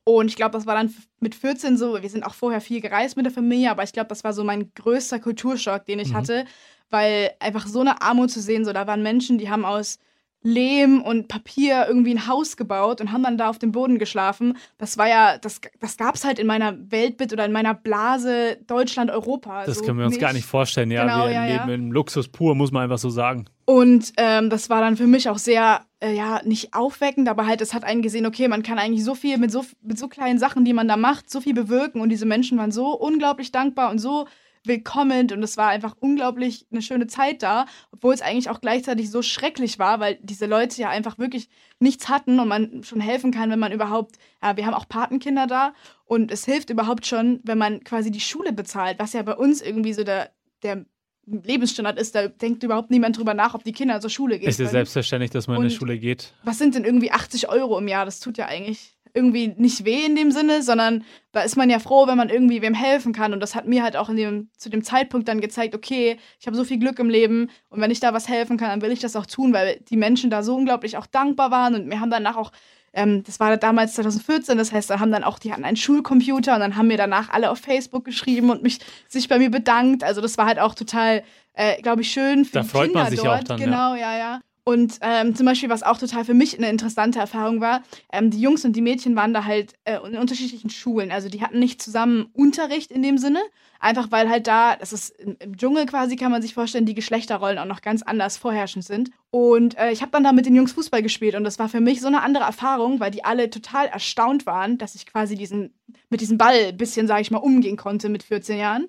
[0.05, 3.16] Und ich glaube, das war dann mit 14 so, wir sind auch vorher viel gereist
[3.16, 6.16] mit der Familie, aber ich glaube, das war so mein größter Kulturschock, den ich mhm.
[6.16, 6.45] hatte,
[6.91, 9.99] weil einfach so eine Armut zu sehen, so da waren Menschen, die haben aus
[10.43, 14.57] Lehm und Papier irgendwie ein Haus gebaut und haben dann da auf dem Boden geschlafen.
[14.78, 18.57] Das war ja, das, das gab es halt in meiner Weltbild oder in meiner Blase
[18.66, 19.64] Deutschland, Europa.
[19.66, 20.22] Das so können wir uns nicht.
[20.22, 20.91] gar nicht vorstellen.
[20.91, 21.74] Ja, genau, wir ja, leben ja.
[21.74, 23.45] im Luxus pur, muss man einfach so sagen.
[23.66, 27.61] Und ähm, das war dann für mich auch sehr, äh, ja, nicht aufweckend, aber halt,
[27.61, 30.38] es hat einen gesehen, okay, man kann eigentlich so viel mit so, mit so kleinen
[30.38, 32.01] Sachen, die man da macht, so viel bewirken.
[32.01, 34.26] Und diese Menschen waren so unglaublich dankbar und so
[34.65, 39.11] willkommen und es war einfach unglaublich eine schöne Zeit da, obwohl es eigentlich auch gleichzeitig
[39.11, 41.49] so schrecklich war, weil diese Leute ja einfach wirklich
[41.79, 45.47] nichts hatten und man schon helfen kann, wenn man überhaupt, ja, wir haben auch Patenkinder
[45.47, 45.73] da
[46.05, 49.63] und es hilft überhaupt schon, wenn man quasi die Schule bezahlt, was ja bei uns
[49.63, 50.31] irgendwie so der,
[50.63, 50.85] der
[51.27, 54.49] Lebensstandard ist, da denkt überhaupt niemand drüber nach, ob die Kinder zur Schule gehen.
[54.49, 56.35] Es ist ja selbstverständlich, dass man und in die Schule geht.
[56.43, 58.05] Was sind denn irgendwie 80 Euro im Jahr?
[58.05, 61.79] Das tut ja eigentlich irgendwie nicht weh in dem Sinne, sondern da ist man ja
[61.79, 63.33] froh, wenn man irgendwie wem helfen kann.
[63.33, 66.47] Und das hat mir halt auch in dem, zu dem Zeitpunkt dann gezeigt, okay, ich
[66.47, 68.93] habe so viel Glück im Leben und wenn ich da was helfen kann, dann will
[68.93, 72.01] ich das auch tun, weil die Menschen da so unglaublich auch dankbar waren und mir
[72.01, 72.53] haben danach auch
[72.93, 76.55] ähm, das war damals 2014, das heißt, da haben dann auch, die hatten einen Schulcomputer
[76.55, 80.03] und dann haben mir danach alle auf Facebook geschrieben und mich sich bei mir bedankt.
[80.03, 83.03] Also das war halt auch total, äh, glaube ich, schön für da die freut Kinder
[83.03, 83.43] man sich dort.
[83.43, 84.41] auch dann, genau, ja, ja.
[84.65, 87.83] Und ähm, zum Beispiel, was auch total für mich eine interessante Erfahrung war,
[88.13, 91.11] ähm, die Jungs und die Mädchen waren da halt äh, in unterschiedlichen Schulen.
[91.11, 93.41] Also die hatten nicht zusammen Unterricht in dem Sinne,
[93.79, 97.59] einfach weil halt da, das ist im, Dschungel quasi, kann man sich vorstellen, die Geschlechterrollen
[97.59, 99.11] auch noch ganz anders vorherrschend sind.
[99.31, 101.81] Und äh, ich habe dann da mit den Jungs Fußball gespielt und das war für
[101.81, 105.73] mich so eine andere Erfahrung, weil die alle total erstaunt waren, dass ich quasi diesen,
[106.11, 108.87] mit diesem Ball ein bisschen, sage ich mal, umgehen konnte mit 14 Jahren.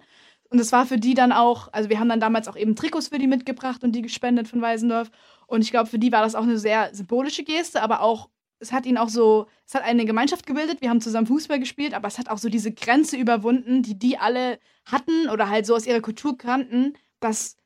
[0.51, 3.07] Und es war für die dann auch, also wir haben dann damals auch eben Trikots
[3.07, 5.09] für die mitgebracht und die gespendet von Weisendorf.
[5.51, 8.29] Und ich glaube, für die war das auch eine sehr symbolische Geste, aber auch,
[8.59, 10.81] es hat ihnen auch so, es hat eine Gemeinschaft gebildet.
[10.81, 14.17] Wir haben zusammen Fußball gespielt, aber es hat auch so diese Grenze überwunden, die die
[14.17, 17.57] alle hatten oder halt so aus ihrer Kultur kannten, dass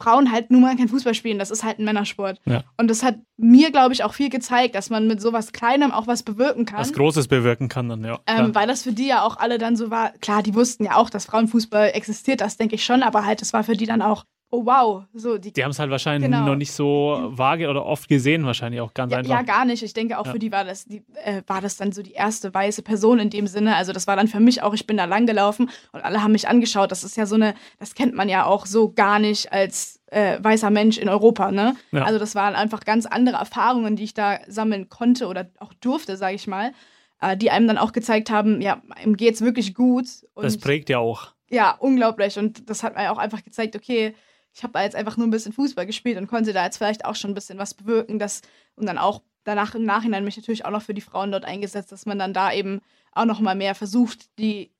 [0.00, 1.38] Frauen halt nun mal kein Fußball spielen.
[1.38, 2.40] Das ist halt ein Männersport.
[2.46, 2.64] Ja.
[2.78, 6.06] Und das hat mir, glaube ich, auch viel gezeigt, dass man mit sowas Kleinem auch
[6.06, 6.80] was bewirken kann.
[6.80, 8.18] Was Großes bewirken kann dann, ja.
[8.26, 10.12] Ähm, weil das für die ja auch alle dann so war.
[10.20, 13.52] Klar, die wussten ja auch, dass Frauenfußball existiert, das denke ich schon, aber halt, das
[13.52, 15.52] war für die dann auch, oh wow, so die.
[15.52, 16.46] Die haben es halt wahrscheinlich Genau.
[16.46, 19.30] noch nicht so vage oder oft gesehen, wahrscheinlich auch ganz ja, einfach.
[19.30, 19.82] ja, gar nicht.
[19.82, 20.32] Ich denke auch Ja.
[20.32, 23.30] für die war das, die, äh, war das dann so die erste weiße Person in
[23.30, 23.76] dem Sinne.
[23.76, 26.32] Also das war dann für mich auch, ich bin da lang gelaufen und alle haben
[26.32, 26.90] mich angeschaut.
[26.92, 30.38] Das ist ja so eine, das kennt man ja auch so gar nicht als äh,
[30.42, 31.74] weißer Mensch in Europa, ne?
[31.90, 32.04] Ja.
[32.04, 36.16] Also das waren einfach ganz andere Erfahrungen, die ich da sammeln konnte oder auch durfte,
[36.16, 36.72] sage ich mal,
[37.20, 40.06] äh, die einem dann auch gezeigt haben, ja, ihm geht's wirklich gut.
[40.34, 41.32] Und das prägt ja auch.
[41.50, 42.38] ja, unglaublich.
[42.38, 44.14] Und das hat mir auch einfach gezeigt, okay,
[44.56, 47.04] ich habe da jetzt einfach nur ein bisschen Fußball gespielt und konnte da jetzt vielleicht
[47.04, 48.18] auch schon ein bisschen was bewirken.
[48.18, 48.40] Das,
[48.74, 51.92] und dann auch danach im Nachhinein mich natürlich auch noch für die Frauen dort eingesetzt,
[51.92, 52.80] dass man dann da eben
[53.12, 54.70] auch noch mal mehr versucht, die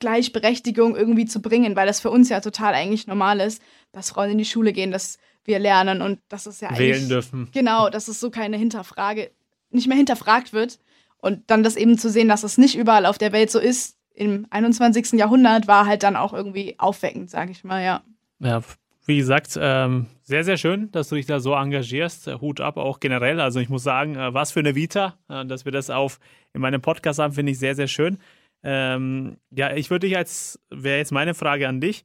[0.00, 3.62] Gleichberechtigung irgendwie zu bringen, weil das für uns ja total eigentlich normal ist,
[3.92, 7.08] dass Frauen in die Schule gehen, dass wir lernen und das ist ja eigentlich Wählen
[7.08, 7.48] dürfen.
[7.52, 9.30] Genau, dass es so keine Hinterfrage,
[9.70, 10.78] nicht mehr hinterfragt wird.
[11.16, 13.96] Und dann das eben zu sehen, dass es nicht überall auf der Welt so ist,
[14.14, 15.12] im 21.
[15.12, 18.02] Jahrhundert, war halt dann auch irgendwie aufweckend, sage ich mal, ja.
[18.40, 18.60] Ja,
[19.04, 22.28] wie gesagt, ähm, sehr, sehr schön, dass du dich da so engagierst.
[22.28, 23.40] Äh, Hut ab, auch generell.
[23.40, 26.20] Also ich muss sagen, äh, was für eine Vita, äh, dass wir das auf
[26.52, 28.18] in meinem Podcast haben, finde ich sehr, sehr schön.
[28.62, 32.04] Ähm, ja, ich würde dich als, wäre jetzt meine Frage an dich.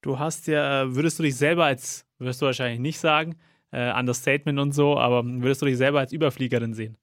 [0.00, 3.36] Du hast ja, würdest du dich selber als, wirst du wahrscheinlich nicht sagen,
[3.72, 6.96] äh, Understatement und so, aber würdest du dich selber als Überfliegerin sehen?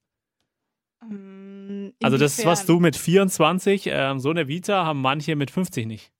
[1.02, 5.86] Ähm, Also das, was du mit 24, ähm, so eine Vita, haben manche mit 50
[5.86, 6.10] nicht.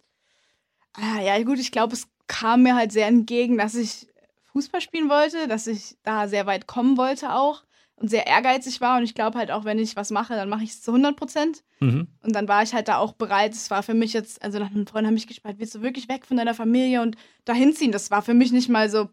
[0.92, 4.06] Ah, ja, gut, ich glaube, es kam mir halt sehr entgegen, dass ich
[4.52, 7.62] Fußball spielen wollte, dass ich da sehr weit kommen wollte auch
[7.96, 8.98] und sehr ehrgeizig war.
[8.98, 11.16] Und ich glaube halt auch, wenn ich was mache, dann mache ich es zu 100
[11.16, 11.62] Prozent.
[11.80, 12.08] Mhm.
[12.22, 13.52] Und dann war ich halt da auch bereit.
[13.52, 16.08] Es war für mich jetzt, also nach einem Freund haben mich gespannt, willst du wirklich
[16.08, 17.92] weg von deiner Familie und dahin ziehen?
[17.92, 19.08] Das war für mich nicht mal so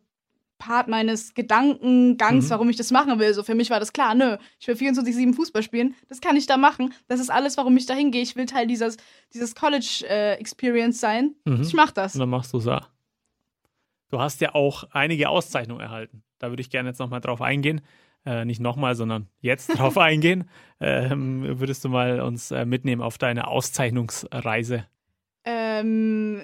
[0.59, 2.49] Part meines Gedankengangs, Mhm.
[2.49, 3.33] warum ich das machen will.
[3.33, 6.45] So für mich war das klar, nö, ich will 24-7 Fußball spielen, das kann ich
[6.45, 6.93] da machen.
[7.09, 8.21] Das ist alles, warum ich da hingehe.
[8.21, 8.95] Ich will Teil dieses,
[9.33, 11.35] dieses College-Experience sein.
[11.43, 11.61] Mhm.
[11.63, 12.13] Ich mach das.
[12.13, 12.65] Und dann machst du es.
[14.13, 16.21] Du hast ja auch einige Auszeichnungen erhalten.
[16.37, 17.81] Da würde ich gerne jetzt nochmal drauf eingehen.
[18.27, 20.47] Äh, nicht nochmal, sondern jetzt drauf eingehen.
[20.79, 24.85] Ähm, würdest du mal uns äh, mitnehmen auf deine Auszeichnungsreise?
[25.45, 26.43] Ähm,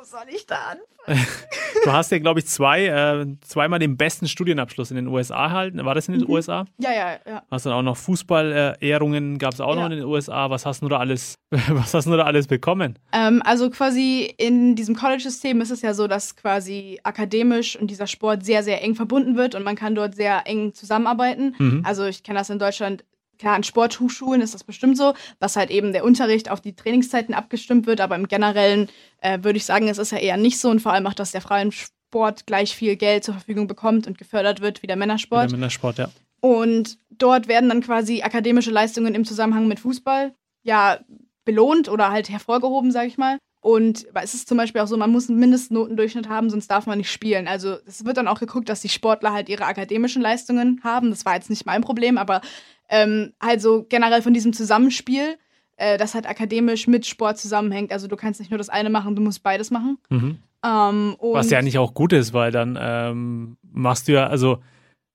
[0.00, 0.86] wo soll ich da anfangen?
[1.84, 5.82] Du hast ja, glaube ich, zwei, äh, zweimal den besten Studienabschluss in den USA erhalten.
[5.84, 6.30] War das in den Mhm.
[6.30, 6.66] USA?
[6.78, 7.42] Ja, ja, ja.
[7.50, 9.82] Hast dann auch noch Fußball-Ehrungen, gab es auch Ja.
[9.82, 10.50] noch in den USA.
[10.50, 11.36] Was hast du da alles,
[11.68, 12.98] was hast du da alles bekommen?
[13.12, 18.06] Ähm, also quasi in diesem College-System ist es ja so, dass quasi akademisch und dieser
[18.06, 21.54] Sport sehr, sehr eng verbunden wird und man kann dort sehr eng zusammenarbeiten.
[21.58, 21.82] Mhm.
[21.86, 23.04] Also ich kenne das in Deutschland,
[23.40, 27.34] klar, an Sporthochschulen ist das bestimmt so, dass halt eben der Unterricht auf die Trainingszeiten
[27.34, 28.88] abgestimmt wird, aber im Generellen
[29.22, 31.32] äh, würde ich sagen, es ist ja eher nicht so und vor allem auch, dass
[31.32, 35.50] der Frauensport gleich viel Geld zur Verfügung bekommt und gefördert wird wie der Männersport.
[35.50, 36.10] Der Männersport, ja.
[36.40, 40.98] Und dort werden dann quasi akademische Leistungen im Zusammenhang mit Fußball ja
[41.44, 43.38] belohnt oder halt hervorgehoben, sage ich mal.
[43.60, 46.96] Und es ist zum Beispiel auch so, man muss einen Mindestnotendurchschnitt haben, sonst darf man
[46.96, 47.46] nicht spielen.
[47.46, 51.10] Also es wird dann auch geguckt, dass die Sportler halt ihre akademischen Leistungen haben.
[51.10, 52.40] Das war jetzt nicht mein Problem, aber
[52.88, 55.36] ähm, halt so generell von diesem Zusammenspiel,
[55.76, 57.92] äh, das halt akademisch mit Sport zusammenhängt.
[57.92, 59.98] Also du kannst nicht nur das eine machen, du musst beides machen.
[60.08, 60.38] Mhm.
[60.64, 64.62] Ähm, Was ja eigentlich auch gut ist, weil dann ähm, machst du ja, also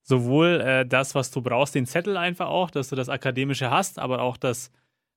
[0.02, 3.98] sowohl äh, das, was du brauchst, den Zettel einfach auch, dass du das Akademische hast,
[3.98, 4.72] aber auch das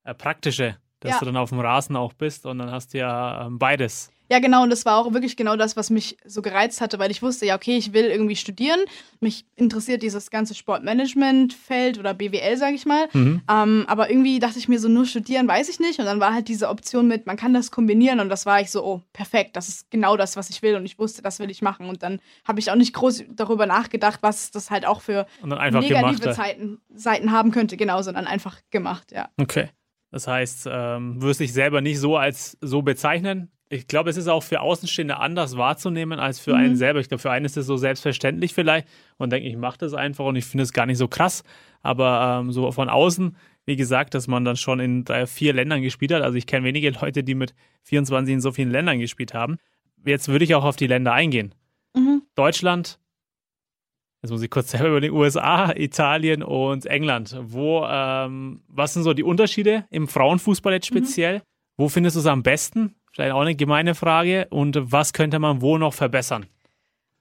[0.04, 1.18] äh, Praktische, dass Ja.
[1.20, 4.10] du dann auf dem Rasen auch bist und dann hast du ja ähm, beides.
[4.30, 7.10] Ja, genau, und das war auch wirklich genau das, was mich so gereizt hatte, weil
[7.10, 8.80] ich wusste, ja, okay, ich will irgendwie studieren.
[9.20, 13.08] Mich interessiert dieses ganze Sportmanagement-Feld oder BWL, sage ich mal.
[13.14, 13.40] Mhm.
[13.50, 15.98] Ähm, aber irgendwie dachte ich mir so, nur studieren weiß ich nicht.
[15.98, 18.20] Und dann war halt diese Option mit, man kann das kombinieren.
[18.20, 20.76] Und das war ich so, oh, perfekt, das ist genau das, was ich will.
[20.76, 21.88] Und ich wusste, das will ich machen.
[21.88, 26.32] Und dann habe ich auch nicht groß darüber nachgedacht, was das halt auch für negative
[26.32, 27.78] Zeiten, Seiten haben könnte.
[27.78, 29.30] Genau, sondern einfach gemacht, ja.
[29.40, 29.70] Okay.
[30.10, 34.28] Das heißt, ähm, wirst dich selber nicht so als so bezeichnen, ich glaube, es ist
[34.28, 36.60] auch für Außenstehende anders wahrzunehmen als für mhm.
[36.60, 37.00] einen selber.
[37.00, 40.24] Ich glaube, für einen ist es so selbstverständlich vielleicht und denke, ich mache das einfach
[40.24, 41.44] und ich finde es gar nicht so krass.
[41.82, 43.36] Aber ähm, so von außen,
[43.66, 46.22] wie gesagt, dass man dann schon in drei, vier Ländern gespielt hat.
[46.22, 49.58] Also ich kenne wenige Leute, die mit 24 in so vielen Ländern gespielt haben.
[50.04, 51.54] Jetzt würde ich auch auf die Länder eingehen.
[51.94, 52.22] Mhm.
[52.34, 52.98] Deutschland,
[54.28, 57.34] jetzt muss ich kurz selber über die USA, Italien und England.
[57.40, 60.98] Wo, ähm, was sind so die Unterschiede im Frauenfußball jetzt mhm.
[60.98, 61.38] speziell?
[61.38, 61.42] Mhm.
[61.78, 62.94] Wo findest du es am besten?
[63.12, 64.46] Vielleicht auch eine gemeine Frage.
[64.50, 66.46] Und was könnte man wo noch verbessern?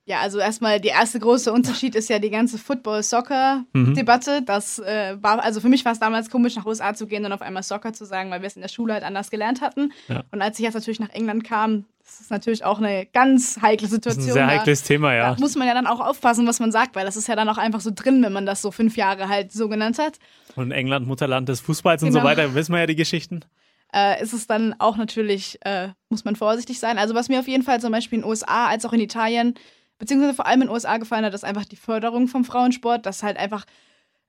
[0.06, 4.42] Ja, also erstmal der erste große Unterschied ist ja die ganze Football-Soccer-Debatte.
[4.42, 4.46] Mhm.
[4.46, 7.32] Das äh, war, also für mich war es damals komisch, nach USA zu gehen und
[7.32, 9.92] auf einmal Soccer zu sagen, weil wir es in der Schule halt anders gelernt hatten.
[10.08, 10.24] Ja.
[10.32, 13.88] Und als ich jetzt natürlich nach England kam, das ist natürlich auch eine ganz heikle
[13.88, 14.26] Situation.
[14.26, 15.36] Das ist ein sehr heikles da, Thema, ja.
[15.36, 17.48] Da muss man ja dann auch aufpassen, was man sagt, weil das ist ja dann
[17.50, 20.18] auch einfach so drin, wenn man das so fünf Jahre halt so genannt hat.
[20.56, 22.08] Und England, Mutterland des Fußballs genau.
[22.08, 22.30] und so genau.
[22.30, 23.42] weiter, wissen wir ja die Geschichten
[23.94, 26.98] äh, ist es dann auch natürlich, äh, muss man vorsichtig sein.
[26.98, 29.54] Also was mir auf jeden Fall zum Beispiel in den USA als auch in Italien,
[29.98, 33.24] beziehungsweise vor allem in den USA gefallen hat, ist einfach die Förderung vom Frauensport, dass
[33.24, 33.66] halt einfach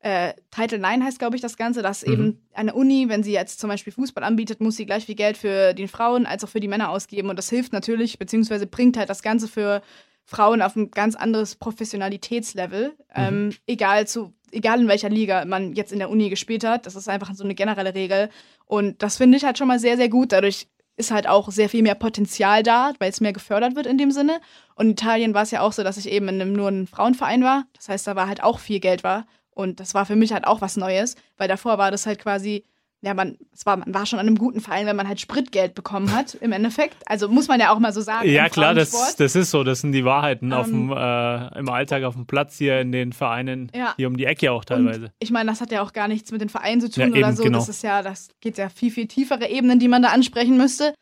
[0.01, 2.13] äh, Title 9 heißt, glaube ich, das Ganze, dass mhm.
[2.13, 5.37] eben eine Uni, wenn sie jetzt zum Beispiel Fußball anbietet, muss sie gleich viel Geld
[5.37, 7.31] für die Frauen als auch für die Männer ausgeben.
[7.31, 9.83] Und das hilft natürlich, beziehungsweise bringt halt das Ganze für
[10.25, 12.91] Frauen auf ein ganz anderes Professionalitätslevel.
[12.91, 12.95] Mhm.
[13.15, 16.87] Ähm, egal zu egal in welcher Liga man jetzt in der Uni gespielt hat.
[16.87, 18.31] Das ist einfach so eine generelle Regel.
[18.65, 20.33] Und das finde ich halt schon mal sehr, sehr gut.
[20.33, 23.99] Dadurch ist halt auch sehr viel mehr Potenzial da, weil es mehr gefördert wird in
[23.99, 24.41] dem Sinne.
[24.75, 26.87] Und in Italien war es ja auch so, dass ich eben in einem, nur ein
[26.87, 27.67] Frauenverein war.
[27.75, 29.27] Das heißt, da war halt auch viel Geld war.
[29.59, 32.65] Und das war für mich halt auch was Neues, weil davor war das halt quasi
[33.01, 35.77] ja, man, es war, man war schon an einem guten Verein, wenn man halt Spritgeld
[35.77, 36.97] bekommen hat, im Endeffekt.
[37.07, 38.29] Also muss man ja auch mal so sagen.
[38.29, 39.63] Ja, klar, das, das ist so.
[39.63, 42.91] Das sind die Wahrheiten ähm, auf dem, äh, im Alltag auf dem Platz hier in
[42.91, 43.95] den Vereinen, ja.
[43.97, 45.05] hier um die Ecke auch teilweise.
[45.05, 47.09] Und ich meine, das hat ja auch gar nichts mit den Vereinen zu tun ja,
[47.11, 47.45] oder eben, so.
[47.45, 47.59] Genau.
[47.59, 50.93] Das ist ja, das geht ja viel, viel tiefere Ebenen, die man da ansprechen müsste.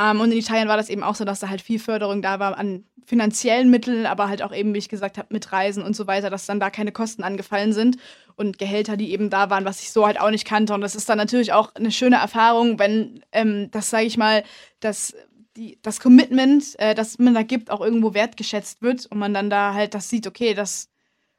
[0.00, 2.38] Ähm, und in Italien war das eben auch so, dass da halt viel Förderung da
[2.38, 5.96] war an finanziellen Mitteln, aber halt auch eben, wie ich gesagt habe, mit Reisen und
[5.96, 7.96] so weiter, dass dann da keine Kosten angefallen sind
[8.36, 10.74] und Gehälter, die eben da waren, was ich so halt auch nicht kannte.
[10.74, 14.44] Und das ist dann natürlich auch eine schöne Erfahrung, wenn ähm, das, sage ich mal,
[14.78, 15.14] das,
[15.56, 19.50] die, das Commitment, äh, das man da gibt, auch irgendwo wertgeschätzt wird und man dann
[19.50, 20.88] da halt das sieht, okay, das,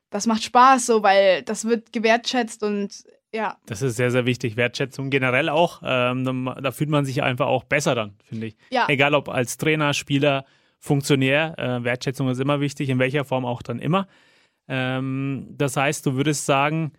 [0.09, 3.57] das macht Spaß so, weil das wird gewertschätzt und ja.
[3.65, 4.57] Das ist sehr, sehr wichtig.
[4.57, 5.81] Wertschätzung generell auch.
[5.83, 8.57] Ähm, da fühlt man sich einfach auch besser dann, finde ich.
[8.71, 8.87] Ja.
[8.89, 10.45] Egal ob als Trainer, Spieler,
[10.79, 11.57] Funktionär.
[11.57, 14.07] Äh, Wertschätzung ist immer wichtig, in welcher Form auch dann immer.
[14.67, 16.93] Ähm, das heißt, du würdest sagen,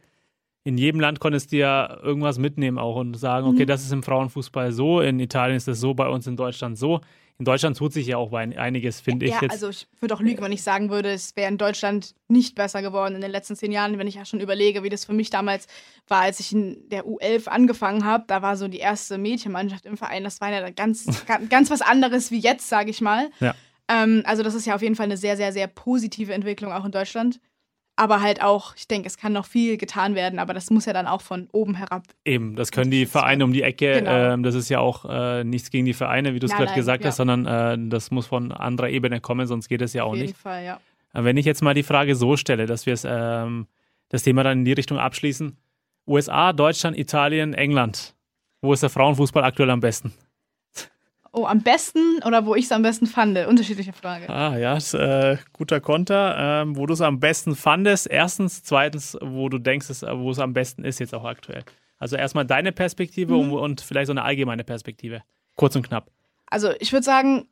[0.64, 3.66] in jedem Land konntest du ja irgendwas mitnehmen auch und sagen, okay, mhm.
[3.66, 7.00] das ist im Frauenfußball so, in Italien ist das so, bei uns in Deutschland so.
[7.38, 9.42] In Deutschland tut sich ja auch einiges, finde ja, ich.
[9.42, 12.54] Ja, also ich würde auch lügen, wenn ich sagen würde, es wäre in Deutschland nicht
[12.54, 15.12] besser geworden in den letzten zehn Jahren, wenn ich ja schon überlege, wie das für
[15.14, 15.66] mich damals
[16.06, 18.24] war, als ich in der U11 angefangen habe.
[18.28, 20.22] Da war so die erste Mädchenmannschaft im Verein.
[20.22, 21.06] Das war ja ganz,
[21.48, 23.30] ganz was anderes wie jetzt, sage ich mal.
[23.40, 23.56] Ja.
[23.88, 26.84] Ähm, also das ist ja auf jeden Fall eine sehr, sehr, sehr positive Entwicklung auch
[26.84, 27.40] in Deutschland
[27.96, 30.92] aber halt auch, ich denke, es kann noch viel getan werden, aber das muss ja
[30.92, 32.04] dann auch von oben herab.
[32.24, 33.94] Eben, das können die Vereine um die Ecke.
[33.94, 34.10] Genau.
[34.10, 37.04] Ähm, das ist ja auch äh, nichts gegen die Vereine, wie du es gerade gesagt
[37.04, 37.08] ja.
[37.08, 40.22] hast, sondern äh, das muss von anderer Ebene kommen, sonst geht es ja auch nicht.
[40.22, 40.80] Auf jeden Fall, ja.
[41.14, 43.66] Wenn ich jetzt mal die Frage so stelle, dass wir ähm,
[44.08, 45.58] das Thema dann in die Richtung abschließen:
[46.06, 48.14] USA, Deutschland, Italien, England.
[48.62, 50.12] Wo ist der Frauenfußball aktuell am besten?
[51.34, 53.38] Oh, am besten oder wo ich es am besten fand?
[53.46, 54.28] Unterschiedliche Frage.
[54.28, 56.36] Ah, ja, ist, äh, guter Konter.
[56.38, 58.62] Ähm, wo du es am besten fandest, erstens.
[58.62, 61.64] Zweitens, wo du denkst, wo es am besten ist jetzt auch aktuell.
[61.98, 63.52] Also erstmal deine Perspektive mhm.
[63.52, 65.22] und, und, vielleicht so eine allgemeine Perspektive.
[65.56, 66.10] Kurz und knapp.
[66.46, 67.46] Also ich würde sagen,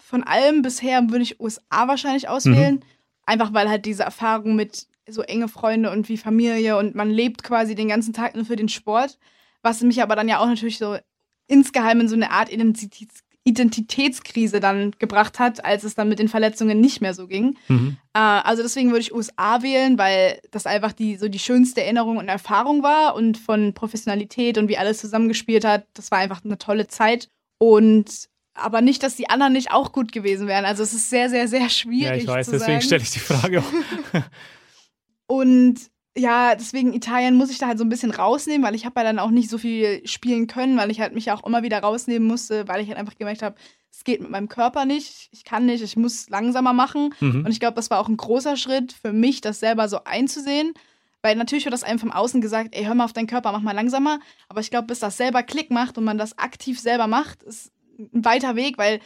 [0.00, 2.76] von allem bisher würde ich USA wahrscheinlich auswählen.
[2.76, 2.82] Mhm.
[3.26, 7.42] Einfach weil halt diese Erfahrung mit so enge Freunde und wie Familie und man lebt
[7.42, 9.18] quasi den ganzen Tag nur für den Sport.
[9.62, 10.96] Was mich aber dann ja auch natürlich so
[11.48, 16.28] insgeheim in so eine Art Identitäts Identitätskrise dann gebracht hat, als es dann mit den
[16.28, 17.56] Verletzungen nicht mehr so ging.
[17.68, 17.96] Mhm.
[18.12, 22.18] Äh, also deswegen würde ich USA wählen, weil das einfach die so die schönste Erinnerung
[22.18, 25.86] und Erfahrung war und von Professionalität und wie alles zusammengespielt hat.
[25.94, 30.12] Das war einfach eine tolle Zeit und aber nicht, dass die anderen nicht auch gut
[30.12, 30.64] gewesen wären.
[30.64, 32.02] Also es ist sehr, sehr, sehr schwierig.
[32.02, 34.22] Ja, ich weiß, deswegen stelle ich die Frage auch.
[35.26, 35.76] und
[36.18, 39.04] ja, deswegen Italien muss ich da halt so ein bisschen rausnehmen, weil ich habe ja
[39.04, 42.26] dann auch nicht so viel spielen können, weil ich halt mich auch immer wieder rausnehmen
[42.26, 43.56] musste, weil ich halt einfach gemerkt habe,
[43.90, 47.14] es geht mit meinem Körper nicht, ich kann nicht, ich muss langsamer machen.
[47.20, 47.44] Mhm.
[47.44, 50.72] Und ich glaube, das war auch ein großer Schritt für mich, das selber so einzusehen.
[51.20, 53.60] Weil natürlich wird das einem vom Außen gesagt, ey, hör mal auf deinen Körper, mach
[53.60, 54.20] mal langsamer.
[54.48, 57.72] Aber ich glaube, bis das selber Klick macht und man das aktiv selber macht, ist
[57.98, 59.00] ein weiter Weg, weil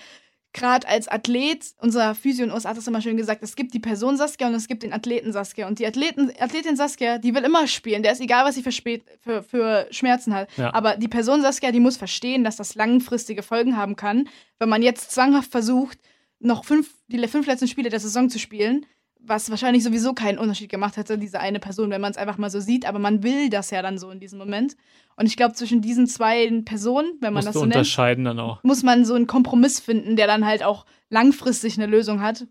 [0.53, 3.73] gerade als Athlet, unser Physio in den USA hat das immer schön gesagt, es gibt
[3.75, 5.67] die Person Saskia und es gibt den Athleten Saskia.
[5.67, 8.03] Und die Athleten, Athletin Saskia, die will immer spielen.
[8.03, 10.49] Der ist egal, was sie für, spät, für, für Schmerzen hat.
[10.57, 10.75] Ja.
[10.75, 14.83] Aber die Person Saskia, die muss verstehen, dass das langfristige Folgen haben kann, wenn man
[14.83, 15.99] jetzt zwanghaft versucht,
[16.39, 18.85] noch fünf, die fünf letzten Spiele der Saison zu spielen,
[19.25, 22.51] was wahrscheinlich sowieso keinen Unterschied gemacht hätte, diese eine Person, wenn man es einfach mal
[22.51, 22.87] so sieht.
[22.87, 24.77] Aber man will das ja dann so in diesem Moment.
[25.17, 28.41] Und ich glaube, zwischen diesen zwei Personen, wenn man Musst das so nennt, unterscheiden dann
[28.41, 28.63] auch.
[28.65, 32.47] muss man so einen Kompromiss finden, der dann halt auch langfristig eine Lösung hat.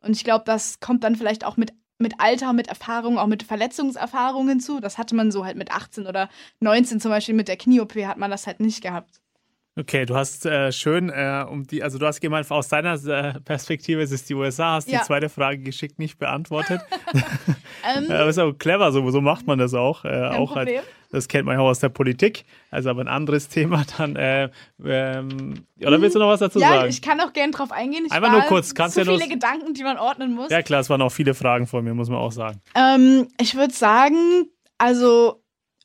[0.00, 3.42] Und ich glaube, das kommt dann vielleicht auch mit, mit Alter, mit Erfahrung, auch mit
[3.42, 4.80] Verletzungserfahrungen zu.
[4.80, 6.28] Das hatte man so halt mit 18 oder
[6.60, 9.21] 19 zum Beispiel mit der Knie-OP hat man das halt nicht gehabt.
[9.74, 13.40] Okay, du hast äh, schön äh, um die, also du hast gemeint, aus deiner äh,
[13.40, 14.98] Perspektive ist es die USA, hast Ja.
[14.98, 16.80] die zweite Frage geschickt nicht beantwortet.
[17.84, 20.04] Ähm, äh, ist auch clever, so, so macht man das auch.
[20.04, 20.70] Äh, auch halt,
[21.10, 22.44] das kennt man ja auch aus der Politik.
[22.70, 24.14] Also aber ein anderes Thema dann.
[24.14, 24.50] Äh,
[24.84, 26.88] ähm, oder willst du noch was dazu ja, sagen?
[26.90, 28.04] ich kann auch gerne drauf eingehen.
[28.06, 30.50] Ich Einfach nur kurz, kannst so ja viele Gedanken, die man ordnen muss.
[30.50, 32.60] ja klar, es waren auch viele Fragen von mir, muss man auch sagen.
[32.76, 34.46] Ähm, ich würde sagen,
[34.78, 35.41] also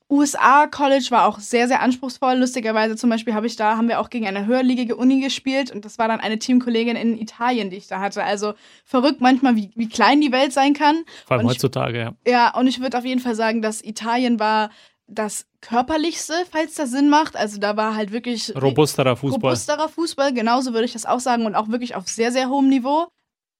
[0.09, 2.35] USA College war auch sehr, sehr anspruchsvoll.
[2.35, 5.83] Lustigerweise zum Beispiel habe ich da, haben wir auch gegen eine höherligige Uni gespielt und
[5.83, 8.23] das war dann eine Teamkollegin in Italien, die ich da hatte.
[8.23, 8.53] Also
[8.85, 11.03] verrückt manchmal, wie, wie klein die Welt sein kann.
[11.25, 12.13] Vor allem ich- heutzutage, ja.
[12.25, 14.69] Ja, und ich würde auf jeden Fall sagen, dass Italien war
[15.07, 17.35] das körperlichste, falls das Sinn macht.
[17.35, 19.49] Also da war halt wirklich Robusterer Fußball.
[19.49, 22.67] robusterer Fußball, genauso würde ich das auch sagen und auch wirklich auf sehr, sehr hohem
[22.69, 23.07] Niveau.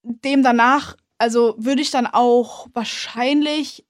[0.02, 3.84] Dem danach, also würde ich dann auch wahrscheinlich,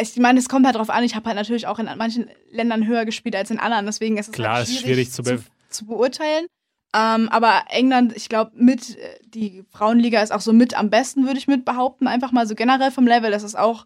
[0.00, 2.86] ich meine, es kommt halt drauf an, ich habe halt natürlich auch in manchen Ländern
[2.86, 5.86] höher gespielt als in anderen, deswegen ist es Klar, halt ist schwierig zu be- zu
[5.86, 6.46] beurteilen.
[6.96, 11.26] Ähm, aber England, ich glaube, mit, äh, die Frauenliga ist auch so mit am besten,
[11.26, 13.84] würde ich mit behaupten, einfach mal so generell vom Level, das ist auch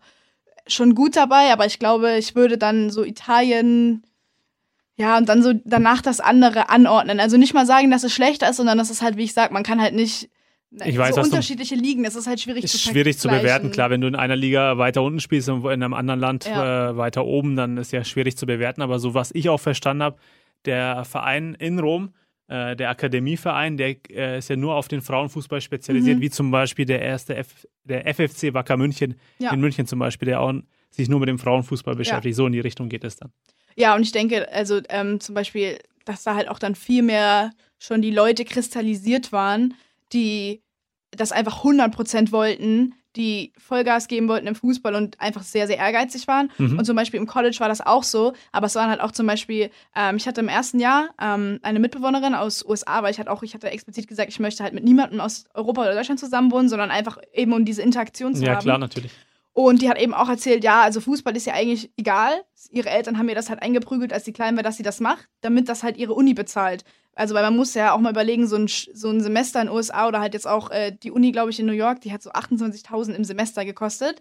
[0.66, 4.02] schon gut dabei, aber ich glaube, ich würde dann so Italien,
[4.96, 7.20] ja, und dann so danach das andere anordnen.
[7.20, 9.52] Also nicht mal sagen, dass es schlechter ist, sondern das ist halt, wie ich sag,
[9.52, 10.28] man kann halt nicht
[10.70, 13.28] Ich weiß, so was du- unterschiedliche Ligen, das ist halt schwierig Ist zu schwierig zu
[13.28, 13.70] bewerten.
[13.70, 16.90] Klar, wenn du in einer Liga weiter unten spielst und in einem anderen Land Ja.
[16.90, 18.82] äh, weiter oben, dann ist ja schwierig zu bewerten.
[18.82, 20.16] Aber so was ich auch verstanden habe,
[20.66, 22.12] der Verein in Rom,
[22.48, 26.22] äh, der Akademieverein, der äh, ist ja nur auf den Frauenfußball spezialisiert, Mhm.
[26.22, 29.52] wie zum Beispiel der erste F der FFC Wacker München Ja.
[29.54, 30.52] in München zum Beispiel, der auch
[30.90, 32.36] sich nur mit dem Frauenfußball beschäftigt.
[32.36, 33.30] So in die Richtung geht es dann.
[33.76, 37.52] Ja, und ich denke, also ähm, zum Beispiel, dass da halt auch dann viel mehr
[37.78, 39.74] schon die Leute kristallisiert waren,
[40.12, 40.62] die
[41.10, 46.28] das einfach 100% wollten, die Vollgas geben wollten im Fußball und einfach sehr, sehr ehrgeizig
[46.28, 46.50] waren.
[46.58, 46.78] Mhm.
[46.78, 49.26] Und zum Beispiel im College war das auch so, aber es waren halt auch zum
[49.26, 53.30] Beispiel, ähm, ich hatte im ersten Jahr ähm, eine Mitbewohnerin aus USA, weil ich hatte
[53.30, 56.68] auch, ich hatte explizit gesagt, ich möchte halt mit niemandem aus Europa oder Deutschland zusammenwohnen,
[56.68, 58.62] sondern einfach eben um diese Interaktion zu Ja, haben.
[58.62, 59.10] klar, natürlich.
[59.54, 62.44] Und die hat eben auch erzählt, ja, also Fußball ist ja eigentlich egal.
[62.70, 65.28] Ihre Eltern haben ihr das halt eingeprügelt, als sie klein war, dass sie das macht,
[65.40, 66.84] damit das halt ihre Uni bezahlt.
[67.18, 69.74] Also, weil man muss ja auch mal überlegen, so ein, so ein Semester in den
[69.74, 72.22] USA oder halt jetzt auch äh, die Uni, glaube ich, in New York, die hat
[72.22, 74.20] so 28.000 im Semester gekostet.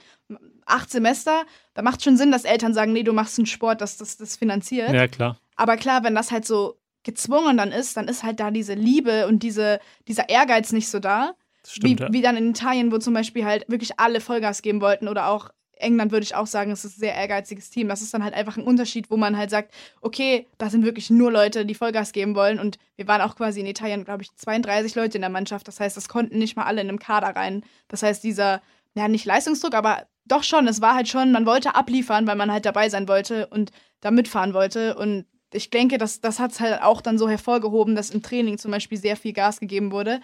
[0.66, 1.44] Acht Semester,
[1.76, 4.36] da macht schon Sinn, dass Eltern sagen, nee, du machst einen Sport, das das, das
[4.36, 4.92] finanziert.
[4.92, 5.38] Ja, klar.
[5.56, 9.28] Aber klar, wenn das halt so gezwungen dann ist, dann ist halt da diese Liebe
[9.28, 11.36] und diese, dieser Ehrgeiz nicht so da.
[11.68, 12.00] Stimmt.
[12.00, 12.14] wie, ja.
[12.14, 15.52] wie dann in Italien, wo zum Beispiel halt wirklich alle Vollgas geben wollten oder auch
[15.80, 17.88] England würde ich auch sagen, es ist ein sehr ehrgeiziges Team.
[17.88, 21.10] Das ist dann halt einfach ein Unterschied, wo man halt sagt, okay, da sind wirklich
[21.10, 22.60] nur Leute, die Vollgas geben wollen.
[22.60, 25.68] Und wir waren auch quasi in Italien, glaube ich, 32 Leute in der Mannschaft.
[25.68, 27.64] Das heißt, das konnten nicht mal alle in einem Kader rein.
[27.88, 28.62] Das heißt, dieser,
[28.96, 32.52] ja, nicht Leistungsdruck, aber doch schon, es war halt schon, man wollte abliefern, weil man
[32.52, 33.72] halt dabei sein wollte und
[34.02, 34.96] da mitfahren wollte.
[34.96, 38.58] Und ich denke, das, das hat es halt auch dann so hervorgehoben, dass im Training
[38.58, 40.20] zum Beispiel sehr viel Gas gegeben wurde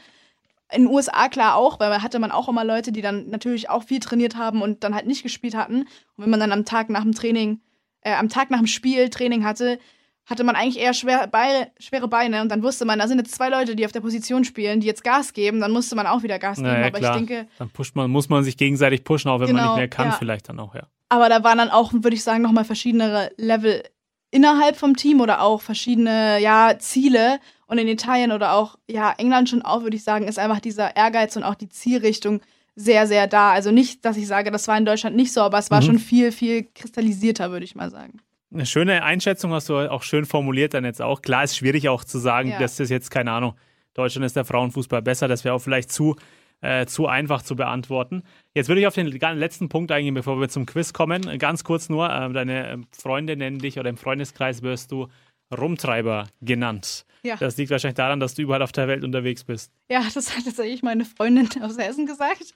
[0.73, 3.69] in den USA klar auch, weil man hatte man auch immer Leute, die dann natürlich
[3.69, 5.81] auch viel trainiert haben und dann halt nicht gespielt hatten.
[6.15, 7.61] Und wenn man dann am Tag nach dem Training,
[8.01, 9.79] äh, am Tag nach dem Spiel Training hatte,
[10.25, 13.35] hatte man eigentlich eher schwer, Beine, schwere Beine und dann wusste man, da sind jetzt
[13.35, 16.23] zwei Leute, die auf der Position spielen, die jetzt Gas geben, dann musste man auch
[16.23, 16.69] wieder Gas geben.
[16.69, 17.19] Naja, aber klar.
[17.19, 19.77] ich denke, Dann pusht man, muss man sich gegenseitig pushen, auch wenn man Genau, nicht
[19.77, 20.11] mehr kann, ja.
[20.13, 20.83] vielleicht dann auch, ja.
[21.09, 23.83] aber da waren dann auch, würde ich sagen, nochmal verschiedene Level
[24.31, 27.39] innerhalb vom Team oder auch verschiedene, ja, Ziele.
[27.73, 30.95] Und in Italien oder auch, ja, England schon auch, würde ich sagen, ist einfach dieser
[30.95, 32.39] Ehrgeiz und auch die Zielrichtung
[32.75, 33.49] sehr, sehr da.
[33.51, 35.85] Also nicht, dass ich sage, das war in Deutschland nicht so, aber es war Mhm.
[35.85, 38.19] schon viel, viel kristallisierter, würde ich mal sagen.
[38.53, 41.23] Eine schöne Einschätzung hast du auch schön formuliert dann jetzt auch.
[41.23, 42.59] Klar ist schwierig auch zu sagen, Ja.
[42.59, 43.55] dass das jetzt, keine Ahnung,
[43.95, 46.15] Deutschland ist der Frauenfußball besser, das wäre auch vielleicht zu
[46.61, 48.21] äh, zu einfach zu beantworten.
[48.53, 51.37] Jetzt würde ich auf den letzten Punkt eingehen, bevor wir zum Quiz kommen.
[51.39, 55.07] Ganz kurz nur, äh, deine ähm, Freunde nennen dich oder im Freundeskreis wirst du
[55.51, 57.05] Rumtreiber genannt.
[57.23, 57.37] Ja.
[57.37, 59.71] Das liegt wahrscheinlich daran, dass du überall auf der Welt unterwegs bist.
[59.89, 62.53] Ja, das hat tatsächlich meine Freundin aus Hessen gesagt.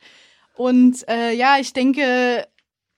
[0.55, 2.47] Und äh, ja, ich denke,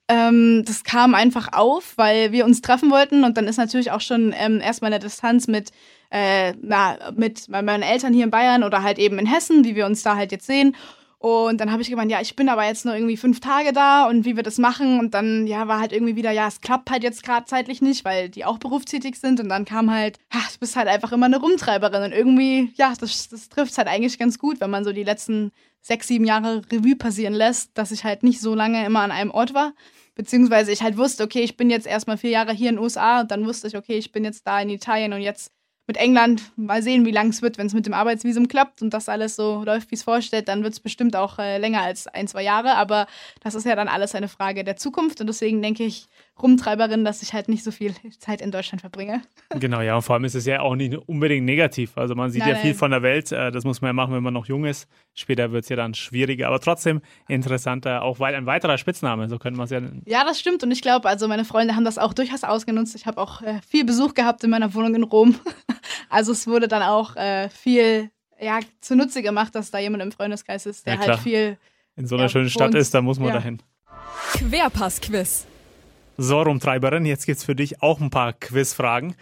[0.08, 4.00] ähm, das kam einfach auf, weil wir uns treffen wollten und dann ist natürlich auch
[4.00, 5.70] schon ähm, erstmal eine Distanz mit,
[6.10, 9.86] äh, na, mit meinen Eltern hier in Bayern oder halt eben in Hessen, wie wir
[9.86, 10.74] uns da halt jetzt sehen.
[11.22, 14.08] Und dann habe ich gemeint, ja, ich bin aber jetzt nur irgendwie fünf Tage da
[14.08, 14.98] und wie wir das machen.
[14.98, 18.06] Und dann, ja, war halt irgendwie wieder, ja, es klappt halt jetzt gerade zeitlich nicht,
[18.06, 19.38] weil die auch berufstätig sind.
[19.38, 22.04] Und dann kam halt, ja, du bist halt einfach immer eine Rumtreiberin.
[22.04, 25.52] Und irgendwie, ja, das, das trifft halt eigentlich ganz gut, wenn man so die letzten
[25.82, 29.30] sechs, sieben Jahre Revue passieren lässt, dass ich halt nicht so lange immer an einem
[29.30, 29.74] Ort war.
[30.14, 33.20] Beziehungsweise ich halt wusste, okay, ich bin jetzt erstmal vier Jahre hier in den USA
[33.20, 35.52] und dann wusste ich, okay, ich bin jetzt da in Italien und jetzt
[35.90, 38.94] mit England mal sehen, wie lang es wird, wenn es mit dem Arbeitsvisum klappt und
[38.94, 42.06] das alles so läuft, wie es vorstellt, dann wird es bestimmt auch äh, länger als
[42.06, 42.76] ein, zwei Jahre.
[42.76, 43.08] Aber
[43.42, 46.06] das ist ja dann alles eine Frage der Zukunft und deswegen denke ich,
[46.42, 49.22] Rumtreiberin, dass ich halt nicht so viel Zeit in Deutschland verbringe.
[49.58, 51.98] Genau, ja, und vor allem ist es ja auch nicht unbedingt negativ.
[51.98, 52.78] Also man sieht nein, ja viel nein.
[52.78, 54.88] von der Welt, äh, das muss man ja machen, wenn man noch jung ist.
[55.12, 59.58] Später wird es ja dann schwieriger, aber trotzdem interessanter, auch ein weiterer Spitzname, so könnte
[59.58, 60.02] man es ja nennen.
[60.06, 62.94] Ja, das stimmt und ich glaube, also meine Freunde haben das auch durchaus ausgenutzt.
[62.94, 65.34] Ich habe auch äh, viel Besuch gehabt in meiner Wohnung in Rom.
[66.08, 68.10] also es wurde dann auch äh, viel
[68.40, 71.58] ja, zunutze gemacht, dass da jemand im Freundeskreis ist, der ja, halt viel
[71.96, 73.34] in so einer ja, schönen Stadt ist, da muss man ja.
[73.34, 73.62] dahin.
[74.32, 75.46] Querpass-Quiz.
[76.22, 79.14] So, Rumtreiberin, jetzt gibt es für dich auch ein paar Quizfragen.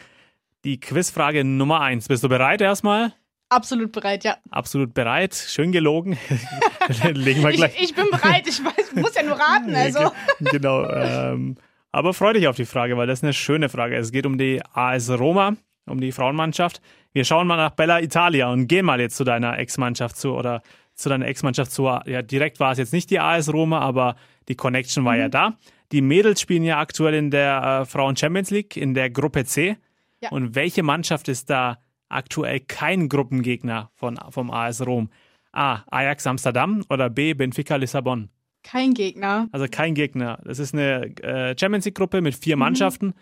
[0.64, 2.08] Die Quizfrage Nummer eins.
[2.08, 3.12] Bist du bereit erstmal?
[3.50, 4.36] Absolut bereit, ja.
[4.50, 5.32] Absolut bereit.
[5.32, 6.18] Schön gelogen.
[7.12, 7.76] Legen wir gleich.
[7.76, 8.48] Ich, ich, bin bereit.
[8.48, 9.76] Ich weiß, muss ja nur raten.
[9.76, 10.10] Also.
[10.40, 10.90] genau.
[10.90, 11.54] Ähm,
[11.92, 13.94] aber freu dich auf die Frage, weil das ist eine schöne Frage.
[13.94, 15.54] Es geht um die AS Roma,
[15.86, 16.82] um die Frauenmannschaft.
[17.12, 20.62] Wir schauen mal nach Bella Italia und gehen mal jetzt zu deiner Ex-Mannschaft zu oder
[20.96, 21.84] zu deiner Ex-Mannschaft zu.
[21.84, 24.16] Ja, direkt war es jetzt nicht die AS Roma, aber
[24.48, 25.20] die Connection war mhm.
[25.20, 25.56] ja da.
[25.92, 29.76] Die Mädels spielen ja aktuell in der äh, Frauen Champions League in der Gruppe C.
[30.20, 30.30] Ja.
[30.30, 31.78] Und welche Mannschaft ist da
[32.08, 35.10] aktuell kein Gruppengegner von, vom AS Rom?
[35.52, 35.84] A.
[35.90, 37.34] Ajax Amsterdam oder B.
[37.34, 38.28] Benfica Lissabon?
[38.62, 39.48] Kein Gegner.
[39.52, 40.38] Also kein Gegner.
[40.44, 42.60] Das ist eine äh, Champions League-Gruppe mit vier mhm.
[42.60, 43.14] Mannschaften.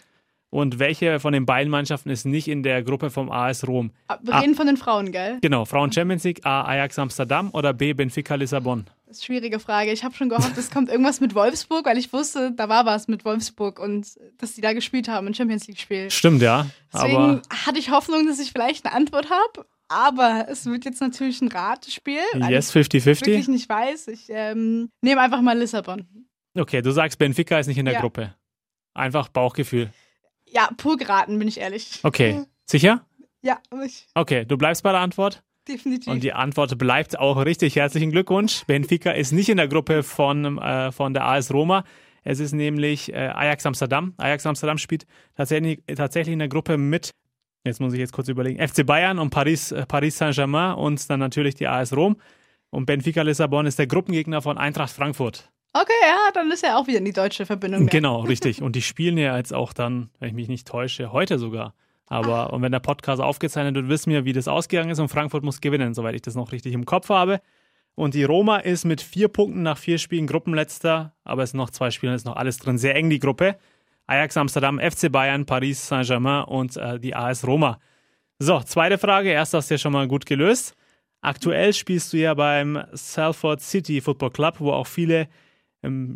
[0.51, 3.91] Und welche von den beiden Mannschaften ist nicht in der Gruppe vom AS Rom?
[4.09, 5.39] Ah, wir reden von den Frauen, gell?
[5.43, 6.63] Genau, Frauen Champions League, A.
[6.63, 7.93] Ajax Amsterdam oder B.
[7.93, 8.85] Benfica Lissabon?
[9.07, 9.93] Das ist eine schwierige Frage.
[9.93, 13.09] Ich habe schon gehofft, es kommt irgendwas mit Wolfsburg, weil ich wusste, da war was
[13.09, 14.07] mit Wolfsburg und
[14.39, 16.11] dass die da gespielt haben, ein Champions League-Spiel.
[16.11, 16.67] Stimmt, ja.
[16.93, 19.67] Deswegen hatte ich Hoffnung, dass ich vielleicht eine Antwort habe.
[19.89, 22.19] Aber es wird jetzt natürlich ein Ratespiel.
[22.49, 22.95] Yes, 50-50.
[22.95, 24.09] Ich wirklich nicht weiß.
[24.09, 26.07] Ich ähm, nehme einfach mal Lissabon.
[26.59, 28.01] Okay, du sagst, Benfica ist nicht in der ja.
[28.01, 28.35] Gruppe.
[28.95, 29.93] Einfach Bauchgefühl.
[30.57, 32.01] Ja, pur geraten, bin ich ehrlich.
[32.03, 32.45] Okay.
[32.65, 33.05] Sicher?
[33.43, 33.59] Ja.
[33.85, 35.43] Ich okay, du bleibst bei der Antwort?
[35.69, 36.11] Definitiv.
[36.11, 37.77] Und die Antwort bleibt auch richtig.
[37.77, 38.65] Herzlichen Glückwunsch.
[38.65, 41.85] Benfica ist nicht in der Gruppe von, äh, von der AS Roma.
[42.25, 44.15] Es ist nämlich äh, Ajax Amsterdam.
[44.17, 47.11] Ajax Amsterdam spielt tatsächlich, tatsächlich in der Gruppe mit,
[47.67, 51.21] jetzt muss ich jetzt kurz überlegen, FC Bayern und Paris, äh, Paris Saint-Germain und dann
[51.21, 52.17] natürlich die AS Rom.
[52.71, 55.53] Und Benfica Lissabon ist der Gruppengegner von Eintracht Frankfurt.
[55.79, 57.81] Okay, ja, dann ist er auch wieder in die deutsche Verbindung.
[57.83, 57.91] Mehr.
[57.91, 58.63] Genau, richtig.
[58.63, 61.75] Und die spielen ja jetzt auch dann, wenn ich mich nicht täusche, heute sogar.
[62.09, 65.43] Aber und wenn der Podcast aufgezeichnet wird, wissen wir, wie das ausgegangen ist und Frankfurt
[65.43, 67.41] muss gewinnen, soweit ich das noch richtig im Kopf habe.
[67.97, 71.71] Und die Roma ist mit vier Punkten nach vier Spielen Gruppenletzter, aber es sind noch
[71.71, 72.79] zwei Spiele, ist noch alles drin.
[72.79, 73.57] Sehr eng die Gruppe.
[74.07, 77.81] Ajax Amsterdam, FC Bayern, Paris Saint-Germain und äh, die AS Roma.
[78.39, 79.31] So, zweite Frage.
[79.31, 80.77] Erst hast du ja schon mal gut gelöst.
[81.23, 85.27] Aktuell spielst du ja beim Salford City Football Club, wo auch viele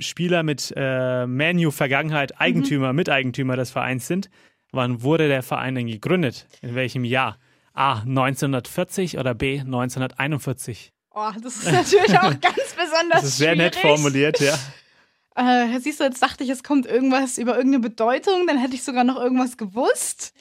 [0.00, 2.96] Spieler mit äh, Manu-Vergangenheit, Eigentümer, mhm.
[2.96, 4.30] Miteigentümer des Vereins sind.
[4.72, 6.46] Wann wurde der Verein denn gegründet?
[6.62, 7.38] In welchem Jahr?
[7.72, 8.00] A.
[8.00, 9.60] 1940 oder B.
[9.60, 10.92] 1941?
[11.12, 13.20] Oh, das ist natürlich auch ganz besonders.
[13.20, 13.74] Das ist sehr schwierig.
[13.74, 14.58] nett formuliert, ja.
[15.36, 18.82] Äh, siehst du, jetzt dachte ich, es kommt irgendwas über irgendeine Bedeutung, dann hätte ich
[18.82, 20.34] sogar noch irgendwas gewusst.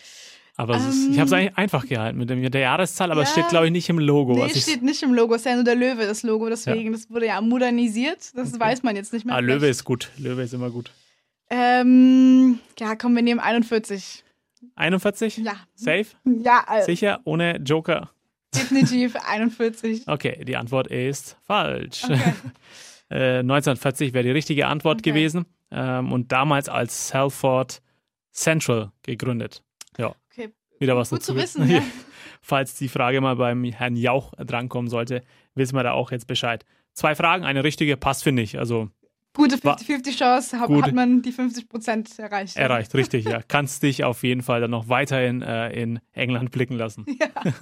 [0.59, 3.31] Aber ähm, ist, ich habe es eigentlich einfach gehalten mit der Jahreszahl, aber ja, es
[3.31, 4.33] steht, glaube ich, nicht im Logo.
[4.33, 6.87] Nee, es steht nicht im Logo, es ist ja nur der Löwe, das Logo, deswegen,
[6.87, 6.91] ja.
[6.91, 8.59] das wurde ja modernisiert, das okay.
[8.59, 9.35] weiß man jetzt nicht mehr.
[9.35, 10.91] Ah, Löwe ist gut, Löwe ist immer gut.
[11.49, 14.25] Ähm, ja, komm, wir nehmen 41.
[14.75, 15.37] 41?
[15.37, 15.53] Ja.
[15.75, 16.07] Safe?
[16.25, 16.65] Ja.
[16.67, 17.21] Also Sicher?
[17.23, 18.09] Ohne Joker?
[18.53, 20.03] Definitiv 41.
[20.07, 22.03] Okay, die Antwort ist falsch.
[22.03, 22.33] Okay.
[23.11, 25.11] äh, 1940 wäre die richtige Antwort okay.
[25.11, 27.81] gewesen ähm, und damals als Salford
[28.33, 29.63] Central gegründet.
[30.79, 31.33] Wieder was Gut dazu.
[31.33, 31.81] zu wissen, ja.
[32.41, 35.21] Falls die Frage mal beim Herrn Jauch drankommen sollte,
[35.55, 36.65] wissen wir da auch jetzt Bescheid.
[36.93, 38.57] Zwei Fragen, eine richtige passt, finde ich.
[38.57, 38.89] Also
[39.33, 42.57] Gute 50-50 Chance, hat, hat man die 50 Prozent erreicht.
[42.57, 43.41] Erreicht, richtig, ja.
[43.47, 47.05] Kannst dich auf jeden Fall dann noch weiterhin äh, in England blicken lassen.
[47.19, 47.27] Ja.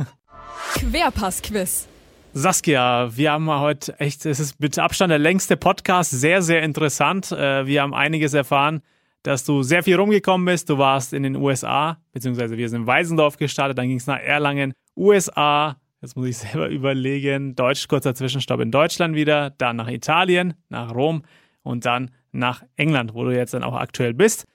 [0.76, 1.88] Querpass-Quiz.
[2.34, 7.32] Saskia, wir haben heute echt, es ist mit Abstand der längste Podcast, sehr, sehr interessant.
[7.32, 8.82] Äh, wir haben einiges erfahren,
[9.24, 10.70] dass du sehr viel rumgekommen bist.
[10.70, 14.20] Du warst in den USA, beziehungsweise wir sind in Weisendorf gestartet, dann ging es nach
[14.20, 15.78] Erlangen, USA.
[16.02, 17.56] Jetzt muss ich selber überlegen.
[17.56, 21.24] Deutsch, kurzer Zwischenstopp in Deutschland wieder, dann nach Italien, nach Rom
[21.64, 24.46] und dann nach England, wo du jetzt dann auch aktuell bist.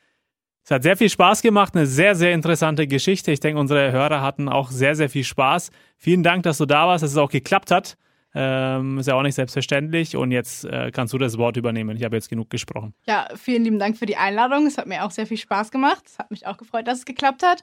[0.65, 3.33] Es hat sehr viel Spaß gemacht, eine sehr, sehr interessante Geschichte.
[3.33, 5.73] Ich denke, unsere Hörer hatten auch sehr, sehr viel Spaß.
[5.97, 7.97] Vielen Dank, dass du da warst, dass es auch geklappt hat.
[8.35, 10.17] Ähm, ist ja auch nicht selbstverständlich.
[10.17, 11.97] Und jetzt äh, kannst du das Wort übernehmen.
[11.97, 12.95] Ich habe jetzt genug gesprochen.
[13.07, 14.67] Ja, vielen lieben Dank für die Einladung.
[14.67, 16.05] Es hat mir auch sehr viel Spaß gemacht.
[16.07, 17.63] Es hat mich auch gefreut, dass es geklappt hat.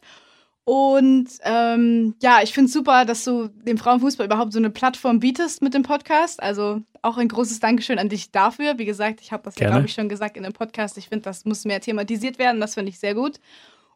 [0.66, 5.20] Und ähm, ja, ich finde es super, dass du dem Frauenfußball überhaupt so eine Plattform
[5.20, 6.44] bietest mit dem Podcast.
[6.44, 8.78] Also auch ein großes Dankeschön an dich dafür.
[8.78, 11.00] Wie gesagt, ich habe das ja, glaube ich, schon gesagt in dem Podcast.
[11.00, 12.62] Ich finde, das muss mehr thematisiert werden.
[12.62, 13.40] Das finde ich sehr gut.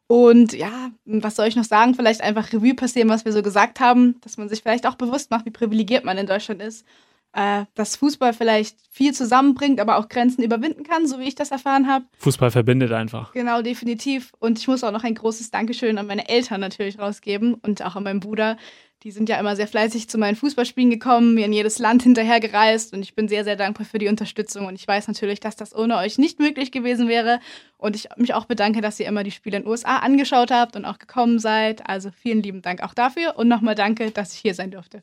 [0.06, 1.94] Und ja, was soll ich noch sagen?
[1.94, 5.30] Vielleicht einfach Revue passieren, was wir so gesagt haben, dass man sich vielleicht auch bewusst
[5.30, 6.86] macht, wie privilegiert man in Deutschland ist
[7.34, 11.50] äh, dass Fußball vielleicht viel zusammenbringt, aber auch Grenzen überwinden kann, so wie ich das
[11.50, 12.04] erfahren habe.
[12.18, 13.32] Fußball verbindet einfach.
[13.32, 14.32] Genau, definitiv.
[14.38, 17.96] Und ich muss auch noch ein großes Dankeschön an meine Eltern natürlich rausgeben und auch
[17.96, 18.56] an meinen Bruder.
[19.02, 22.38] Die sind ja immer sehr fleißig zu meinen Fußballspielen gekommen, mir in jedes Land hinterher
[22.38, 24.66] gereist und ich bin sehr, sehr dankbar für die Unterstützung.
[24.66, 27.40] Und ich weiß natürlich, dass das ohne euch nicht möglich gewesen wäre.
[27.78, 30.76] Und ich mich auch bedanke, dass ihr immer die Spiele in den USA angeschaut habt
[30.76, 31.86] und auch gekommen seid.
[31.88, 35.02] Also vielen lieben Dank auch dafür und nochmal danke, dass ich hier sein durfte.